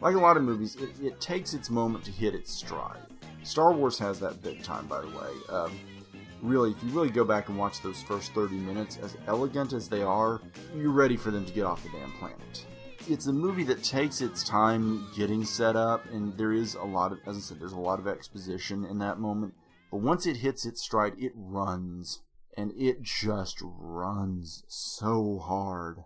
[0.00, 2.98] like a lot of movies, it, it takes its moment to hit its stride.
[3.42, 5.30] Star Wars has that big time, by the way.
[5.48, 5.72] Um,
[6.42, 9.88] really, if you really go back and watch those first 30 minutes, as elegant as
[9.88, 10.40] they are,
[10.74, 12.66] you're ready for them to get off the damn planet.
[13.08, 17.12] It's a movie that takes its time getting set up, and there is a lot
[17.12, 19.54] of, as I said, there's a lot of exposition in that moment.
[19.90, 22.22] But once it hits its stride, it runs.
[22.56, 25.98] And it just runs so hard.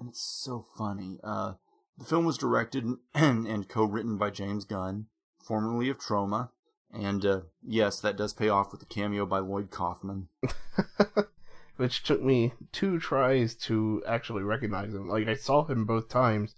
[0.00, 1.18] And it's so funny.
[1.22, 1.54] Uh,
[1.98, 2.84] the film was directed
[3.14, 5.06] and, and co-written by James Gunn,
[5.42, 6.50] formerly of Troma,
[6.92, 10.28] and uh, yes, that does pay off with a cameo by Lloyd Kaufman.
[11.76, 15.08] Which took me two tries to actually recognize him.
[15.08, 16.56] Like I saw him both times.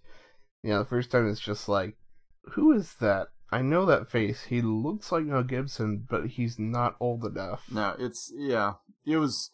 [0.62, 1.96] You know, the first time it's just like,
[2.52, 3.28] who is that?
[3.52, 4.44] I know that face.
[4.44, 7.64] He looks like Mel Gibson, but he's not old enough.
[7.70, 8.74] No, it's yeah.
[9.04, 9.50] It was.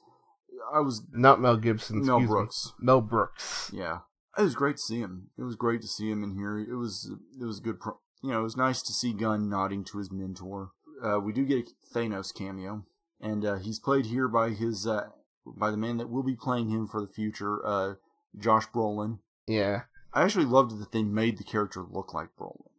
[0.72, 2.04] I was not Mel Gibson.
[2.04, 2.72] Mel Brooks.
[2.78, 2.86] Me.
[2.86, 3.70] Mel Brooks.
[3.74, 4.00] Yeah,
[4.38, 5.30] it was great to see him.
[5.38, 6.58] It was great to see him in here.
[6.58, 7.10] It was
[7.40, 7.80] it was good.
[7.80, 10.70] Pro- you know, it was nice to see Gunn nodding to his mentor.
[11.02, 12.84] Uh, we do get a Thanos cameo,
[13.20, 15.08] and uh, he's played here by his uh,
[15.46, 17.94] by the man that will be playing him for the future, uh,
[18.38, 19.18] Josh Brolin.
[19.46, 19.82] Yeah,
[20.12, 22.70] I actually loved that they made the character look like Brolin.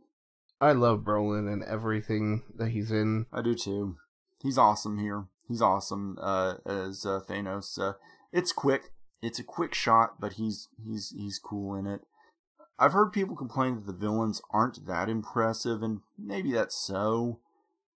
[0.60, 3.28] I love Brolin and everything that he's in.
[3.32, 3.98] I do too.
[4.42, 5.26] He's awesome here.
[5.48, 7.80] He's awesome uh, as uh, Thanos.
[7.80, 7.94] Uh,
[8.34, 8.92] it's quick.
[9.22, 12.02] It's a quick shot, but he's he's he's cool in it.
[12.80, 17.40] I've heard people complain that the villains aren't that impressive, and maybe that's so.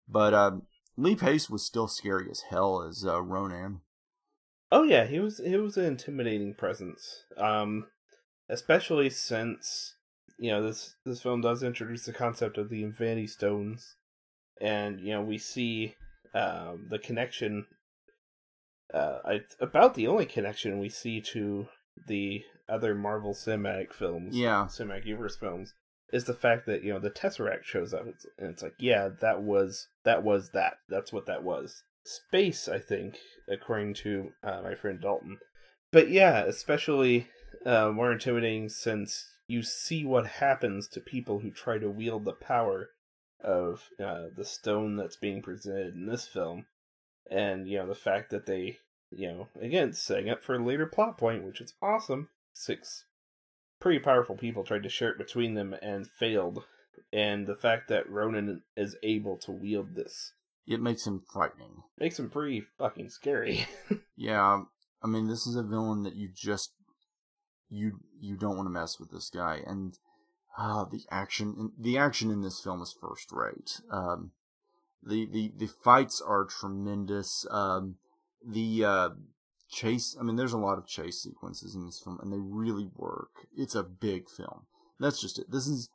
[0.07, 0.51] But uh,
[0.97, 3.81] Lee Pace was still scary as hell as uh, Ronan.
[4.71, 7.25] Oh yeah, he was he was an intimidating presence.
[7.37, 7.87] Um,
[8.49, 9.95] especially since
[10.37, 13.95] you know this this film does introduce the concept of the Infinity Stones,
[14.59, 15.95] and you know we see
[16.33, 17.65] um, the connection.
[18.93, 21.67] Uh, I, about the only connection we see to
[22.07, 25.73] the other Marvel cinematic films, yeah, cinematic universe films,
[26.11, 29.09] is the fact that you know the Tesseract shows up, it's, and it's like, yeah,
[29.21, 30.75] that was that was that.
[30.89, 31.83] That's what that was.
[32.03, 33.17] Space, I think,
[33.49, 35.37] according to uh, my friend Dalton.
[35.91, 37.27] But yeah, especially
[37.65, 42.33] uh, more intimidating since you see what happens to people who try to wield the
[42.33, 42.89] power
[43.43, 46.65] of uh, the stone that's being presented in this film,
[47.29, 48.77] and you know the fact that they,
[49.11, 52.29] you know, again setting up for a later plot point, which is awesome.
[52.53, 53.05] Six
[53.81, 56.63] pretty powerful people tried to share it between them and failed,
[57.11, 60.33] and the fact that Ronan is able to wield this,
[60.65, 61.83] it makes him frightening.
[61.97, 63.65] Makes him pretty fucking scary.
[64.15, 64.61] yeah,
[65.03, 66.71] I mean, this is a villain that you just
[67.69, 69.97] you you don't want to mess with this guy, and
[70.57, 73.81] uh, the action in, the action in this film is first rate.
[73.91, 74.31] Um,
[75.03, 77.45] the the the fights are tremendous.
[77.49, 77.95] Um,
[78.45, 79.09] the uh,
[79.69, 80.15] chase.
[80.19, 83.47] I mean, there's a lot of chase sequences in this film, and they really work.
[83.55, 84.65] It's a big film.
[84.99, 85.51] That's just it.
[85.51, 85.89] This is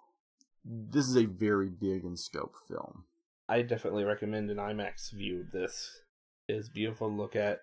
[0.65, 3.05] this is a very big in scope film.
[3.49, 6.01] I definitely recommend an IMAX view this.
[6.49, 7.61] is beautiful to look at.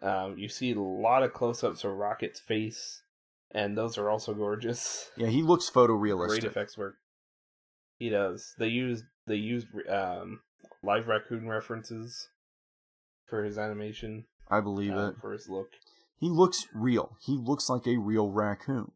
[0.00, 3.02] Um, you see a lot of close-ups of Rocket's face,
[3.50, 5.10] and those are also gorgeous.
[5.16, 6.28] Yeah, he looks photorealistic.
[6.28, 6.96] Great effects work.
[7.98, 8.54] He does.
[8.58, 10.40] They use they used um,
[10.86, 12.28] live raccoon references
[13.28, 14.24] for his animation.
[14.48, 15.16] I believe uh, it.
[15.20, 15.72] For his look,
[16.18, 17.16] he looks real.
[17.20, 18.92] He looks like a real raccoon.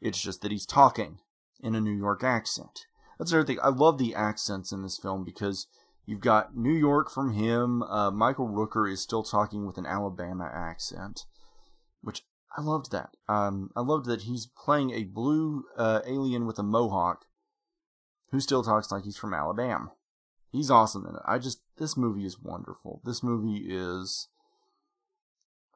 [0.00, 1.18] It's just that he's talking
[1.60, 2.86] in a New York accent.
[3.18, 3.58] That's the other thing.
[3.62, 5.66] I love the accents in this film because
[6.04, 7.82] you've got New York from him.
[7.82, 11.22] Uh, Michael Rooker is still talking with an Alabama accent,
[12.02, 12.22] which
[12.56, 13.10] I loved that.
[13.26, 17.24] Um, I loved that he's playing a blue uh, alien with a mohawk
[18.30, 19.92] who still talks like he's from Alabama.
[20.56, 21.22] He's awesome in it.
[21.26, 23.02] I just this movie is wonderful.
[23.04, 24.28] This movie is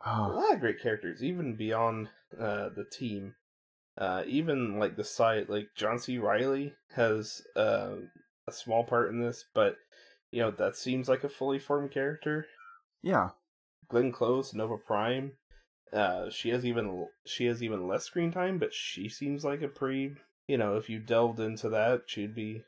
[0.07, 0.33] oh.
[0.33, 3.35] a lot of great characters, even beyond uh, the team.
[3.99, 6.17] Uh, even like the side, like John C.
[6.17, 7.97] Reilly has uh,
[8.49, 9.77] a small part in this, but
[10.31, 12.47] you know that seems like a fully formed character.
[13.03, 13.31] Yeah,
[13.89, 15.33] Glenn Close, Nova Prime.
[15.93, 19.69] Uh, she has even she has even less screen time, but she seems like a
[19.69, 20.15] pretty.
[20.49, 22.63] You know, if you delved into that, she'd be.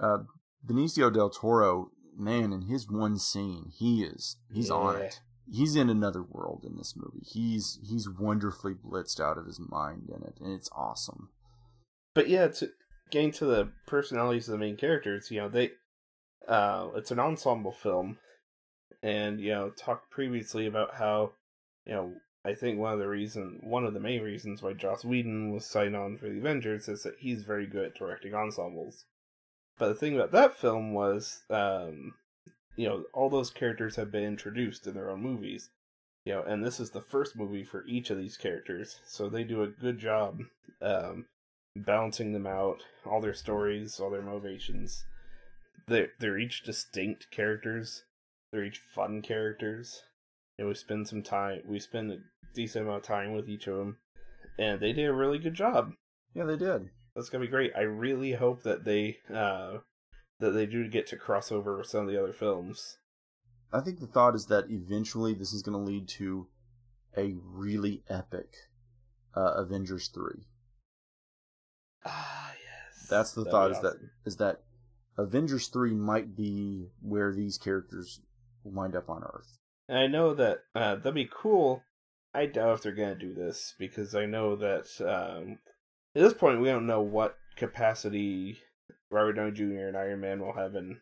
[0.00, 0.18] uh,
[0.66, 5.20] Benicio del Toro, man, in his one scene, he is he's on it.
[5.48, 7.24] He's in another world in this movie.
[7.24, 11.30] He's he's wonderfully blitzed out of his mind in it, and it's awesome.
[12.14, 12.70] But yeah, to
[13.10, 15.72] getting to the personalities of the main characters, you know, they.
[16.48, 18.18] Uh, it's an ensemble film,
[19.02, 21.32] and you know, talked previously about how,
[21.84, 22.12] you know,
[22.44, 25.66] I think one of the reason, one of the main reasons why Joss Whedon was
[25.66, 29.04] signed on for the Avengers is that he's very good at directing ensembles.
[29.78, 32.14] But the thing about that film was, um,
[32.76, 35.70] you know, all those characters have been introduced in their own movies,
[36.24, 39.44] you know, and this is the first movie for each of these characters, so they
[39.44, 40.40] do a good job,
[40.80, 41.26] um,
[41.76, 45.04] balancing them out, all their stories, all their motivations.
[45.88, 48.04] They're they're each distinct characters.
[48.50, 50.02] They're each fun characters.
[50.58, 51.60] And we spend some time.
[51.66, 52.18] We spend a
[52.54, 53.98] decent amount of time with each of them,
[54.58, 55.92] and they did a really good job.
[56.34, 56.90] Yeah, they did.
[57.16, 57.72] That's gonna be great.
[57.74, 59.78] I really hope that they uh
[60.38, 62.98] that they do get to cross over with some of the other films.
[63.72, 66.46] I think the thought is that eventually this is going to lead to
[67.16, 68.54] a really epic
[69.34, 70.46] uh, Avengers three.
[72.04, 73.08] Ah, yes.
[73.08, 74.10] That's the That'd thought is that awesome.
[74.24, 74.60] is that
[75.18, 78.20] Avengers three might be where these characters
[78.62, 79.58] wind up on Earth.
[79.88, 81.82] And I know that uh, that'd be cool.
[82.34, 85.58] I doubt if they're gonna do this because I know that um,
[86.16, 88.58] at this point we don't know what capacity
[89.10, 89.86] Robert Downey Jr.
[89.86, 91.00] and Iron Man will have in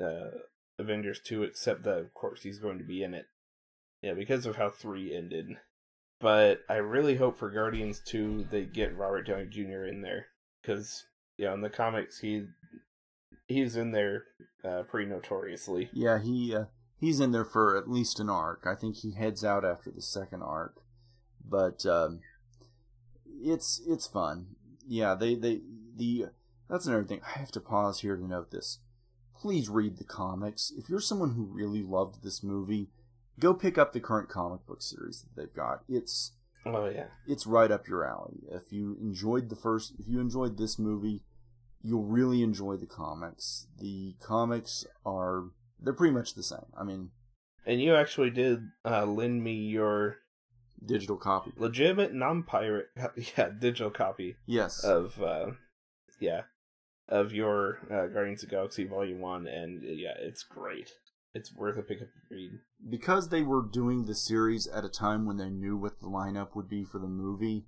[0.00, 0.30] uh,
[0.78, 3.26] Avengers two, except that of course he's going to be in it.
[4.00, 5.56] Yeah, because of how three ended.
[6.20, 9.84] But I really hope for Guardians two they get Robert Downey Jr.
[9.84, 10.26] in there
[10.62, 11.04] because
[11.36, 12.46] yeah, in the comics he
[13.46, 14.24] he's in there
[14.64, 15.90] uh, pretty notoriously.
[15.92, 16.64] Yeah, he uh,
[16.98, 18.64] he's in there for at least an arc.
[18.64, 20.76] I think he heads out after the second arc,
[21.44, 22.20] but um,
[23.42, 24.46] it's it's fun.
[24.86, 25.60] Yeah, they they
[25.96, 26.26] the
[26.68, 27.20] that's another thing.
[27.26, 28.78] I have to pause here to note this.
[29.40, 30.72] Please read the comics.
[30.76, 32.90] If you're someone who really loved this movie,
[33.40, 35.82] go pick up the current comic book series that they've got.
[35.88, 36.32] It's
[36.64, 37.06] Oh yeah.
[37.26, 38.40] it's right up your alley.
[38.50, 41.22] If you enjoyed the first, if you enjoyed this movie,
[41.82, 43.66] you'll really enjoy the comics.
[43.80, 45.46] The comics are
[45.80, 46.66] they're pretty much the same.
[46.78, 47.10] I mean,
[47.66, 50.18] And you actually did uh, lend me your
[50.84, 51.52] digital copy.
[51.56, 52.88] legitimate non-pirate,
[53.36, 54.82] yeah, digital copy Yes.
[54.84, 55.52] of, uh,
[56.20, 56.42] yeah,
[57.08, 60.90] of your uh, Guardians of the Galaxy Volume One, and uh, yeah, it's great.
[61.34, 62.50] It's worth a pick up and read.
[62.90, 66.54] because they were doing the series at a time when they knew what the lineup
[66.54, 67.64] would be for the movie,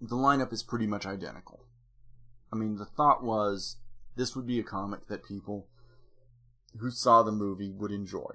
[0.00, 1.60] the lineup is pretty much identical.
[2.52, 3.76] I mean, the thought was
[4.16, 5.68] this would be a comic that people
[6.80, 8.34] who saw the movie would enjoy.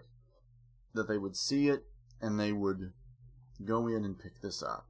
[0.94, 1.84] That they would see it
[2.22, 2.94] and they would
[3.64, 4.88] go in and pick this up.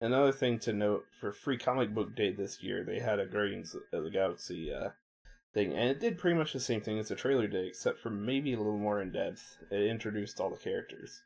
[0.00, 3.74] Another thing to note for Free Comic Book Day this year, they had a Guardians
[3.92, 4.90] of the Galaxy uh,
[5.54, 8.10] thing, and it did pretty much the same thing as the trailer did, except for
[8.10, 9.56] maybe a little more in depth.
[9.70, 11.22] It introduced all the characters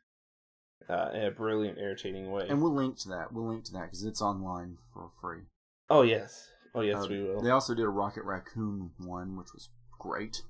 [0.89, 2.47] uh, in a brilliant, irritating way.
[2.49, 3.33] And we'll link to that.
[3.33, 5.43] We'll link to that because it's online for free.
[5.91, 7.41] oh yes, oh yes, Uh, we will.
[7.41, 10.43] They also did a Rocket Raccoon one, which was great.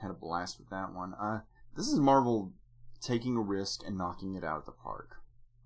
[0.00, 1.12] Had a blast with that one.
[1.14, 1.40] Uh,
[1.76, 2.52] this is Marvel
[3.00, 5.16] taking a risk and knocking it out of the park.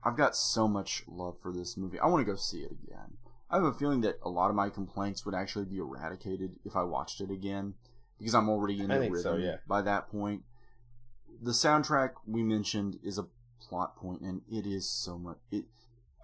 [0.03, 1.99] I've got so much love for this movie.
[1.99, 3.19] I want to go see it again.
[3.51, 6.77] I have a feeling that a lot of my complaints would actually be eradicated if
[6.77, 7.75] I watched it again
[8.19, 9.57] because I'm already in the think so, rhythm yeah.
[9.67, 10.43] by that point.
[11.43, 13.27] The soundtrack we mentioned is a
[13.61, 15.39] plot point, and it is so much.
[15.51, 15.65] It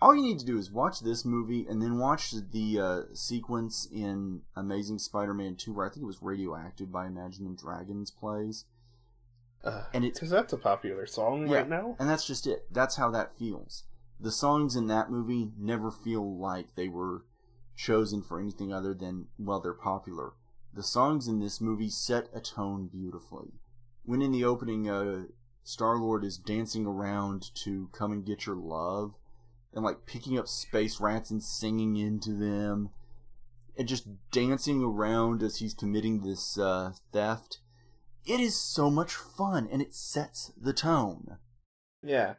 [0.00, 3.88] all you need to do is watch this movie and then watch the uh, sequence
[3.90, 8.66] in Amazing Spider-Man 2 where I think it was Radioactive by Imagine Dragons plays.
[9.92, 11.96] And it's- because that's a popular song Yeah, right now.
[11.98, 12.66] And that's just it.
[12.72, 13.84] That's how that feels.
[14.18, 17.24] The songs in that movie never feel like they were
[17.74, 20.32] chosen for anything other than, well, they're popular.
[20.72, 23.52] The songs in this movie set a tone beautifully.
[24.04, 25.24] When in the opening, uh,
[25.64, 29.14] Star Lord is dancing around to Come and Get Your Love,
[29.74, 32.90] and like picking up space rats and singing into them,
[33.76, 37.60] and just dancing around as he's committing this uh, theft.
[38.26, 41.38] It is so much fun, and it sets the tone.
[42.02, 42.34] Yeah,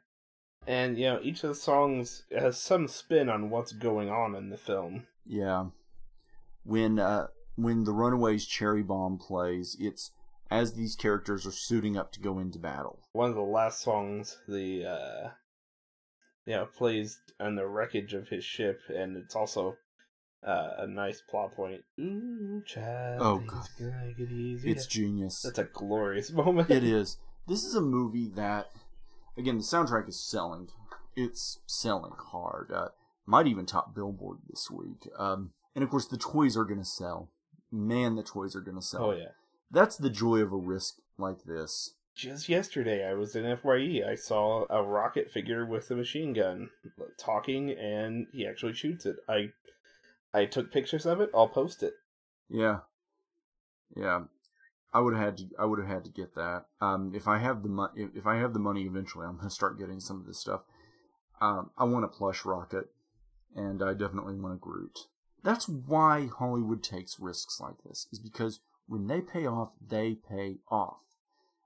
[0.67, 4.49] and you know each of the songs has some spin on what's going on in
[4.49, 5.07] the film.
[5.25, 5.67] Yeah.
[6.63, 10.11] When uh when the Runaways Cherry Bomb plays, it's
[10.51, 12.99] as these characters are suiting up to go into battle.
[13.13, 15.29] One of the last songs, the uh,
[16.45, 19.77] know, plays on the wreckage of his ship, and it's also
[20.45, 21.81] uh, a nice plot point.
[21.99, 23.67] Ooh, child, Oh, God.
[24.19, 24.71] easier.
[24.71, 25.41] It's genius.
[25.41, 26.69] That's a glorious moment.
[26.69, 27.17] It is.
[27.47, 28.67] This is a movie that,
[29.37, 30.69] again, the soundtrack is selling.
[31.15, 32.71] It's selling hard.
[32.71, 32.89] Uh,
[33.25, 35.09] might even top Billboard this week.
[35.17, 37.29] Um, and of course, the toys are going to sell.
[37.71, 39.05] Man, the toys are going to sell.
[39.05, 39.29] Oh yeah.
[39.69, 41.93] That's the joy of a risk like this.
[42.15, 44.01] Just yesterday, I was in FYE.
[44.09, 46.69] I saw a rocket figure with a machine gun
[47.17, 49.17] talking, and he actually shoots it.
[49.29, 49.49] I,
[50.37, 51.31] I took pictures of it.
[51.33, 51.93] I'll post it.
[52.49, 52.79] Yeah,
[53.95, 54.21] yeah.
[54.93, 55.45] I would have had to.
[55.59, 56.65] I would have had to get that.
[56.79, 59.79] Um, if I have the money, if, I have the money eventually, I'm gonna start
[59.79, 60.61] getting some of this stuff.
[61.41, 62.85] Um, I want a plush rocket,
[63.55, 65.07] and I definitely want a Groot.
[65.43, 70.57] That's why Hollywood takes risks like this, is because when they pay off, they pay
[70.69, 71.01] off.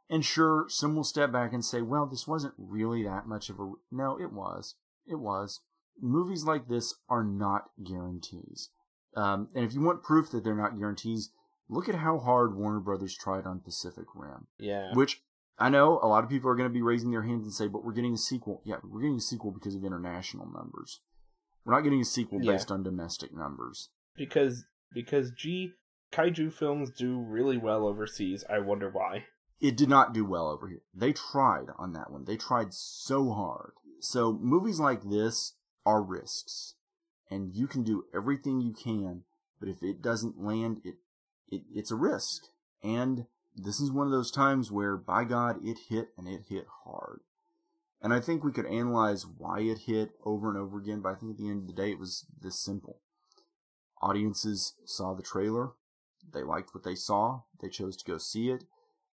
[0.10, 3.60] And sure, some will step back and say, well, this wasn't really that much of
[3.60, 3.72] a.
[3.92, 4.76] No, it was.
[5.08, 5.62] It was.
[6.00, 8.70] Movies like this are not guarantees.
[9.16, 11.32] Um, and if you want proof that they're not guarantees,
[11.70, 14.48] look at how hard Warner Brothers tried on Pacific Rim.
[14.60, 14.92] Yeah.
[14.94, 15.22] Which
[15.60, 17.68] I know a lot of people are going to be raising their hands and say,
[17.68, 18.62] but we're getting a sequel.
[18.66, 21.02] Yeah, we're getting a sequel because of international numbers.
[21.66, 22.54] We're not getting a sequel Yeah.
[22.54, 23.90] based on domestic numbers.
[24.16, 25.74] because because G
[26.12, 28.44] kaiju films do really well overseas.
[28.50, 29.26] I wonder why.
[29.62, 30.82] It did not do well over here.
[30.94, 32.26] They tried on that one.
[32.26, 33.74] They tried so hard.
[34.00, 35.54] So movies like this
[35.86, 36.76] are risks.
[37.30, 39.24] And you can do everything you can,
[39.60, 40.96] but if it doesn't land, it,
[41.48, 42.44] it it's a risk.
[42.84, 43.26] And
[43.56, 47.22] this is one of those times where by God it hit and it hit hard.
[48.02, 51.16] And I think we could analyze why it hit over and over again, but I
[51.16, 53.00] think at the end of the day it was this simple.
[54.02, 55.72] Audiences saw the trailer,
[56.34, 58.64] they liked what they saw, they chose to go see it,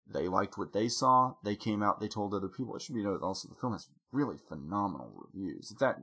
[0.08, 1.36] they liked what they saw.
[1.44, 2.00] They came out.
[2.00, 2.76] They told other people.
[2.76, 5.72] It should be noted also the film has really phenomenal reviews.
[5.72, 6.02] It's at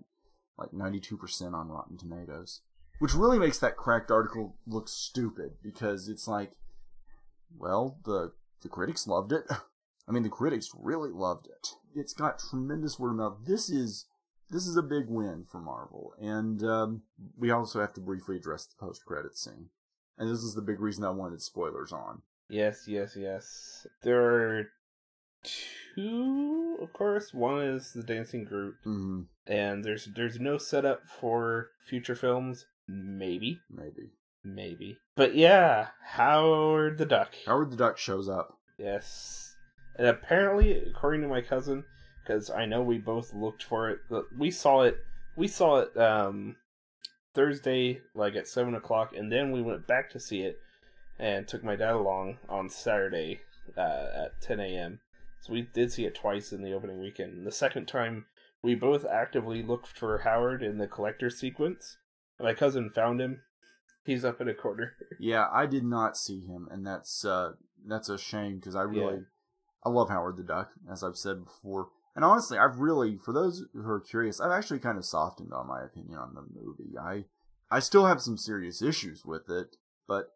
[0.63, 2.61] like ninety two percent on Rotten Tomatoes,
[2.99, 6.53] which really makes that cracked article look stupid because it's like,
[7.57, 8.33] well, the
[8.63, 9.45] the critics loved it.
[10.09, 11.75] I mean, the critics really loved it.
[11.95, 13.39] It's got tremendous word of mouth.
[13.47, 14.07] This is
[14.51, 17.03] this is a big win for Marvel, and um,
[17.37, 19.71] we also have to briefly address the post credit scene.
[20.19, 22.23] And this is the big reason I wanted spoilers on.
[22.49, 23.87] Yes, yes, yes.
[24.03, 24.67] There are
[25.43, 27.33] two, of course.
[27.35, 32.67] One is the Dancing Groot, Mm, and there's there's no setup for future films.
[32.89, 34.11] Maybe, maybe.
[34.45, 34.99] maybe.
[35.17, 37.35] But yeah, Howard the Duck.
[37.47, 38.59] Howard the Duck shows up.
[38.79, 39.55] Yes,
[39.97, 41.85] and apparently, according to my cousin,
[42.23, 43.99] because I know we both looked for it.
[44.37, 44.99] We saw it.
[45.37, 46.57] We saw it um,
[47.35, 50.59] Thursday, like at seven o'clock, and then we went back to see it,
[51.19, 53.41] and took my dad along on Saturday
[53.77, 55.01] uh, at ten a.m.
[55.43, 57.33] So we did see it twice in the opening weekend.
[57.33, 58.27] And the second time,
[58.63, 61.97] we both actively looked for Howard in the collector sequence.
[62.39, 63.43] My cousin found him.
[64.05, 64.95] He's up in a corner.
[65.19, 67.53] Yeah, I did not see him, and that's uh,
[67.87, 69.21] that's a shame because I really, Yeah.
[69.85, 71.89] I love Howard the Duck, as I've said before.
[72.15, 75.67] And honestly, I've really, for those who are curious, I've actually kind of softened on
[75.67, 76.97] my opinion on the movie.
[77.01, 77.25] I,
[77.71, 80.27] I still have some serious issues with it, but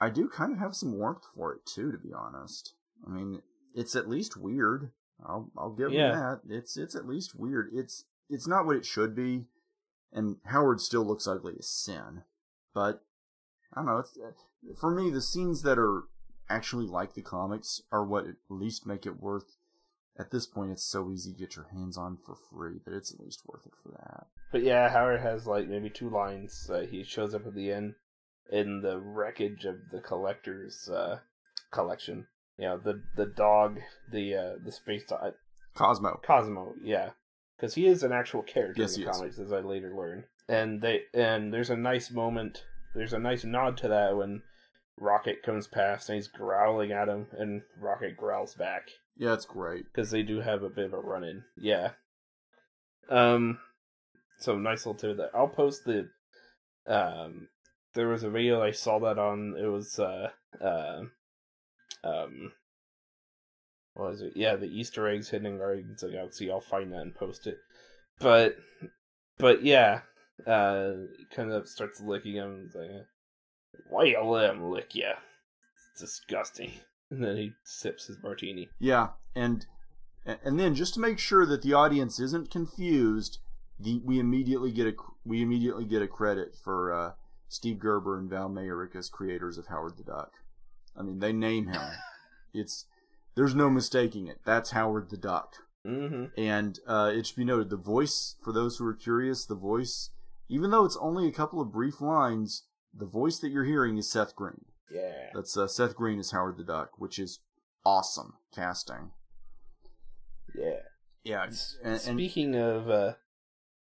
[0.00, 2.74] I do kind of have some warmth for it too, to be honest.
[3.06, 3.42] I mean,
[3.74, 4.90] it's at least weird.
[5.24, 6.12] I'll, I'll give Yeah.
[6.12, 6.40] that.
[6.48, 7.70] It's, it's at least weird.
[7.72, 9.46] It's, it's not what it should be,
[10.12, 12.22] and Howard still looks ugly as sin.
[12.74, 13.02] But
[13.74, 13.98] I don't know.
[13.98, 16.04] It's, uh, for me, the scenes that are
[16.48, 19.56] actually like the comics are what at least make it worth.
[20.18, 23.12] At this point, it's so easy to get your hands on for free that it's
[23.12, 24.26] at least worth it for that.
[24.52, 26.68] But yeah, Howard has like maybe two lines.
[26.72, 27.94] Uh, he shows up at the end
[28.50, 31.20] in the wreckage of the collector's uh,
[31.70, 32.26] collection.
[32.60, 33.80] You know, the the dog,
[34.12, 35.32] the uh, the space dog,
[35.74, 36.20] Cosmo.
[36.22, 36.74] Cosmo.
[36.82, 37.10] Yeah,
[37.56, 39.16] because he is an actual character Yes, in he the is.
[39.16, 40.24] comics, as I later learned.
[40.48, 42.64] And they and there's a nice moment.
[42.94, 44.42] There's a nice nod to that when
[44.98, 49.84] Rocket comes past and he's growling at him, and Rocket growls back Yeah, it's great.
[49.86, 51.44] because they do have a bit of a run in.
[51.56, 51.92] Yeah.
[53.08, 53.58] Um.
[54.38, 55.30] So nice little to that.
[55.34, 56.08] I'll post the.
[56.86, 57.48] Um.
[57.94, 59.54] There was a video I saw that on.
[59.58, 60.30] It was uh.
[60.60, 61.02] Uh,
[62.04, 62.52] um.
[63.94, 64.32] what is it?
[64.36, 66.50] Yeah, the Easter eggs hidden in Guardians of the Galaxy.
[66.50, 67.58] I'll find that and post it.
[68.18, 68.56] But,
[69.38, 70.00] but yeah,
[70.46, 70.92] uh,
[71.34, 72.70] kind of starts licking him.
[72.74, 72.90] Like,
[73.88, 75.10] why you let him lick you?
[75.92, 76.72] It's disgusting.
[77.12, 78.68] And then he sips his martini.
[78.78, 79.66] Yeah, and
[80.24, 83.38] and then just to make sure that the audience isn't confused,
[83.80, 84.94] the, we immediately get a
[85.24, 87.12] we immediately get a credit for uh,
[87.48, 90.30] Steve Gerber and Val Mayerik as creators of Howard the Duck.
[90.96, 91.80] I mean, they name him.
[92.52, 92.86] It's
[93.34, 94.40] there's no mistaking it.
[94.44, 95.54] That's Howard the Duck.
[95.86, 96.38] Mm-hmm.
[96.38, 100.10] And uh, it should be noted the voice, for those who are curious, the voice,
[100.48, 104.10] even though it's only a couple of brief lines, the voice that you're hearing is
[104.10, 104.64] Seth Green.
[104.90, 105.30] Yeah.
[105.32, 107.38] That's uh, Seth Green is Howard the Duck, which is
[107.84, 109.12] awesome casting.
[110.54, 110.80] Yeah.
[111.22, 111.54] Yeah, and,
[111.84, 113.12] and speaking of uh,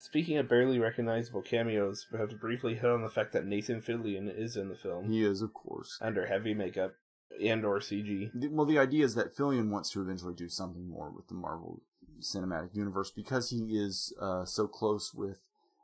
[0.04, 3.80] speaking of barely recognizable cameos, we have to briefly hit on the fact that Nathan
[3.80, 5.98] Fillion is in the film he is, of course.
[6.00, 6.94] under heavy makeup
[7.42, 8.30] and or CG.
[8.50, 11.80] Well, the idea is that Fillion wants to eventually do something more with the Marvel
[12.20, 15.38] Cinematic Universe because he is uh, so close with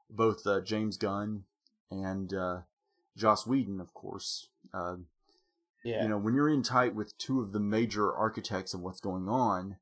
[0.09, 1.44] both uh, James Gunn
[1.90, 2.60] and uh,
[3.16, 4.48] Joss Whedon, of course.
[4.72, 4.97] Uh,
[5.82, 6.02] Yeah.
[6.02, 9.28] You know, when you're in tight with two of the major architects of what's going
[9.28, 9.76] on,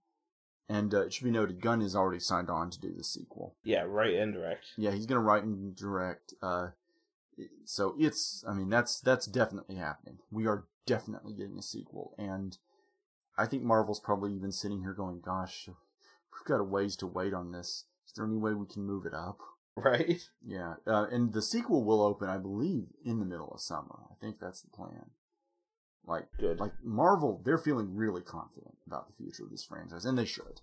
[0.69, 3.55] and uh, it should be noted, Gunn is already signed on to do the sequel.
[3.65, 4.67] yeah, right and direct.
[4.77, 6.35] Yeah, he's gonna write and direct.
[6.43, 6.69] Uh,
[7.65, 10.19] so it's, I mean, that's that's definitely happening.
[10.31, 12.59] We are definitely getting a sequel, and
[13.37, 17.33] I think Marvel's probably even sitting here going, "Gosh, we've got a ways to wait
[17.33, 17.85] on this.
[18.07, 19.39] Is there any way we can move it up?"
[19.79, 20.29] Right?
[20.45, 24.01] Yeah, uh, and the sequel will open, I believe, in the middle of summer.
[24.11, 25.11] I think that's the plan.
[26.09, 26.59] Like, Good.
[26.59, 30.61] like Marvel, they're feeling really confident about the future of this franchise, and they should.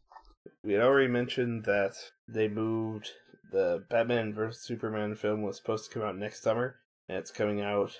[0.64, 1.94] We had already mentioned that
[2.28, 3.12] they moved
[3.52, 6.78] the Batman vs Superman film was supposed to come out next summer,
[7.08, 7.92] and it's coming out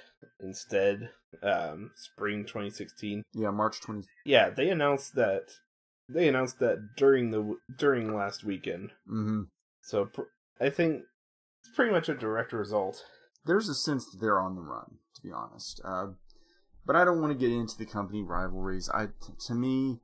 [0.42, 1.10] instead
[1.44, 3.22] um spring 2016.
[3.34, 4.08] Yeah, March twenty.
[4.26, 5.52] Yeah, they announced that
[6.10, 8.92] they announced that during the during last weekend.
[9.08, 9.44] Mm-hmm.
[9.82, 10.22] So pr-
[10.60, 11.04] I think
[11.64, 13.04] it's pretty much a direct result.
[13.46, 15.80] there's a sense that they're on the run, to be honest.
[15.84, 16.08] Uh,
[16.86, 18.90] but I don't want to get into the company rivalries.
[18.90, 20.00] I, t- to me,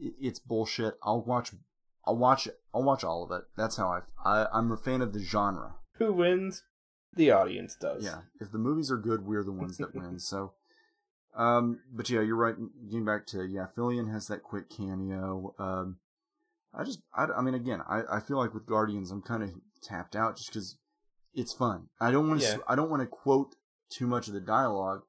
[0.00, 0.94] it's bullshit.
[1.02, 1.52] I'll watch,
[2.06, 3.44] I'll watch, I'll watch all of it.
[3.56, 5.74] That's how I, I I'm a fan of the genre.
[5.98, 6.62] Who wins?
[7.14, 8.04] The audience does.
[8.04, 10.18] Yeah, if the movies are good, we're the ones that win.
[10.20, 10.52] So,
[11.36, 12.54] um, but yeah, you're right.
[12.88, 15.54] Getting back to yeah, Fillion has that quick cameo.
[15.58, 15.96] Um,
[16.74, 19.50] I just, I, I mean, again, I, I feel like with Guardians, I'm kind of
[19.82, 20.76] tapped out just because
[21.34, 21.88] it's fun.
[22.00, 22.56] I don't want to, Yeah.
[22.68, 23.56] I don't want to quote
[23.90, 25.02] too much of the dialogue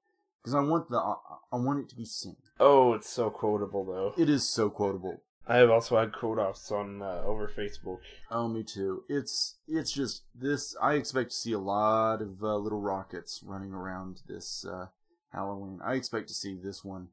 [0.50, 1.16] because I want the, I,
[1.52, 2.38] I want it to be seen.
[2.60, 4.14] Oh, it's so quotable though.
[4.22, 5.22] It is so quotable.
[5.48, 8.00] I have also had quote offs on uh, over Facebook.
[8.30, 9.04] Oh, me too.
[9.10, 10.76] It's it's just this.
[10.82, 14.88] I expect to see a lot of uh, little rockets running around this uh,
[15.32, 15.80] Halloween.
[15.84, 17.08] I expect to see this one.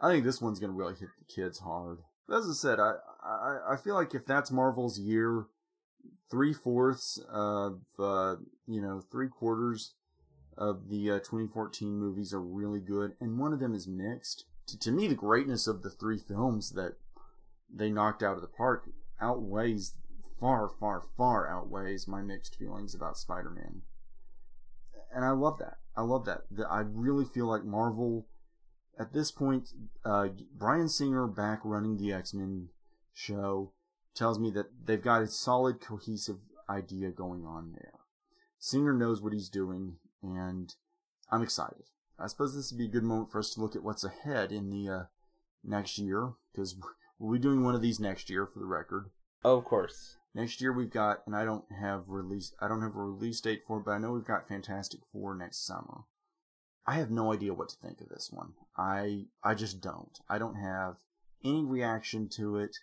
[0.00, 1.98] I think this one's gonna really hit the kids hard.
[2.32, 2.94] As I said, I
[3.24, 5.46] I, I feel like if that's Marvel's year,
[6.28, 8.36] three fourths of uh,
[8.66, 9.94] you know three quarters
[10.60, 14.44] of the uh, 2014 movies are really good, and one of them is mixed.
[14.66, 16.96] To, to me, the greatness of the three films that
[17.74, 19.94] they knocked out of the park outweighs
[20.38, 23.82] far, far, far outweighs my mixed feelings about Spider-Man.
[25.12, 25.78] And I love that.
[25.96, 26.42] I love that.
[26.50, 28.26] The- I really feel like Marvel,
[28.98, 29.70] at this point,
[30.04, 32.68] uh, Bryan Singer back running the X-Men
[33.14, 33.72] show
[34.14, 36.38] tells me that they've got a solid, cohesive
[36.68, 37.94] idea going on there.
[38.58, 40.74] Singer knows what he's doing, and
[41.30, 41.84] I'm excited.
[42.18, 44.52] I suppose this would be a good moment for us to look at what's ahead
[44.52, 45.02] in the uh,
[45.64, 46.76] next year, because
[47.18, 49.10] we'll be doing one of these next year for the record.
[49.42, 50.16] Oh, of course.
[50.34, 53.62] Next year we've got, and I don't have release, I don't have a release date
[53.66, 56.02] for it, but I know we've got Fantastic Four next summer.
[56.86, 58.54] I have no idea what to think of this one.
[58.76, 60.18] I I just don't.
[60.28, 60.96] I don't have
[61.44, 62.76] any reaction to it.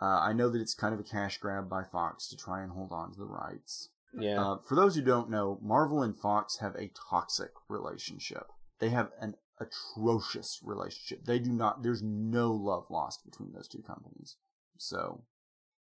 [0.00, 2.72] Uh, I know that it's kind of a cash grab by Fox to try and
[2.72, 3.90] hold on to the rights.
[4.18, 4.40] Yeah.
[4.40, 8.46] Uh, for those who don't know, Marvel and Fox have a toxic relationship.
[8.78, 11.24] They have an atrocious relationship.
[11.24, 11.82] They do not.
[11.82, 14.36] There's no love lost between those two companies.
[14.76, 15.24] So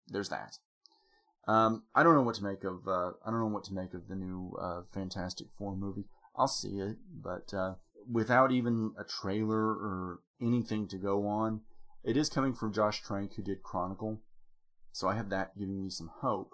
[0.08, 0.58] there's that.
[1.48, 2.88] Um, I don't know what to make of.
[2.88, 6.06] Uh, I don't know what to make of the new uh, Fantastic Four movie.
[6.36, 7.74] I'll see it, but uh,
[8.10, 11.62] without even a trailer or anything to go on,
[12.04, 14.22] it is coming from Josh Trank, who did Chronicle.
[14.92, 16.52] So I have that giving me some hope.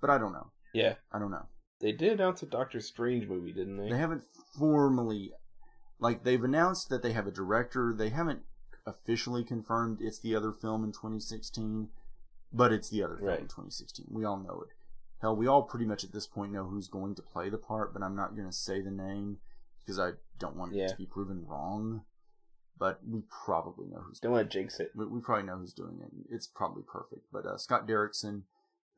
[0.00, 0.52] But I don't know.
[0.72, 0.94] Yeah.
[1.12, 1.46] I don't know.
[1.80, 3.90] They did announce a Doctor Strange movie, didn't they?
[3.90, 4.24] They haven't
[4.58, 5.32] formally,
[6.00, 7.94] like, they've announced that they have a director.
[7.96, 8.40] They haven't
[8.86, 11.88] officially confirmed it's the other film in 2016,
[12.52, 14.06] but it's the other film in 2016.
[14.10, 14.74] We all know it.
[15.20, 17.92] Hell, we all pretty much at this point know who's going to play the part,
[17.92, 19.38] but I'm not going to say the name
[19.80, 22.02] because I don't want it to be proven wrong.
[22.78, 24.92] But we probably know who's Don't want to jinx it.
[24.94, 26.12] we, we probably know who's doing it.
[26.32, 27.22] It's probably perfect.
[27.32, 28.42] But uh, Scott Derrickson,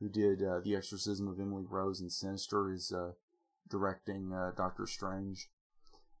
[0.01, 3.11] who did uh, The Exorcism of Emily Rose and Sinister, is uh,
[3.69, 5.47] directing uh, Doctor Strange.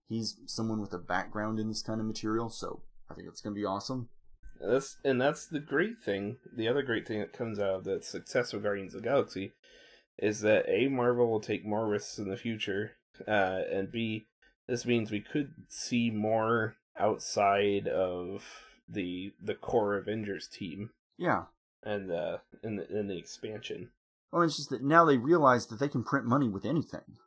[0.07, 3.55] He's someone with a background in this kind of material, so I think it's going
[3.55, 4.09] to be awesome.
[4.59, 6.37] That's and that's the great thing.
[6.55, 9.53] The other great thing that comes out of the success of Guardians of the Galaxy
[10.19, 12.91] is that a Marvel will take more risks in the future,
[13.27, 14.27] uh, and b
[14.67, 18.45] this means we could see more outside of
[18.87, 20.91] the the core Avengers team.
[21.17, 21.45] Yeah,
[21.83, 23.89] and uh, in the in the expansion.
[24.31, 27.17] Well, it's just that now they realize that they can print money with anything.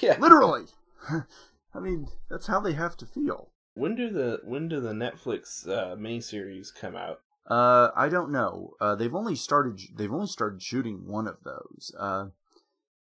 [0.00, 0.16] Yeah.
[0.18, 0.64] Literally.
[1.74, 3.50] I mean, that's how they have to feel.
[3.74, 7.20] When do the when do the Netflix uh, miniseries come out?
[7.46, 8.74] Uh, I don't know.
[8.80, 9.80] Uh, they've only started.
[9.96, 11.94] They've only started shooting one of those.
[11.98, 12.26] Uh,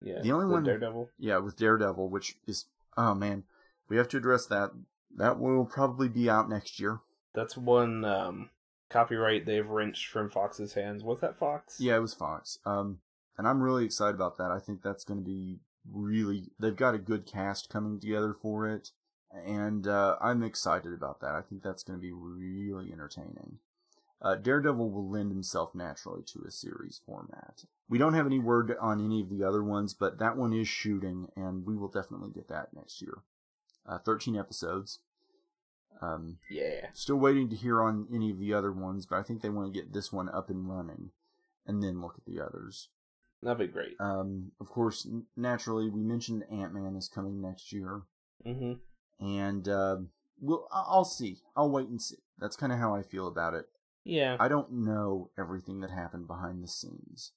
[0.02, 1.10] Yeah, The only one- Daredevil.
[1.18, 2.66] yeah, with Daredevil, which is
[2.96, 3.44] oh man,
[3.90, 4.72] we have to address that.
[5.16, 7.00] That will probably be out next year.
[7.34, 8.50] That's one um,
[8.90, 11.04] copyright they've wrenched from Fox's hands.
[11.04, 11.80] Was that Fox?
[11.80, 12.60] Yeah, it was Fox.
[12.66, 13.00] Um,
[13.38, 14.52] and I'm really excited about that.
[14.52, 15.60] I think that's going to be
[15.92, 16.52] really.
[16.60, 18.92] They've got a good cast coming together for it,
[19.32, 21.36] and uh, I'm excited about that.
[21.36, 23.60] I think that's going to be really entertaining.
[24.20, 27.66] Uh, Daredevil will lend himself naturally to a series format.
[27.88, 30.68] We don't have any word on any of the other ones, but that one is
[30.68, 33.20] shooting, and we will definitely get that next year.
[33.88, 35.00] Uh, 13 episodes.
[36.02, 36.88] Um, Yeah.
[36.94, 39.74] Still waiting to hear on any of the other ones, but I think they want
[39.74, 41.12] to get this one up and running,
[41.66, 42.90] and then look at the others.
[43.42, 43.96] That'd be great.
[44.00, 48.02] Um, of course, naturally, we mentioned Ant Man is coming next year,
[48.46, 48.74] Mm-hmm.
[49.26, 49.98] and uh,
[50.40, 51.38] we'll I'll see.
[51.56, 52.18] I'll wait and see.
[52.40, 53.66] That's kind of how I feel about it.
[54.04, 54.38] Yeah.
[54.40, 57.34] I don't know everything that happened behind the scenes,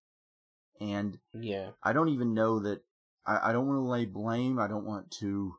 [0.81, 1.71] and yeah.
[1.83, 2.83] I don't even know that.
[3.27, 4.59] I, I don't want to lay blame.
[4.59, 5.57] I don't want to.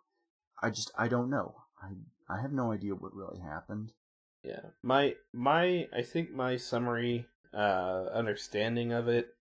[0.61, 1.56] I just I don't know.
[1.82, 1.90] I
[2.32, 3.91] I have no idea what really happened.
[4.44, 4.62] Yeah.
[4.84, 9.36] My my I think my summary uh understanding of it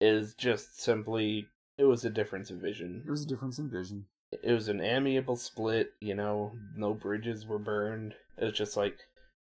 [0.00, 1.48] is just simply
[1.78, 3.02] it was a difference of vision.
[3.06, 4.06] It was a difference in vision.
[4.42, 8.14] It was an amiable split, you know, no bridges were burned.
[8.38, 8.98] It was just like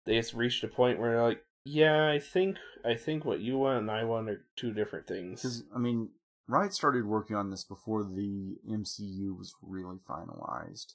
[0.05, 3.59] they just reached a point where they're like, Yeah, I think I think what you
[3.59, 5.43] want and I want are two different things.
[5.43, 6.11] Because I mean,
[6.47, 10.94] Wright started working on this before the MCU was really finalized,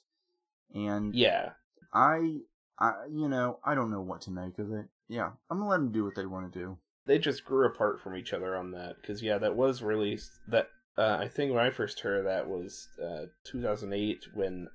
[0.72, 1.50] and Yeah.
[1.92, 2.38] I,
[2.78, 4.86] I, you know, I don't know what to make of it.
[5.08, 6.78] Yeah, I'm gonna let them do what they want to do.
[7.06, 10.30] They just grew apart from each other on that because yeah, that was released.
[10.46, 14.68] That uh, I think when I first heard of that was uh, 2008 when,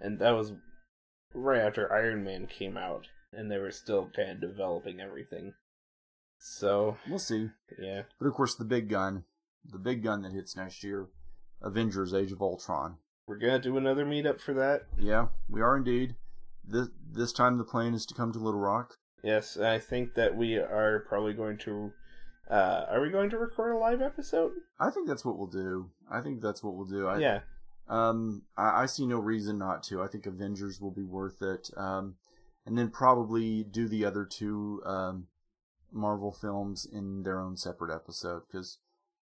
[0.00, 0.52] and that was
[1.34, 5.54] right after Iron Man came out, and they were still kind of developing everything.
[6.38, 7.50] So We'll see.
[7.78, 9.24] yeah, But of course, the big gun,
[9.64, 11.08] the big gun that hits next year,
[11.62, 12.96] Avengers: Age of Ultron.
[13.26, 14.82] we're gonna do another meetup for that.
[14.98, 16.14] Yeah, we are indeed.
[16.64, 18.96] This this time the plan is to come to Little Rock.
[19.22, 21.92] Yes, I think that we are probably going to.
[22.50, 24.52] Uh, are we going to record a live episode?
[24.78, 25.90] I think that's what we'll do.
[26.10, 27.06] I think that's what we'll do.
[27.06, 27.40] I, yeah,
[27.86, 30.02] Um, I, I see no reason not to.
[30.02, 31.70] I think Avengers will be worth it.
[31.76, 32.16] Um,
[32.66, 35.28] and then probably do the other two um,
[35.92, 38.78] Marvel films in their own separate episode because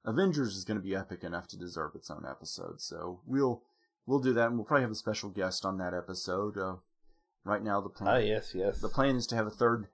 [0.04, 2.80] Avengers is going to be epic enough to deserve its own episode.
[2.80, 3.62] So we'll
[4.04, 6.58] we'll do that, and we'll probably have a special guest on that episode.
[6.58, 6.76] Uh,
[7.44, 8.80] right now, the plan ah, yes, yes.
[8.80, 9.86] the plan is to have a third.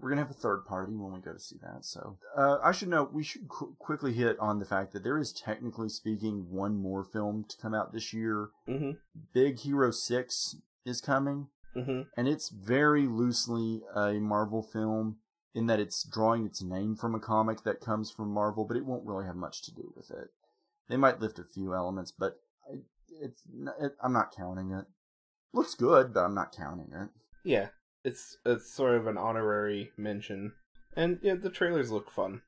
[0.00, 1.84] We're gonna have a third party when we go to see that.
[1.84, 5.18] So uh, I should note we should qu- quickly hit on the fact that there
[5.18, 8.50] is technically speaking one more film to come out this year.
[8.68, 8.92] Mm-hmm.
[9.32, 12.02] Big Hero Six is coming, Mm-hmm.
[12.16, 15.16] and it's very loosely a Marvel film
[15.54, 18.86] in that it's drawing its name from a comic that comes from Marvel, but it
[18.86, 20.28] won't really have much to do with it.
[20.88, 22.36] They might lift a few elements, but
[23.20, 23.42] it's
[23.80, 24.86] it, I'm not counting it.
[25.52, 27.08] Looks good, but I'm not counting it.
[27.44, 27.68] Yeah,
[28.04, 30.52] it's it's sort of an honorary mention,
[30.94, 32.42] and yeah, the trailers look fun.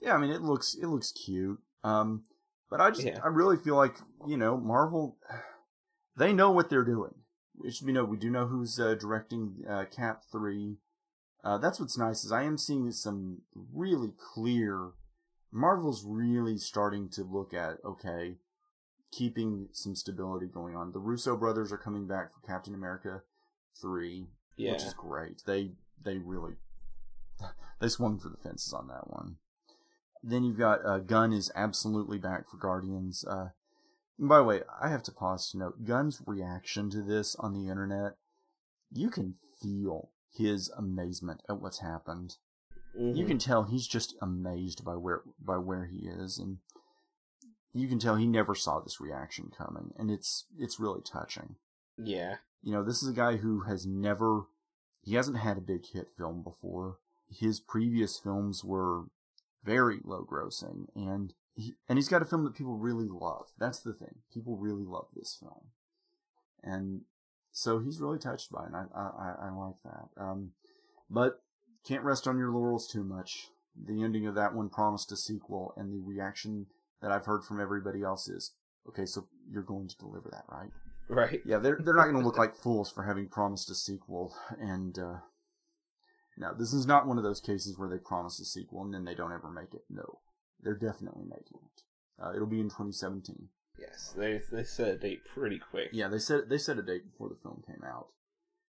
[0.00, 1.58] Yeah, I mean it looks it looks cute.
[1.84, 2.24] Um,
[2.70, 3.20] but I just Yeah.
[3.22, 3.96] I really feel like
[4.26, 5.18] you know Marvel,
[6.16, 7.14] they know what they're doing.
[7.54, 10.78] Which we know we do know who's uh, directing uh, Cap three.
[11.44, 13.42] Uh, that's what's nice is I am seeing some
[13.72, 14.90] really clear.
[15.50, 18.36] Marvel's really starting to look at okay,
[19.12, 20.90] keeping some stability going on.
[20.92, 23.22] The Russo brothers are coming back for Captain America
[23.80, 24.26] three,
[24.56, 25.42] Yeah, which is great.
[25.46, 25.72] They
[26.02, 26.54] they really
[27.80, 29.36] they swung for the fences on that one.
[30.24, 33.24] Then you've got uh, Gunn is absolutely back for Guardians.
[33.24, 33.50] Uh,
[34.18, 37.52] and by the way, I have to pause to note Gunn's reaction to this on
[37.52, 38.16] the internet.
[38.92, 42.36] You can feel his amazement at what's happened.
[42.98, 43.16] Mhm.
[43.16, 46.58] You can tell he's just amazed by where by where he is, and
[47.72, 51.56] you can tell he never saw this reaction coming, and it's it's really touching.
[51.98, 54.42] yeah, You know, this is a guy who has never,
[55.02, 56.98] he hasn't had a big hit film before.
[57.30, 59.04] His previous films were
[59.64, 63.46] very low grossing, and he, and he's got a film that people really love.
[63.58, 64.16] That's the thing.
[64.32, 65.68] People really love this film,
[66.62, 67.02] and
[67.50, 68.66] so he's really touched by it.
[68.68, 70.08] And I I, I- I like that.
[70.22, 70.52] Um,
[71.10, 71.42] but
[71.86, 73.48] can't rest on your laurels too much.
[73.76, 76.66] The ending of that one promised a sequel, and the reaction
[77.02, 78.52] that I've heard from everybody else is,
[78.88, 80.70] okay, so you're going to deliver that, right?
[81.08, 81.40] right.
[81.44, 84.98] Yeah, they're they're not going to look like fools for having promised a sequel and
[84.98, 85.18] uh,
[86.38, 89.04] Now, this is not one of those cases where they promise a sequel and then
[89.04, 89.84] they don't ever make it.
[89.90, 90.20] No,
[90.62, 91.82] they're definitely making it.
[92.22, 93.48] Uh, it'll be in 2017.
[93.78, 95.88] Yes, they they set a date pretty quick.
[95.92, 98.08] Yeah, they said they set a date before the film came out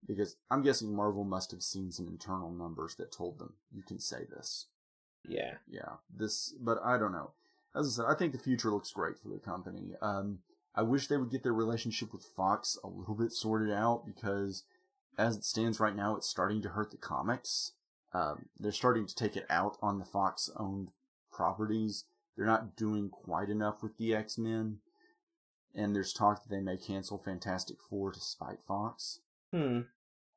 [0.07, 3.99] because I'm guessing Marvel must have seen some internal numbers that told them you can
[3.99, 4.67] say this.
[5.29, 5.55] Yeah.
[5.69, 7.33] Yeah, this, but I don't know.
[7.75, 9.95] As I said, I think the future looks great for the company.
[10.03, 10.41] Um,
[10.75, 14.65] I wish they would get their relationship with Fox a little bit sorted out because,
[15.19, 17.73] as it stands right now, it's starting to hurt the comics.
[18.15, 20.91] Um, they're starting to take it out on the Fox owned
[21.31, 22.05] properties.
[22.37, 24.79] They're not doing quite enough with the X Men.
[25.75, 29.21] And there's talk that they may cancel Fantastic Four to spite Fox.
[29.51, 29.81] Hmm.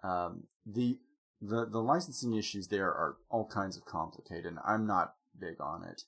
[0.03, 0.99] Um, the
[1.41, 4.45] the the licensing issues there are all kinds of complicated.
[4.45, 6.03] And I'm not big on it.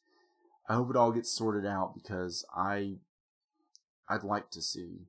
[0.68, 2.96] I hope it all gets sorted out because I
[4.10, 5.08] I'd like to see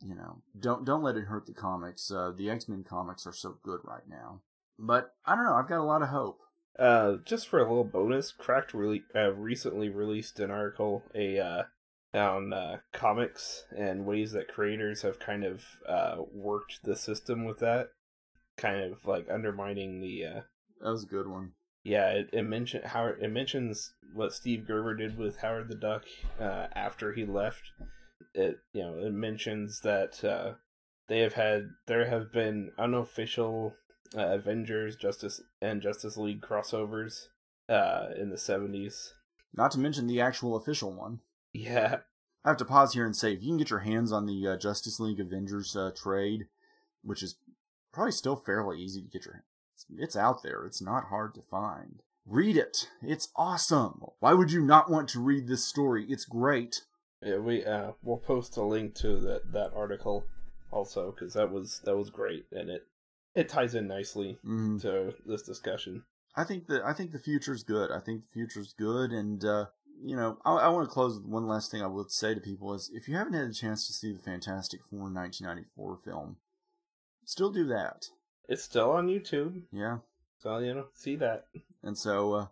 [0.00, 2.10] you know don't don't let it hurt the comics.
[2.10, 4.40] Uh, the X Men comics are so good right now.
[4.78, 5.54] But I don't know.
[5.54, 6.40] I've got a lot of hope.
[6.78, 11.62] Uh, just for a little bonus, Cracked really uh, recently released an article a uh,
[12.12, 17.58] on uh, comics and ways that creators have kind of uh, worked the system with
[17.60, 17.88] that,
[18.58, 20.24] kind of like undermining the.
[20.24, 20.40] Uh,
[20.80, 21.52] That was a good one.
[21.86, 26.02] Yeah, it, it mention how it mentions what Steve Gerber did with Howard the Duck
[26.40, 27.62] uh, after he left.
[28.34, 30.54] It you know it mentions that uh,
[31.08, 33.74] they have had there have been unofficial
[34.18, 37.28] uh, Avengers, Justice and Justice League crossovers
[37.68, 39.14] uh, in the seventies.
[39.54, 41.20] Not to mention the actual official one.
[41.52, 41.98] Yeah,
[42.44, 44.44] I have to pause here and say, if you can get your hands on the
[44.44, 46.46] uh, Justice League Avengers uh, trade,
[47.04, 47.36] which is
[47.92, 49.44] probably still fairly easy to get your
[49.92, 50.64] it's, it's out there.
[50.64, 52.02] It's not hard to find.
[52.26, 52.88] Read it.
[53.02, 54.02] It's awesome.
[54.20, 56.04] Why would you not want to read this story?
[56.08, 56.82] It's great.
[57.22, 57.36] yeah.
[57.38, 60.24] We uh, we'll post a link to that that article
[60.72, 62.86] also because that was that was great and it
[63.34, 64.80] it ties in nicely Mhm.
[64.82, 66.04] to this discussion.
[66.34, 67.90] I think that I think the future's good.
[67.92, 69.66] I think the future's good, and uh,
[70.02, 72.40] you know, I, I want to close with one last thing I would say to
[72.40, 76.36] people is if you haven't had a chance to see the Fantastic Four 1994 film,
[77.24, 78.08] still do that.
[78.48, 79.98] It's still on YouTube, Yeah,
[80.38, 81.46] so you know see that.
[81.82, 82.46] and so, uh,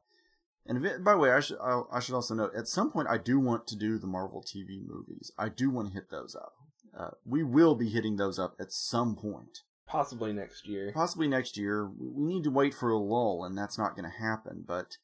[0.66, 3.09] and it, by the way, I should I, I should also note at some point
[3.09, 5.31] I do want to do the Marvel TV movies.
[5.39, 6.55] I do want to hit those up.
[6.99, 9.61] Uh, we will be hitting those up at some point.
[9.87, 10.93] Possibly next year.
[10.93, 11.87] possibly next year.
[11.89, 14.65] We need to wait for a lull, and that's not going to happen.
[14.66, 14.97] But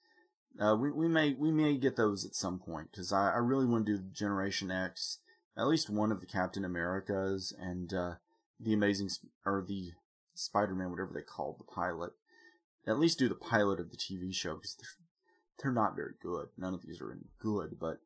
[0.58, 3.66] uh, we we may we may get those at some point because I, I really
[3.66, 5.18] want to do Generation X,
[5.56, 8.14] at least one of the Captain Americas and uh,
[8.58, 9.10] the Amazing
[9.44, 9.92] or the
[10.40, 12.12] Spider Man, whatever they called the pilot.
[12.86, 14.88] At least do the pilot of the TV show because they're
[15.62, 16.48] they're not very good.
[16.56, 17.98] None of these are any good, but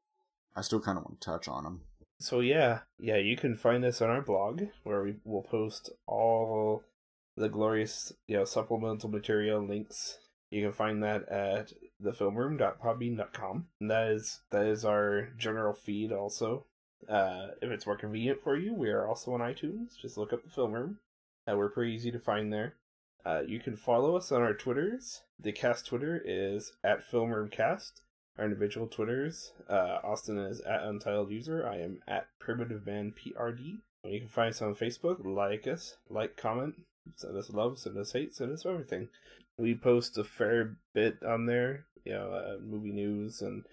[0.56, 1.80] I still kind of want to touch on them.
[2.18, 6.84] So yeah, yeah, you can find us on our blog where we will post all
[7.36, 10.18] the glorious, you know, supplemental material links.
[10.50, 13.66] You can find that at thefilmroom.podbean.com.
[13.80, 16.66] And that is that is our general feed also.
[17.08, 19.98] Uh, if it's more convenient for you, we are also on iTunes.
[20.00, 20.98] Just look up the film room.
[21.48, 22.74] Uh, we're pretty easy to find there.
[23.24, 25.22] Uh, you can follow us on our Twitters.
[25.40, 27.92] The cast Twitter is at FilmRoomCast.
[28.38, 29.52] Our individual Twitters.
[29.68, 31.66] Uh, Austin is at Untitled User.
[31.66, 33.78] I am at Primitive Man PRD.
[34.04, 35.24] You can find us on Facebook.
[35.24, 36.74] Like us, like, comment,
[37.16, 39.08] send us love, send us hate, send us everything.
[39.56, 43.64] We post a fair bit on there, you know, uh, movie news and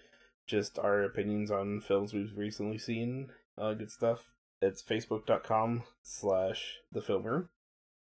[0.46, 3.30] just our opinions on films we've recently seen.
[3.58, 4.30] Uh, good stuff.
[4.60, 7.48] It's facebook.com slash the film room.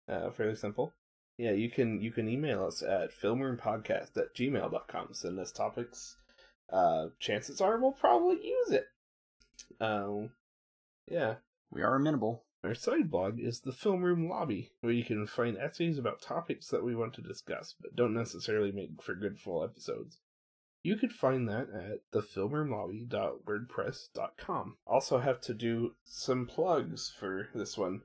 [0.08, 0.92] Uh, fairly simple.
[1.38, 5.08] Yeah, you can you can email us at filmroompodcast at gmail.com.
[5.12, 6.16] Send us topics.
[6.70, 8.86] Uh, chances are we'll probably use it.
[9.80, 10.30] Um,
[11.08, 11.36] yeah.
[11.70, 12.44] We are amenable.
[12.62, 16.68] Our side blog is the Film Room Lobby, where you can find essays about topics
[16.68, 20.18] that we want to discuss, but don't necessarily make for good full episodes.
[20.84, 24.76] You could find that at thefilmroomlobby.wordpress.com.
[24.86, 28.02] Also have to do some plugs for this one.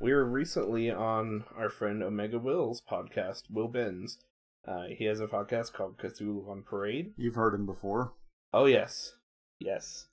[0.00, 4.18] We were recently on our friend Omega Will's podcast, Will Binns.
[4.66, 7.12] Uh, he has a podcast called Cthulhu on Parade.
[7.18, 8.14] You've heard him before.
[8.52, 9.16] Oh yes,
[9.58, 10.06] yes,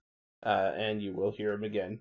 [0.43, 1.99] uh, and you will hear him again,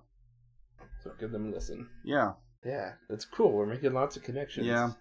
[1.02, 1.88] So give them a listen.
[2.04, 2.32] yeah,
[2.64, 3.52] Yeah, it's cool.
[3.52, 4.66] We're making lots of connections.
[4.66, 4.92] yeah.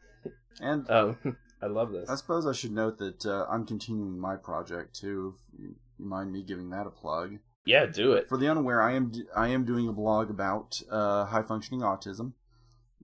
[0.62, 1.18] And Oh,
[1.62, 2.10] I love this.
[2.10, 5.34] I suppose I should note that uh, I'm continuing my project too.
[5.36, 7.38] If you you mind me giving that a plug?
[7.66, 8.28] Yeah, do it.
[8.30, 11.82] For the unaware, I am d- I am doing a blog about uh, high functioning
[11.82, 12.34] autism,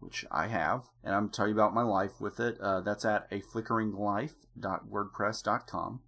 [0.02, 2.60] which I have, and I'm telling you about my life with it.
[2.60, 6.02] Uh, that's at a flickeringlife.wordpress.com,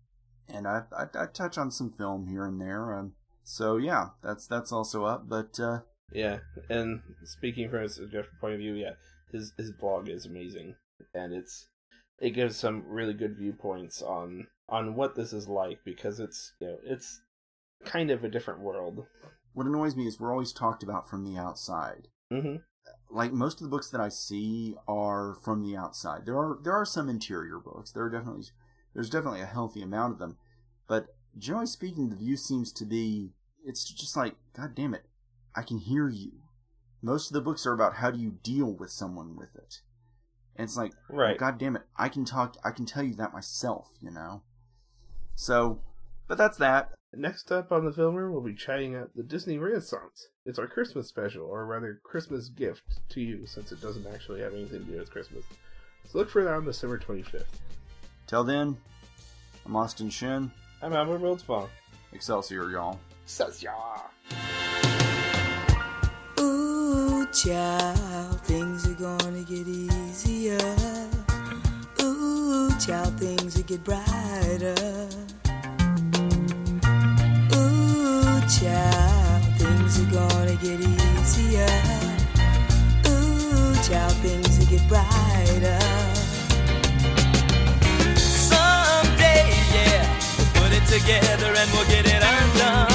[0.50, 2.94] and I, I I touch on some film here and there.
[2.94, 3.14] Um,
[3.44, 5.30] so yeah, that's that's also up.
[5.30, 5.80] But uh,
[6.12, 6.40] Yeah,
[6.70, 8.94] and speaking from a different point of view, yeah,
[9.32, 10.76] his his blog is amazing,
[11.14, 11.70] and it's
[12.20, 16.68] it gives some really good viewpoints on on what this is like because it's you
[16.68, 17.22] know it's
[17.86, 19.06] kind of a different world.
[19.54, 22.08] what annoys me is we're always talked about from the outside.
[22.32, 22.56] hmm
[23.14, 26.26] like most of the books that I see are from the outside.
[26.26, 27.92] There are there are some interior books.
[27.92, 28.46] There are definitely
[28.94, 30.38] there's definitely a healthy amount of them,
[30.88, 33.32] but generally speaking, the view seems to be
[33.64, 35.06] it's just like God damn it,
[35.56, 36.32] I can hear you.
[37.02, 39.82] Most of the books are about how do you deal with someone with it,
[40.56, 41.38] and it's like oh, Right.
[41.38, 42.58] God damn it, I can talk.
[42.64, 43.90] I can tell you that myself.
[44.02, 44.42] You know.
[45.36, 45.82] So,
[46.28, 46.92] but that's that.
[47.16, 50.30] Next up on the film room, we'll be chatting at the Disney Renaissance.
[50.46, 54.54] It's our Christmas special, or rather, Christmas gift to you, since it doesn't actually have
[54.54, 55.46] anything to do with Christmas.
[56.10, 57.46] So look for that on December 25th.
[58.26, 58.78] Till then,
[59.66, 60.52] I'm Austin Shin.
[60.82, 61.70] I'm Albert Wildfong.
[62.14, 63.00] Excelsior, y'all.
[63.26, 63.64] Says
[66.40, 70.58] Ooh, child, things are gonna get easier.
[72.02, 75.10] Ooh, child, things will get brighter.
[78.48, 81.66] Child, things are gonna get easier.
[83.08, 85.80] Ooh, child, things will get brighter.
[88.18, 92.93] Someday, yeah, we'll put it together and we'll get it undone.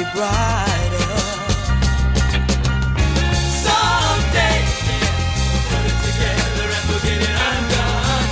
[0.00, 1.12] Be brighter.
[3.64, 4.56] Someday,
[4.88, 5.08] yeah,
[5.52, 8.28] we'll put it together and we'll get it undone.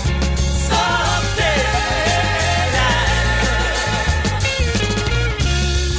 [0.69, 1.61] Someday,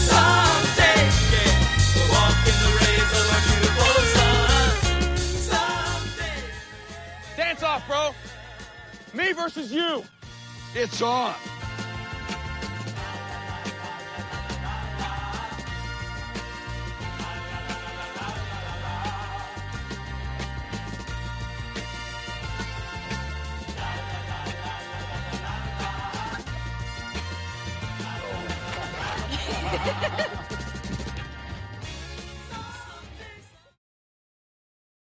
[0.10, 1.00] someday,
[1.34, 1.54] yeah,
[1.94, 4.70] we'll walk in the rays of a beautiful sun.
[5.50, 6.40] Someday.
[7.38, 8.04] Dance off, bro.
[9.14, 10.04] Me versus you.
[10.74, 11.36] It's on.